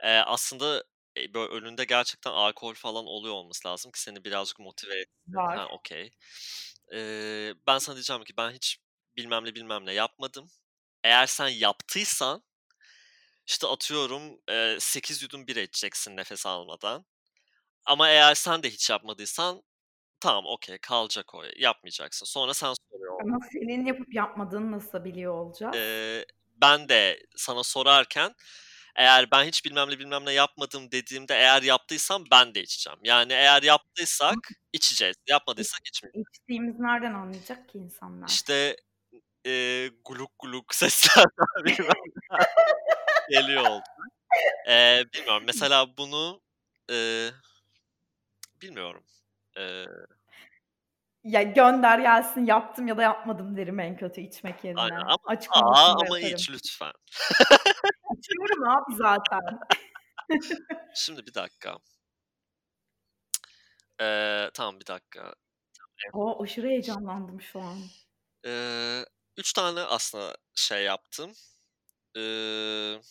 eee, 0.04 0.10
aslında, 0.28 0.84
eee, 1.18 1.34
böyle 1.34 1.54
önünde 1.54 1.86
gerçekten 1.86 2.32
alkol 2.32 2.74
falan 2.76 3.06
oluyor 3.06 3.36
olması 3.36 3.68
lazım 3.68 3.92
ki 3.92 4.02
seni 4.02 4.26
birazcık 4.26 4.60
motive 4.60 4.96
etsin. 5.02 5.14
Ha, 5.56 5.68
Var. 5.68 5.70
okay. 5.70 6.12
Eee, 6.94 7.54
ben 7.68 7.78
sana 7.80 7.96
diyeceğim 7.98 8.24
ki 8.24 8.34
ben 8.38 8.52
hiç 8.52 8.78
bilmem 9.18 9.46
ne 9.46 9.56
bilmem 9.56 9.86
ne 9.86 9.94
yapmadım. 9.94 10.50
Eğer 11.04 11.28
sen 11.28 11.48
yaptıysan 11.50 12.44
işte 13.48 13.68
atıyorum, 13.68 14.42
eee, 14.50 14.78
8 14.80 15.22
yudum 15.24 15.48
bira 15.48 15.60
içeceksin 15.62 16.18
nefes 16.18 16.46
almadan. 16.46 17.06
Ama 17.86 18.10
eğer 18.10 18.36
sen 18.36 18.64
de 18.64 18.70
hiç 18.72 18.90
yapmadıysan 18.90 19.64
tamam, 20.22 20.46
okay, 20.48 20.80
kalacak 20.80 21.36
o. 21.36 21.44
Yapmayacaksın. 21.58 22.26
Sonra 22.28 22.56
sen 22.56 22.74
Ama 23.24 23.40
senin 23.52 23.86
yapıp 23.86 24.14
yapmadığını 24.14 24.72
nasıl 24.72 25.04
biliyor 25.06 25.34
olacağız? 25.34 25.76
Eee, 25.76 26.26
ben 26.62 26.90
de 26.90 27.20
sana 27.36 27.64
sorarken 27.64 28.34
eğer 28.96 29.32
ben 29.32 29.44
hiç 29.44 29.66
bilmem 29.66 29.90
ne 29.90 30.00
bilmem 30.00 30.26
ne 30.26 30.32
yapmadım 30.34 30.92
dediğimde 30.92 31.34
eğer 31.36 31.62
yaptıysam 31.62 32.24
ben 32.32 32.56
de 32.56 32.62
içeceğim. 32.62 33.00
Yani 33.04 33.34
eğer 33.34 33.64
yaptıysak 33.64 34.36
içeceğiz. 34.74 35.16
Yapmadıysak 35.30 35.82
içmeyeceğiz. 35.88 36.28
İçtiğimizi 36.34 36.84
nereden 36.84 37.14
anlayacak 37.14 37.70
ki 37.70 37.78
insanlar? 37.78 38.28
İşte, 38.30 38.76
gluk 40.42 40.76
seslerden 40.76 41.66
bilmem 41.66 41.90
neler 42.32 43.42
geliyor 43.42 43.62
olacak. 43.64 43.88
Eee, 44.68 45.06
bilmiyorum. 45.14 45.44
Mesela 45.48 45.98
bunu, 45.98 46.42
eee, 46.90 47.32
bilmiyorum. 48.62 49.04
Eee 49.58 49.88
Ya 51.28 51.44
gönder 51.44 52.00
gelsin 52.00 52.46
yaptım 52.46 52.88
ya 52.88 52.98
da 52.98 53.02
yapmadım 53.02 53.58
derim 53.58 53.80
en 53.80 53.98
kötü 53.98 54.22
içmek 54.22 54.64
yerine. 54.64 54.80
Aynen 54.80 55.02
ama 55.02 55.18
Açık 55.26 55.52
A, 55.52 55.62
konuşma 55.62 55.94
ama 55.94 56.20
yaparım. 56.20 56.36
iç 56.36 56.50
lütfen. 56.50 56.92
İçiyorum 58.18 58.70
abi 58.70 58.96
zaten. 58.96 59.60
Şimdi 60.96 61.26
bir 61.28 61.34
dakika. 61.34 61.78
Eee, 64.00 64.52
tamam 64.54 64.80
bir 64.80 64.86
dakika. 64.88 65.34
O, 66.14 66.44
aşırı 66.44 66.68
heyecanlandım 66.68 67.42
şu 67.42 67.62
an. 67.62 67.78
Eee, 68.46 69.06
3 69.38 69.54
tane 69.54 69.82
aslında 69.82 70.38
şey 70.56 70.84
yaptım. 70.84 71.32
Eee, 72.16 73.02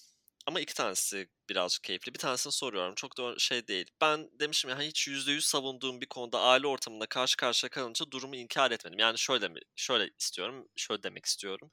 ama 0.46 0.60
2 0.60 0.74
tanesi 0.74 1.28
birazcık 1.48 1.84
keyifli. 1.84 2.14
Bir 2.14 2.18
tanesini 2.18 2.52
soruyorum. 2.52 2.94
Çok 2.94 3.18
da 3.18 3.38
şey 3.38 3.68
değil. 3.68 3.90
Ben 4.00 4.30
demişim 4.40 4.70
ya, 4.70 4.76
hani, 4.78 4.86
hiç 4.86 5.08
%100 5.08 5.44
savunduğum 5.46 6.00
bir 6.00 6.06
konuda 6.06 6.40
aile 6.40 6.66
ortamında 6.66 7.06
karşı 7.06 7.36
karşıya 7.36 7.70
kalınca 7.70 8.10
durumu 8.10 8.36
inkar 8.36 8.70
etmedim. 8.70 8.98
Yani 8.98 9.18
şöyle 9.18 9.48
mi 9.48 9.60
şöyle 9.76 10.10
istiyorum, 10.18 10.68
şöyle 10.76 11.02
demek 11.02 11.26
istiyorum. 11.26 11.70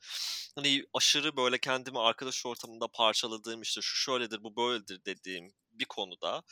Hani, 0.55 0.85
aşırı 0.93 1.37
böyle 1.37 1.57
kendimi 1.57 1.99
arkadaş 1.99 2.45
ortamında 2.45 2.87
parçaladığım, 2.87 3.61
işte, 3.61 3.81
şu 3.81 3.95
şöyledir, 4.11 4.43
bu 4.43 4.55
böyledir 4.55 5.05
dediğim 5.05 5.53
bir 5.71 5.85
konuda 5.85 6.43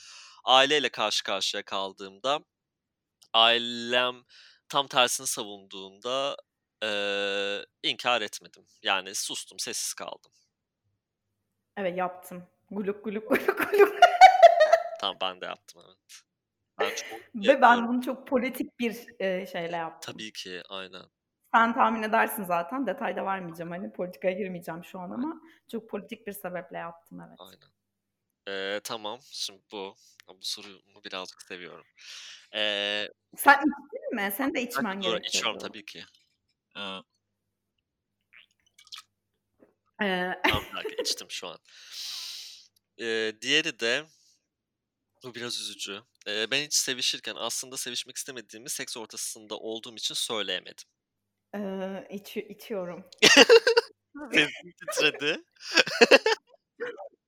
aileyle 0.45 0.89
karşı 0.89 1.24
karşıya 1.24 1.63
kaldığımda 1.65 2.39
ailem 3.34 4.24
tam 4.69 4.88
tersini 4.88 5.28
savunduğunda, 5.28 6.38
eee, 6.84 7.65
inkar 7.84 8.22
etmedim. 8.22 8.65
Yani 8.84 9.15
sustum, 9.15 9.59
sessiz 9.59 9.93
kaldım. 9.93 10.32
Evet, 11.78 11.97
yaptım. 11.97 12.47
Gluk 12.72 13.03
gluk 13.03 13.28
gluk 13.30 13.57
gluk. 13.57 13.93
Tamam, 15.01 15.17
ben 15.22 15.41
de 15.41 15.45
yaptım, 15.45 15.82
evet. 15.86 15.97
Ben 16.80 16.89
çok 16.95 17.22
Ve 17.36 17.61
ben 17.61 17.88
bunu 17.88 18.01
çok 18.01 18.28
politik 18.28 18.80
bir, 18.80 19.05
eee, 19.19 19.45
şeyle 19.51 19.76
yaptım. 19.76 20.13
Tabii 20.13 20.32
ki, 20.32 20.61
aynen. 20.69 21.05
Sen 21.55 21.74
tahmin 21.74 22.03
edersin 22.03 22.43
zaten. 22.43 22.88
Detay 22.88 23.15
da 23.15 23.26
vermeyeceğim, 23.26 23.72
hani, 23.72 23.91
politikaya 23.93 24.34
girmeyeceğim 24.38 24.84
şu 24.84 24.99
an 24.99 25.11
ama 25.11 25.41
çok 25.72 25.89
politik 25.89 26.28
bir 26.28 26.32
sebeple 26.34 26.78
yaptım, 26.78 27.22
evet. 27.28 27.39
Aynen. 27.39 27.72
Eee, 28.47 28.80
tamam, 28.84 29.19
şimdi 29.24 29.61
bu. 29.72 29.93
Bu 30.28 30.38
soruyu 30.41 30.80
birazcık 31.05 31.41
seviyorum. 31.41 31.86
Eee 32.53 33.09
Sen 33.38 33.53
içtin 33.53 34.15
mi? 34.15 34.32
Senin 34.38 34.53
de 34.53 34.61
Ben 34.61 34.67
içmen 34.67 34.97
içiyorum, 34.99 35.22
içiyorum 35.24 35.57
gerekiyordu. 35.57 35.67
tabii 35.67 35.86
ki. 35.86 36.03
Eee 36.76 37.01
Eee 40.01 40.41
Tamam, 40.43 40.63
içtim 41.03 41.28
şu 41.32 41.47
an. 41.47 41.57
Eee, 43.02 43.41
diğeri 43.41 43.80
de 43.80 44.06
bu 45.24 45.36
biraz 45.36 45.62
üzücü. 45.62 46.02
Eee, 46.28 46.47
ben 46.52 46.66
hiç 46.66 46.74
sevişirken 46.74 47.36
aslında 47.38 47.78
sevişmek 47.78 48.18
istemediğimi 48.18 48.70
seks 48.70 48.97
ortasında 48.97 49.58
olduğum 49.58 49.95
için 49.95 50.16
söyleyemedim. 50.16 50.86
Eee, 51.54 52.08
içi 52.10 52.41
içiyorum. 52.41 53.04
Sesin 54.34 54.72
titredi. 54.80 55.43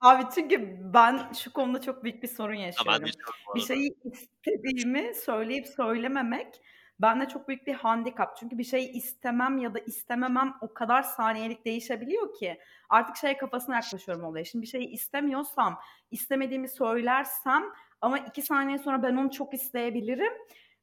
Abi 0.00 0.24
çünkü 0.34 0.78
ben 0.94 1.32
şu 1.32 1.52
konuda 1.52 1.80
çok 1.80 2.04
büyük 2.04 2.22
bir 2.22 2.28
sorun 2.28 2.54
yaşıyorum. 2.54 3.14
bu 3.46 3.52
Bir 3.54 3.60
arada. 3.60 3.68
şeyi 3.68 3.94
istediğimi 4.04 5.14
söyleyip 5.14 5.66
söylememek 5.66 6.60
bende 7.00 7.28
çok 7.28 7.48
büyük 7.48 7.66
bir 7.66 7.74
handikap. 7.74 8.36
Çünkü 8.36 8.58
bir 8.58 8.64
şeyi 8.64 8.88
istemem 8.92 9.58
ya 9.58 9.74
da 9.74 9.78
istememem 9.78 10.54
o 10.60 10.74
kadar 10.74 11.02
saniyelik 11.02 11.64
değişebiliyor 11.64 12.34
ki 12.34 12.60
artık 12.88 13.16
şey 13.16 13.36
kafasına 13.36 13.74
yaklaşıyorum 13.74 14.24
olaya. 14.24 14.44
Şimdi 14.44 14.62
bir 14.62 14.68
şeyi 14.68 14.88
istemiyorsam, 14.88 15.80
istemediğimi 16.10 16.68
söylersem 16.68 17.64
ama 18.00 18.18
2 18.18 18.42
saniye 18.42 18.78
sonra 18.78 19.02
ben 19.02 19.16
onu 19.16 19.30
çok 19.30 19.54
isteyebilirim 19.54 20.32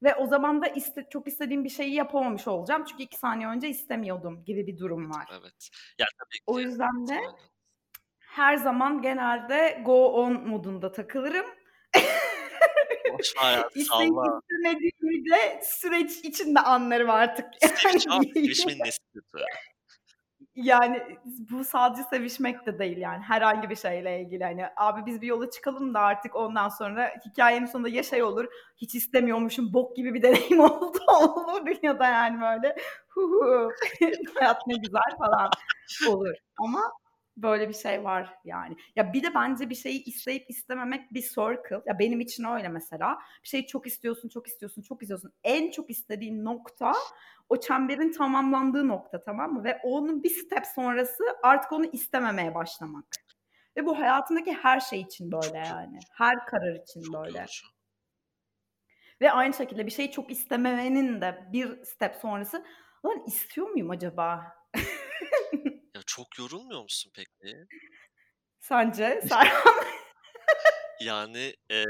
ve 0.03 0.15
o 0.15 0.27
zaman 0.27 0.61
da 0.61 0.67
iste 0.67 1.07
çok 1.09 1.27
istediğim 1.27 1.63
bir 1.63 1.69
şeyi 1.69 1.93
yapamamış 1.93 2.47
olacağım. 2.47 2.85
Çünkü 2.89 3.03
2 3.03 3.17
saniye 3.17 3.49
önce 3.49 3.69
istemiyordum 3.69 4.43
gibi 4.45 4.67
bir 4.67 4.77
durum 4.77 5.09
var. 5.09 5.29
Evet. 5.41 5.69
Ya, 5.99 6.05
tabii 6.19 6.37
O 6.47 6.55
ki. 6.55 6.61
yüzden 6.61 7.07
de 7.07 7.19
her 8.19 8.57
zaman 8.57 9.01
genelde 9.01 9.81
go 9.85 10.05
on 10.05 10.47
modunda 10.47 10.91
takılırım. 10.91 11.45
İsteyip 13.75 14.13
istemediğimi 14.41 15.31
de 15.31 15.61
süreç 15.63 16.11
içinde 16.11 16.59
anlarım 16.59 17.09
artık. 17.09 17.45
Seviş 17.75 18.07
abi, 18.09 18.83
nesi 18.83 18.99
kötü? 19.13 19.45
Yani 20.55 21.01
bu 21.51 21.63
sadece 21.63 22.03
sevişmek 22.03 22.65
de 22.65 22.79
değil 22.79 22.97
yani 22.97 23.23
herhangi 23.23 23.69
bir 23.69 23.75
şeyle 23.75 24.21
ilgili 24.21 24.43
hani 24.43 24.65
abi 24.77 25.05
biz 25.05 25.21
bir 25.21 25.27
yola 25.27 25.49
çıkalım 25.49 25.93
da 25.93 25.99
artık 25.99 26.35
ondan 26.35 26.69
sonra 26.69 27.13
hikayenin 27.25 27.65
sonunda 27.65 27.89
ya 27.89 28.03
şey 28.03 28.23
olur 28.23 28.45
hiç 28.77 28.95
istemiyormuşum 28.95 29.73
bok 29.73 29.95
gibi 29.95 30.13
bir 30.13 30.21
deneyim 30.21 30.59
oldu 30.59 30.99
olur 31.07 31.77
ya 31.83 31.99
da 31.99 32.05
yani 32.05 32.41
böyle 32.41 32.75
hu 33.09 33.21
hu 33.21 33.69
hayat 34.39 34.67
ne 34.67 34.75
güzel 34.75 35.17
falan 35.19 35.49
olur 36.09 36.35
ama 36.59 36.81
böyle 37.37 37.69
bir 37.69 37.73
şey 37.73 38.03
var 38.03 38.33
yani. 38.43 38.77
Ya 38.95 39.13
bir 39.13 39.23
de 39.23 39.33
bence 39.35 39.69
bir 39.69 39.75
şeyi 39.75 40.03
isteyip 40.03 40.49
istememek 40.49 41.13
bir 41.13 41.21
circle. 41.21 41.81
Ya 41.85 41.99
benim 41.99 42.19
için 42.19 42.43
öyle 42.43 42.69
mesela. 42.69 43.19
Bir 43.43 43.47
şeyi 43.47 43.67
çok 43.67 43.87
istiyorsun, 43.87 44.29
çok 44.29 44.47
istiyorsun, 44.47 44.81
çok 44.81 45.01
istiyorsun. 45.01 45.33
En 45.43 45.71
çok 45.71 45.89
istediğin 45.89 46.45
nokta 46.45 46.93
o 47.49 47.59
çemberin 47.59 48.11
tamamlandığı 48.11 48.87
nokta 48.87 49.23
tamam 49.23 49.53
mı? 49.53 49.63
Ve 49.63 49.79
onun 49.83 50.23
bir 50.23 50.29
step 50.29 50.65
sonrası 50.75 51.23
artık 51.43 51.71
onu 51.71 51.85
istememeye 51.85 52.55
başlamak. 52.55 53.05
Ve 53.77 53.85
bu 53.85 53.99
hayatındaki 53.99 54.53
her 54.53 54.79
şey 54.79 55.01
için 55.01 55.31
böyle 55.31 55.57
yani. 55.57 55.99
Her 56.17 56.45
karar 56.45 56.75
için 56.75 57.13
böyle. 57.13 57.45
Ve 59.21 59.31
aynı 59.31 59.53
şekilde 59.53 59.85
bir 59.85 59.91
şeyi 59.91 60.11
çok 60.11 60.31
istememenin 60.31 61.21
de 61.21 61.47
bir 61.53 61.83
step 61.83 62.15
sonrası 62.15 62.65
lan 63.05 63.23
istiyor 63.27 63.69
muyum 63.69 63.89
acaba? 63.89 64.55
Ya, 65.95 66.01
çok 66.05 66.39
yorulmuyor 66.39 66.81
musun 66.81 67.11
peki? 67.15 67.57
Sence 68.59 69.21
Serhan? 69.29 69.75
Yani, 71.01 71.53
eee 71.69 71.85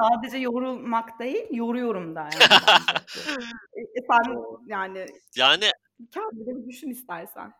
Sadece 0.00 0.38
yorulmak 0.38 1.18
değil, 1.20 1.46
yoruyorum 1.50 2.14
da 2.14 2.20
yani. 2.20 2.34
E, 3.76 4.00
sen 4.10 4.34
Doğru. 4.34 4.60
yani 4.66 5.06
Yani 5.36 5.70
kendini 6.12 6.46
bir 6.62 6.68
düşün 6.68 6.90
istersen. 6.90 7.52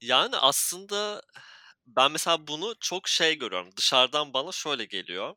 Yani 0.00 0.36
aslında 0.36 1.22
ben 1.86 2.12
mesela 2.12 2.46
bunu 2.46 2.74
çok 2.80 3.08
şey 3.08 3.38
görüyorum. 3.38 3.70
Dışarıdan 3.76 4.34
bana 4.34 4.52
şöyle 4.52 4.84
geliyor. 4.84 5.34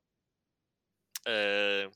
Eee 1.27 1.89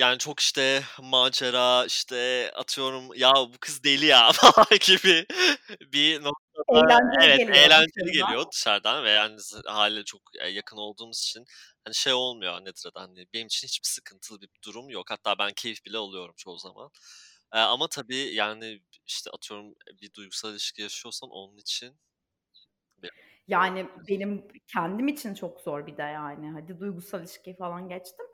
yani 0.00 0.18
çok 0.18 0.40
işte 0.40 0.82
macera, 1.02 1.84
işte 1.86 2.50
atıyorum 2.54 3.14
ya 3.14 3.32
bu 3.34 3.58
kız 3.60 3.84
deli 3.84 4.06
ya 4.06 4.32
falan 4.32 4.78
gibi 4.86 5.26
bir 5.92 6.22
noktada 6.22 6.40
Eğlenceli 6.68 7.24
evet 7.24 7.38
geliyor 7.38 7.56
eğlenceli 7.56 7.90
dışarıdan. 7.94 8.28
geliyor 8.28 8.46
dışarıdan 8.52 9.04
ve 9.04 9.10
yani 9.10 9.36
hâliyle 9.66 10.04
çok, 10.04 10.22
yakın 10.52 10.76
olduğumuz 10.76 11.18
için 11.18 11.44
hani 11.84 11.94
şey 11.94 12.12
olmuyor 12.12 12.60
nedir 12.60 12.82
adı, 12.86 12.98
hani 12.98 13.26
benim 13.34 13.46
için 13.46 13.68
hiçbir 13.68 13.88
sıkıntılı 13.88 14.40
bir 14.40 14.48
durum 14.64 14.90
yok. 14.90 15.10
Hatta 15.10 15.38
ben 15.38 15.52
keyif 15.56 15.84
bile 15.84 15.98
alıyorum 15.98 16.34
çoğu 16.36 16.58
zaman. 16.58 16.90
Ama 17.50 17.88
tabii 17.88 18.34
yani 18.34 18.82
işte 19.06 19.30
atıyorum 19.30 19.74
bir 20.02 20.12
duygusal 20.14 20.52
ilişki 20.52 20.82
yaşıyorsan 20.82 21.30
onun 21.30 21.56
için 21.56 22.00
Yani 23.48 23.88
benim 24.08 24.48
kendim 24.66 25.08
için 25.08 25.34
çok 25.34 25.60
zor 25.60 25.86
bir 25.86 25.96
de 25.96 26.02
yani. 26.02 26.50
Hadi 26.50 26.80
duygusal 26.80 27.20
ilişkiyi 27.20 27.56
falan 27.56 27.88
geçtim. 27.88 28.26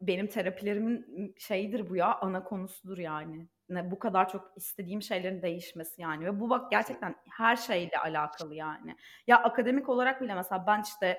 Benim 0.00 0.26
terapilerimin 0.26 1.34
şeyidir 1.38 1.90
bu 1.90 1.96
ya, 1.96 2.18
ana 2.20 2.44
konusudur 2.44 2.98
yani. 2.98 3.48
Bu 3.70 3.98
kadar 3.98 4.28
çok 4.28 4.52
istediğim 4.56 5.02
şeylerin 5.02 5.42
değişmesi 5.42 6.02
yani 6.02 6.26
ve 6.26 6.40
bu 6.40 6.50
bak 6.50 6.70
gerçekten 6.70 7.14
her 7.30 7.56
şeyle 7.56 7.98
alakalı 7.98 8.54
yani. 8.54 8.96
Ya 9.26 9.42
akademik 9.42 9.88
olarak 9.88 10.22
bile 10.22 10.34
mesela 10.34 10.64
ben 10.66 10.82
işte 10.82 11.18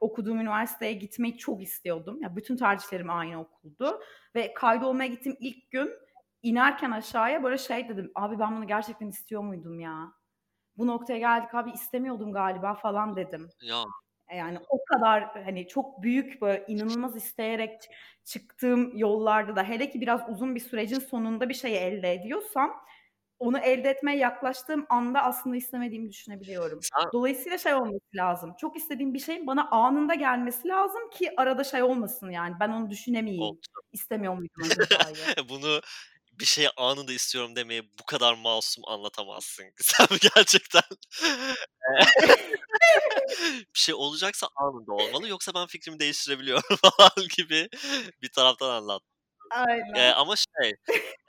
okuduğum 0.00 0.40
üniversiteye 0.40 0.92
gitmeyi 0.92 1.38
çok 1.38 1.62
istiyordum. 1.62 2.22
Ya 2.22 2.36
bütün 2.36 2.56
tercihlerim 2.56 3.10
aynı 3.10 3.40
okuldu 3.40 4.00
ve 4.34 4.54
kaydolmaya 4.54 5.08
gittiğim 5.08 5.36
ilk 5.40 5.70
gün 5.70 5.90
inerken 6.42 6.90
aşağıya 6.90 7.42
böyle 7.42 7.58
şey 7.58 7.88
dedim. 7.88 8.12
Abi 8.14 8.38
ben 8.38 8.56
bunu 8.56 8.66
gerçekten 8.66 9.08
istiyor 9.08 9.42
muydum 9.42 9.80
ya? 9.80 10.12
Bu 10.76 10.86
noktaya 10.86 11.18
geldik 11.18 11.54
abi 11.54 11.70
istemiyordum 11.70 12.32
galiba 12.32 12.74
falan 12.74 13.16
dedim. 13.16 13.48
Ya. 13.62 13.84
E, 14.30 14.36
yani 14.36 14.58
o 14.68 14.84
kadar 14.84 15.44
hani 15.44 15.68
çok 15.68 16.02
büyük 16.02 16.42
böyle 16.42 16.64
inanılmaz 16.68 17.16
isteyerek 17.16 17.90
çıktığım 18.24 18.96
yollarda 18.96 19.56
da 19.56 19.62
hele 19.62 19.90
ki 19.90 20.00
biraz 20.00 20.20
uzun 20.28 20.54
bir 20.54 20.60
sürecin 20.60 21.00
sonunda 21.00 21.48
bir 21.48 21.54
şeyi 21.54 21.76
elde 21.76 22.12
ediyorsam 22.12 22.84
onu 23.38 23.58
elde 23.58 23.90
etmeye 23.90 24.18
yaklaştığım 24.18 24.86
anda 24.88 25.22
aslında 25.22 25.56
istemediğimi 25.56 26.10
düşünebiliyorum. 26.10 26.80
Dolayısıyla 27.12 27.58
şey 27.58 27.74
olması 27.74 28.00
lazım. 28.14 28.54
Çok 28.60 28.76
istediğim 28.76 29.14
bir 29.14 29.18
şeyin 29.18 29.46
bana 29.46 29.70
anında 29.70 30.14
gelmesi 30.14 30.68
lazım 30.68 31.10
ki 31.10 31.30
arada 31.36 31.64
şey 31.64 31.82
olmasın 31.82 32.30
yani 32.30 32.54
ben 32.60 32.68
onu 32.68 32.90
düşünemeyeyim. 32.90 33.42
Oldu. 33.42 33.60
İstemiyor 33.92 34.34
muydum? 34.38 34.86
Bunu 35.48 35.80
bir 36.40 36.46
şeyi 36.46 36.70
anında 36.76 37.12
istiyorum 37.12 37.56
demeyi 37.56 37.82
bu 38.00 38.04
kadar 38.04 38.34
masum 38.34 38.84
anlatamazsın. 38.88 39.64
Sen 39.80 40.06
gerçekten 40.36 40.82
bir 43.74 43.78
şey 43.78 43.94
olacaksa 43.94 44.48
anında 44.56 44.92
olmalı 44.92 45.28
yoksa 45.28 45.54
ben 45.54 45.66
fikrimi 45.66 45.98
değiştirebiliyorum 46.00 46.76
falan 46.98 47.28
gibi 47.36 47.68
bir 48.22 48.28
taraftan. 48.32 48.84
Eee, 48.86 49.00
Aynen. 49.50 50.12
ama 50.12 50.34
şey, 50.36 50.72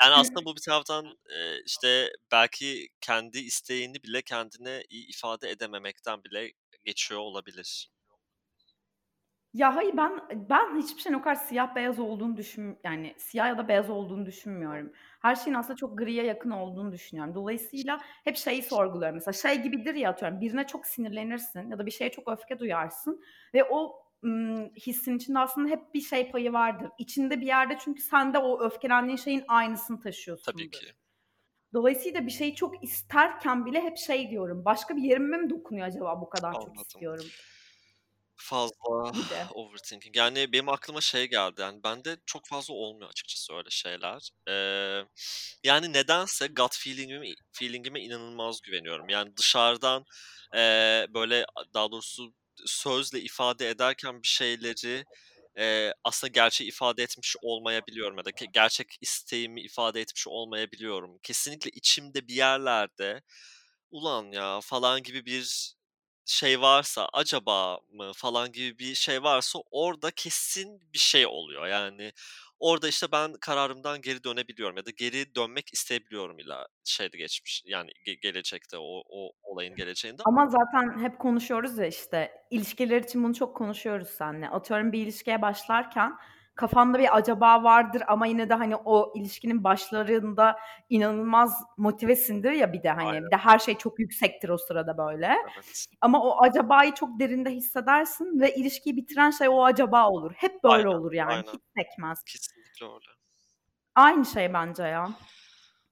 yani 0.01 0.13
aslında 0.15 0.45
bu 0.45 0.55
bir 0.55 0.61
taraftan, 0.61 1.05
eee, 1.29 1.61
işte 1.65 2.11
belki 2.31 2.87
kendi 3.01 3.39
isteğini 3.39 4.03
bile 4.03 4.21
kendine 4.21 4.83
iyi 4.89 5.07
ifade 5.09 5.49
edememekten 5.49 6.23
bile 6.23 6.51
geçiyor 6.85 7.19
olabilir. 7.21 7.89
Ya, 9.53 9.75
hayır, 9.75 9.97
ben 9.97 10.11
ben 10.49 10.77
hiçbir 10.77 11.01
şeyin 11.01 11.15
o 11.15 11.21
kadar 11.21 11.35
siyah 11.35 11.75
beyaz 11.75 11.99
olduğunu 11.99 12.37
düşün 12.37 12.79
yani 12.83 13.13
siyah 13.17 13.47
ya 13.47 13.57
da 13.57 13.67
beyaz 13.67 13.89
olduğunu 13.89 14.25
düşünmüyorum. 14.25 14.91
Her 15.21 15.35
şeyin 15.35 15.57
aslında 15.57 15.75
çok 15.75 15.97
griye 15.97 16.23
yakın 16.25 16.51
olduğunu 16.51 16.91
düşünüyorum. 16.91 17.35
Dolayısıyla 17.35 17.99
hep 18.23 18.35
şeyi 18.37 18.63
sorguluyorum 18.63 19.15
mesela 19.15 19.33
şey 19.33 19.61
gibidir 19.63 19.95
ya 19.95 20.09
atıyorum 20.09 20.41
birine 20.41 20.67
çok 20.67 20.85
sinirlenirsin 20.85 21.69
ya 21.71 21.77
da 21.79 21.85
bir 21.85 21.91
şeye 21.91 22.11
çok 22.11 22.27
öfke 22.31 22.59
duyarsın 22.59 23.21
ve 23.53 23.63
o, 23.63 23.95
ımm, 24.23 24.69
hissin 24.75 25.17
içinde 25.17 25.39
aslında 25.39 25.69
hep 25.69 25.93
bir 25.93 26.01
şey 26.01 26.31
payı 26.31 26.53
vardır. 26.53 26.89
İçinde 26.97 27.41
bir 27.41 27.45
yerde 27.47 27.77
çünkü 27.79 28.01
sen 28.01 28.33
de 28.33 28.37
o 28.37 28.63
öfkelendiğin 28.65 29.17
şeyin 29.17 29.43
aynısını 29.47 29.99
Tabii 30.41 30.69
taşıyorsundur. 30.69 30.71
ki. 30.71 30.93
Dolayısıyla 31.73 32.25
bir 32.27 32.31
şeyi 32.31 32.55
çok 32.55 32.83
isterken 32.83 33.65
bile 33.65 33.81
hep 33.81 33.97
şey 33.97 34.29
diyorum, 34.31 34.65
başka 34.65 34.97
bir 34.97 35.03
yerime 35.03 35.37
mi 35.37 35.49
dokunuyor 35.49 35.87
acaba 35.87 36.21
bu 36.21 36.29
kadar 36.29 36.59
çok 36.59 36.77
Anladım. 36.77 36.77
istiyorum? 36.77 37.33
Fazla 38.41 38.75
overthinking. 39.55 40.17
Yani 40.17 40.51
benim 40.53 40.69
aklıma 40.69 41.01
şey 41.01 41.25
geldi, 41.29 41.61
yani 41.61 41.83
bende 41.83 42.17
çok 42.25 42.47
fazla 42.47 42.73
olmuyor 42.73 43.09
açıkçası 43.09 43.53
öyle 43.53 43.69
şeyler. 43.69 44.29
Eee, 44.47 45.05
yani 45.63 45.93
nedense 45.93 46.47
gut 46.47 46.75
feeling'ime 46.77 47.27
feeling'ime 47.53 48.01
inanılmaz 48.01 48.61
güveniyorum. 48.61 49.09
Yani 49.09 49.37
dışarıdan, 49.37 50.05
eee, 50.55 51.07
böyle 51.13 51.45
daha 51.73 51.91
doğrusu 51.91 52.33
sözle 52.65 53.21
ifade 53.21 53.69
ederken 53.69 54.23
bir 54.23 54.27
şeyleri, 54.27 55.05
eee, 55.57 55.93
aslında 56.03 56.31
gerçeği 56.31 56.67
ifade 56.69 57.03
etmiş 57.03 57.35
olmayabiliyorum 57.41 58.17
ya 58.17 58.25
da 58.25 58.29
ge 58.29 58.45
gerçek 58.53 58.87
isteğimi 59.01 59.61
ifade 59.61 60.01
etmiş 60.01 60.27
olmayabiliyorum. 60.27 61.19
Kesinlikle 61.23 61.69
içimde 61.71 62.27
bir 62.27 62.35
yerlerde 62.35 63.21
"Ulan 63.91 64.31
ya!" 64.31 64.59
falan 64.63 65.03
gibi 65.03 65.25
bir 65.25 65.73
şey 66.31 66.61
varsa, 66.61 67.09
"Acaba 67.13 67.79
mı?" 67.93 68.11
falan 68.15 68.51
gibi 68.51 68.79
bir 68.79 68.95
şey 68.95 69.23
varsa 69.23 69.59
orada 69.71 70.11
kesin 70.11 70.81
bir 70.93 70.99
şey 70.99 71.25
oluyor. 71.27 71.67
Yani 71.67 72.11
orada, 72.59 72.87
işte, 72.87 73.07
ben 73.11 73.33
kararımdan 73.41 74.01
geri 74.01 74.23
dönebiliyorum 74.23 74.77
ya 74.77 74.85
da 74.85 74.91
geri 74.97 75.35
dönmek 75.35 75.73
isteyebiliyorum 75.73 76.39
illa 76.39 76.67
şeyde 76.85 77.17
geçmiş 77.17 77.63
yani 77.65 77.91
ge 78.05 78.13
gelecekte 78.13 78.77
o 78.77 79.03
o 79.09 79.31
olayın 79.43 79.75
geleceğinde 79.75 80.23
Ama 80.25 80.47
zaten 80.47 80.99
hep 81.03 81.19
konuşuyoruz 81.19 81.77
ya, 81.77 81.85
işte, 81.87 82.31
ilişkiler 82.51 83.01
için 83.01 83.23
bunu 83.23 83.33
çok 83.33 83.57
konuşuyoruz 83.57 84.07
seninle. 84.07 84.49
Atıyorum 84.49 84.91
bir 84.91 84.99
ilişkiye 85.03 85.41
başlarken 85.41 86.11
kafanda 86.55 86.99
bir 86.99 87.17
"acaba" 87.17 87.63
vardır 87.63 88.03
ama 88.07 88.25
yine 88.27 88.49
de, 88.49 88.53
hani, 88.53 88.75
o 88.75 89.13
ilişkinin 89.15 89.63
başlarında 89.63 90.57
inanılmaz 90.89 91.63
motivesindir 91.77 92.51
ya 92.51 92.73
bir 92.73 92.83
de, 92.83 92.89
hani, 92.89 93.09
Aynen. 93.09 93.25
bir 93.25 93.31
de 93.31 93.37
her 93.37 93.59
şey 93.59 93.77
çok 93.77 93.99
yüksektir 93.99 94.49
o 94.49 94.57
sırada 94.57 94.97
böyle. 94.97 95.35
Evet. 95.43 95.87
Ama 96.01 96.23
o 96.23 96.43
"acaba"yı 96.43 96.93
çok 96.93 97.19
derinde 97.19 97.49
hissedersin 97.51 98.39
ve 98.41 98.55
ilişkiyi 98.55 98.97
bitiren 98.97 99.31
şey 99.31 99.49
o 99.49 99.63
"acaba" 99.63 100.09
olur. 100.09 100.31
Hep 100.35 100.63
böyle 100.63 100.87
Aynen, 100.87 100.89
olur 100.89 101.13
yani, 101.13 101.43
aynen. 101.43 101.53
hiç 101.53 101.61
sekmez. 101.77 102.23
Kesinlikle 102.25 102.85
öyle. 102.85 103.11
Aynı 103.95 104.25
şey 104.25 104.53
bence 104.53 104.83
ya. 104.83 105.11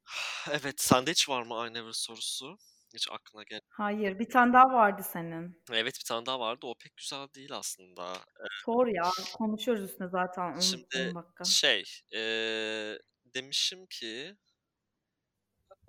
Evet, 0.51 0.81
sende 0.81 1.11
hiç 1.11 1.29
var 1.29 1.41
mı 1.43 1.67
I 1.69 1.73
never 1.73 1.91
sorusu? 1.91 2.57
Hiç 2.93 3.07
aklına 3.11 3.43
gelen? 3.43 3.61
Hayır, 3.69 4.19
bir 4.19 4.29
tane 4.29 4.53
daha 4.53 4.73
vardı 4.73 5.01
senin. 5.03 5.63
Evet, 5.71 5.95
bir 5.99 6.05
tane 6.05 6.25
daha 6.25 6.39
vardı. 6.39 6.65
O 6.67 6.75
pek 6.77 6.97
güzel 6.97 7.27
değil 7.35 7.51
aslında. 7.53 8.13
Eee 8.39 8.47
Sor 8.65 8.87
ya, 8.87 9.11
konuşuyoruz 9.33 9.83
üstüne 9.83 10.07
zaten 10.07 10.51
Şimdi 10.59 11.13
dakika. 11.15 11.43
şey, 11.43 11.83
eee, 12.11 12.99
demişim 13.25 13.85
ki 13.87 14.37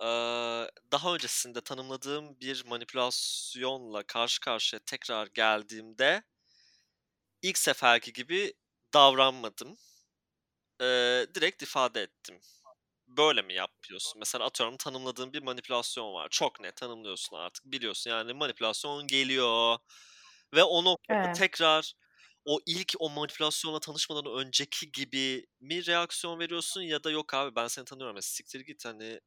eee, 0.02 0.70
daha 0.92 1.14
öncesinde 1.14 1.60
tanımladığım 1.60 2.40
bir 2.40 2.64
manipülasyonla 2.66 4.02
karşı 4.06 4.40
karşıya 4.40 4.80
tekrar 4.86 5.26
geldiğimde 5.26 6.22
ilk 7.42 7.58
seferki 7.58 8.12
gibi 8.12 8.52
davranmadım. 8.94 9.76
Eee, 10.80 11.26
direkt 11.34 11.62
ifade 11.62 12.02
ettim. 12.02 12.40
"Böyle 13.18 13.42
mi 13.42 13.54
yapıyorsun?" 13.54 14.18
Mesela 14.20 14.44
atıyorum 14.46 14.76
tanımladığın 14.78 15.32
bir 15.32 15.42
manipülasyon 15.42 16.14
var. 16.14 16.28
Çok 16.30 16.60
net 16.60 16.76
tanımlıyorsun 16.76 17.36
artık. 17.36 17.64
Biliyorsun 17.66 18.10
yani 18.10 18.32
manipülasyon 18.34 19.06
geliyor 19.06 19.78
ve 20.54 20.62
o 20.64 20.84
noktada 20.84 21.08
Evet. 21.08 21.40
tekrar 21.40 21.94
o 22.44 22.60
ilk 22.66 22.92
o 23.00 23.10
manipülasyonla 23.10 23.80
tanışmadan 23.80 24.26
önceki 24.46 24.92
gibi 24.92 25.46
mi 25.60 25.86
reaksiyon 25.86 26.38
veriyorsun 26.40 26.82
ya 26.82 27.04
da 27.04 27.10
"Yok 27.10 27.34
abi 27.34 27.56
ben 27.56 27.68
seni 27.68 27.84
tanıyorum 27.84 28.16
ya 28.16 28.22
siktir 28.22 28.60
git, 28.60 28.84
hani, 28.86 29.20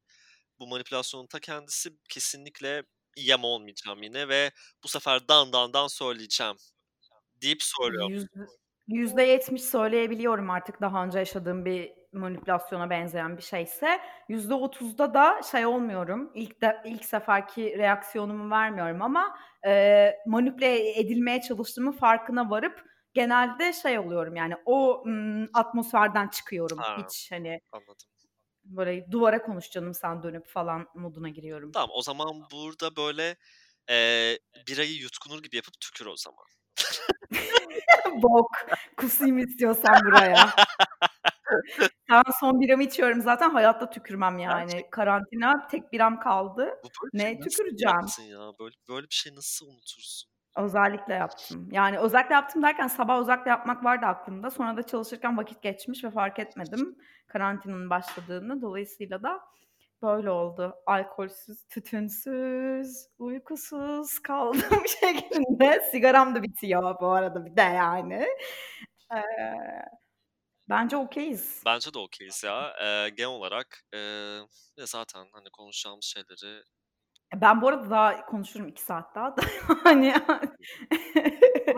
bu 0.60 0.68
manipülasyonun 0.68 1.26
ta 1.28 1.40
kendisi, 1.40 1.90
kesinlikle 2.10 2.84
yem 3.18 3.44
olmayacağım 3.44 4.02
yine 4.04 4.28
ve 4.28 4.52
bu 4.84 4.88
sefer 4.88 5.28
dan 5.28 5.52
dan 5.54 5.72
dan 5.74 5.88
söyleyeceğim." 5.88 6.56
deyip 7.42 7.62
söylüyor 7.64 8.06
Yüz 8.06 8.26
musun? 8.28 8.30
%70 8.88 9.62
söyleyebiliyorum 9.64 10.50
artık 10.50 10.80
daha 10.80 11.04
önce 11.04 11.18
yaşadığım 11.18 11.64
bir 11.64 11.92
manipülasyona 12.14 12.90
benzeyen 12.90 13.36
bir 13.36 13.42
şeyse. 13.42 14.00
%30'da 14.28 15.14
da 15.14 15.40
şey 15.50 15.66
olmuyorum, 15.66 16.30
ilk 16.34 16.60
de 16.62 16.82
ilk 16.84 17.04
seferki 17.04 17.78
reaksiyonumu 17.78 18.50
vermiyorum 18.50 19.02
ama, 19.02 19.38
eee, 19.64 20.18
manipüle 20.26 20.98
edilmeye 21.00 21.40
çalıştığımın 21.40 21.92
farkına 21.92 22.50
varıp 22.50 22.84
genelde 23.14 23.72
şey 23.72 23.98
oluyorum 23.98 24.36
yani 24.36 24.54
o, 24.64 25.02
ımm, 25.06 25.48
atmosferden 25.54 26.28
çıkıyorum. 26.28 26.78
Ha, 26.78 26.96
Hiç, 26.96 27.32
hani, 27.32 27.60
anladım. 27.72 28.06
böyle 28.64 29.10
duvara 29.12 29.42
konuş 29.42 29.70
canım 29.70 29.94
sen 29.94 30.22
dönüp 30.22 30.46
falan 30.46 30.86
moduna 30.94 31.28
giriyorum. 31.28 31.72
Tamam, 31.72 31.90
o 31.92 32.02
zaman 32.02 32.50
burada 32.52 32.96
böyle, 32.96 33.36
eee, 33.90 34.38
birayı 34.68 34.92
yutkunur 34.94 35.42
gibi 35.42 35.56
yapıp 35.56 35.80
tükür 35.80 36.06
o 36.06 36.16
zaman. 36.16 36.44
Bok, 38.22 38.50
kusayım 38.96 39.38
istiyorsan 39.38 40.04
buraya. 40.04 40.52
An 42.10 42.22
son 42.40 42.60
biramı 42.60 42.82
içiyorum 42.82 43.20
zaten 43.20 43.50
hayatta 43.50 43.90
tükürmem 43.90 44.38
yani. 44.38 44.60
Gerçekten 44.60 44.86
mi? 44.86 44.90
Karantina, 44.90 45.66
tek 45.66 45.92
biram 45.92 46.20
kaldı. 46.20 46.80
Neye 47.12 47.38
nasıl 47.38 47.50
tüküreceğim? 47.50 48.30
ya? 48.30 48.52
Böyle 48.60 48.74
böyle 48.88 49.06
bir 49.06 49.14
şeyi 49.14 49.36
nasıl 49.36 49.66
unutursun? 49.66 50.30
Özellikle 50.56 51.14
yaptım. 51.14 51.68
Yani 51.72 51.98
özellikle 51.98 52.34
yaptım 52.34 52.62
derken 52.62 52.86
sabah 52.86 53.20
özellikle 53.20 53.50
yapmak 53.50 53.84
vardı 53.84 54.06
aklımda. 54.06 54.50
Sonra 54.50 54.76
da 54.76 54.82
çalışırken 54.82 55.36
vakit 55.36 55.62
geçmiş 55.62 56.04
ve 56.04 56.10
fark 56.10 56.38
etmedim 56.38 56.98
karantinanın 57.26 57.90
başladığını. 57.90 58.62
Dolayısıyla 58.62 59.22
da 59.22 59.40
böyle 60.02 60.30
oldu. 60.30 60.74
Alkolsüz, 60.86 61.64
tütünsüz, 61.68 63.08
uykusuz 63.18 64.18
kaldığım 64.18 64.86
şeklinde. 65.00 65.88
Sigaram 65.92 66.34
da 66.34 66.42
bitiyor 66.42 67.00
bu 67.00 67.06
arada 67.06 67.46
bir 67.46 67.56
de 67.56 67.62
yani. 67.62 68.26
Eee, 69.14 69.84
bence 70.68 70.96
okayiz. 70.96 71.64
Bence 71.64 71.94
de 71.94 71.98
okayiz 71.98 72.44
ya. 72.44 72.76
Eee, 72.80 73.08
genel 73.10 73.28
olarak, 73.30 73.84
ve 74.78 74.86
zaten, 74.86 75.28
hani, 75.32 75.50
konuşacağımız 75.50 76.04
şeyleri 76.04 76.62
Ben 77.34 77.60
bu 77.62 77.68
arada 77.68 77.90
daha 77.90 78.26
konuşurum 78.26 78.68
2 78.68 78.82
saat 78.82 79.14
daha 79.14 79.36
da 79.36 79.42
hani 79.84 80.14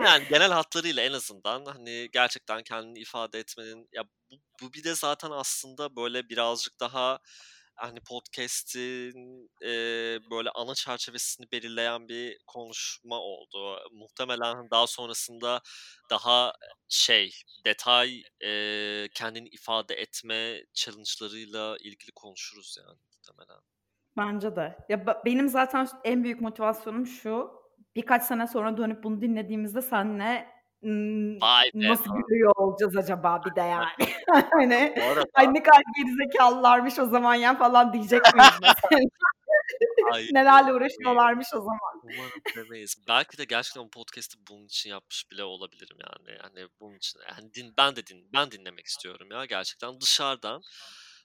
yani 0.03 0.27
genel 0.27 0.51
hatlarıyla 0.51 1.03
en 1.03 1.13
azından, 1.13 1.65
hani, 1.65 2.09
gerçekten 2.13 2.63
kendini 2.63 2.99
ifade 2.99 3.39
etmenin 3.39 3.89
ya, 3.93 4.03
bu 4.31 4.35
bu 4.61 4.73
bir 4.73 4.83
de 4.83 4.95
zaten 4.95 5.31
aslında, 5.31 5.95
böyle, 5.95 6.29
birazcık 6.29 6.79
daha, 6.79 7.19
hani, 7.77 7.99
podcast'in, 8.09 9.49
eee, 9.61 10.19
böyle, 10.31 10.49
ana 10.55 10.75
çerçevesini 10.75 11.47
belirleyen 11.51 12.07
bir 12.09 12.37
konuşma 12.47 13.19
oldu. 13.21 13.79
Muhtemelen 13.93 14.69
daha 14.71 14.87
sonrasında 14.87 15.61
daha, 16.09 16.53
şey, 16.89 17.31
detay, 17.65 18.21
eee, 18.43 19.07
kendini 19.15 19.49
ifade 19.49 19.95
etme 19.95 20.63
challenge'larıyla 20.73 21.77
ilgili 21.81 22.11
konuşuruz 22.15 22.77
yani 22.79 22.97
muhtemelen. 23.15 23.61
Bence 24.17 24.55
de. 24.55 24.77
Ya, 24.89 25.07
be 25.07 25.15
benim 25.25 25.47
zaten 25.49 25.87
en 26.03 26.23
büyük 26.23 26.41
motivasyonum 26.41 27.05
şu: 27.07 27.51
Birkaç 27.95 28.23
sene 28.23 28.47
sonra 28.47 28.77
dönüp 28.77 29.03
bunu 29.03 29.21
dinlediğimizde 29.21 29.81
seninle, 29.81 30.25
ımm, 30.39 30.56
Vay 31.41 31.65
be! 31.73 31.89
nasıl 31.89 32.11
gülüyor 32.27 32.51
olacağız 32.55 32.97
acaba 32.97 33.41
bir 33.45 33.55
de 33.55 33.61
yani? 33.61 33.87
Hani, 34.53 34.95
"Ay, 35.33 35.53
ne 35.53 35.63
kadar 35.63 35.81
gerizekâlılarmış 35.97 36.99
o 36.99 37.05
zaman 37.05 37.35
ya." 37.35 37.57
falan 37.57 37.93
diyecek 37.93 38.21
miyiz 38.35 38.51
Nelerle 40.33 40.73
uğraşıyorlarmış 40.73 41.47
o 41.53 41.57
zaman? 41.57 42.01
Umarım 42.03 42.41
demeyiz. 42.55 42.95
Belki 43.07 43.37
de 43.37 43.43
gerçekten 43.45 43.83
bu 43.83 43.89
podcast'i 43.89 44.37
bunun 44.49 44.65
için 44.65 44.89
yapmış 44.89 45.31
bile 45.31 45.43
olabilirim 45.43 45.97
yani. 46.01 46.37
Hani, 46.41 46.67
bunun 46.79 46.95
için, 46.97 47.19
hani, 47.25 47.53
din 47.53 47.73
ben 47.77 47.95
de 47.95 48.07
din 48.07 48.29
ben 48.33 48.51
dinlemek 48.51 48.85
istiyorum 48.85 49.27
ya 49.31 49.45
gerçekten. 49.45 50.01
Dışarıdan 50.01 50.61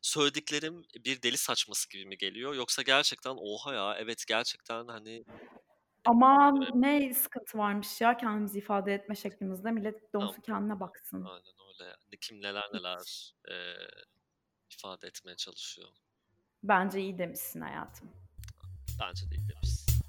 söylediklerim 0.03 0.83
bir 1.05 1.23
deli 1.23 1.37
saçması 1.39 1.89
gibi 1.91 2.07
mi 2.07 2.17
geliyor 2.19 2.55
yoksa 2.55 2.83
gerçekten 2.83 3.35
oha 3.41 3.75
ya, 3.75 3.97
evet 3.99 4.25
gerçekten, 4.29 4.87
hani 4.89 5.25
Aman, 6.05 6.69
ne 6.75 7.15
sıkıntı 7.15 7.59
varmış 7.59 8.01
ya 8.01 8.17
kendimizi 8.17 8.59
ifade 8.59 8.95
etme 8.95 9.15
şeklimizde. 9.15 9.71
Millet 9.71 10.15
dönsün 10.15 10.43
kendine 10.43 10.81
baksın. 10.81 11.25
Aynen 11.25 11.43
öyle. 11.81 11.97
Ne 12.13 12.19
kim 12.21 12.43
neler 12.43 12.65
neler, 12.73 13.35
eee, 13.49 13.89
ifade 14.71 15.07
etmeye 15.07 15.37
çalışıyor. 15.37 15.89
Bence 16.63 17.01
iyi 17.01 17.19
demişsin 17.19 17.61
hayatım. 17.61 18.11
Bence 19.01 19.31
de 19.31 19.35
iyi 19.37 19.49
demişsin. 19.49 20.03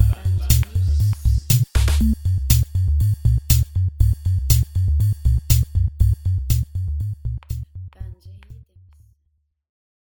Bence 0.00 0.53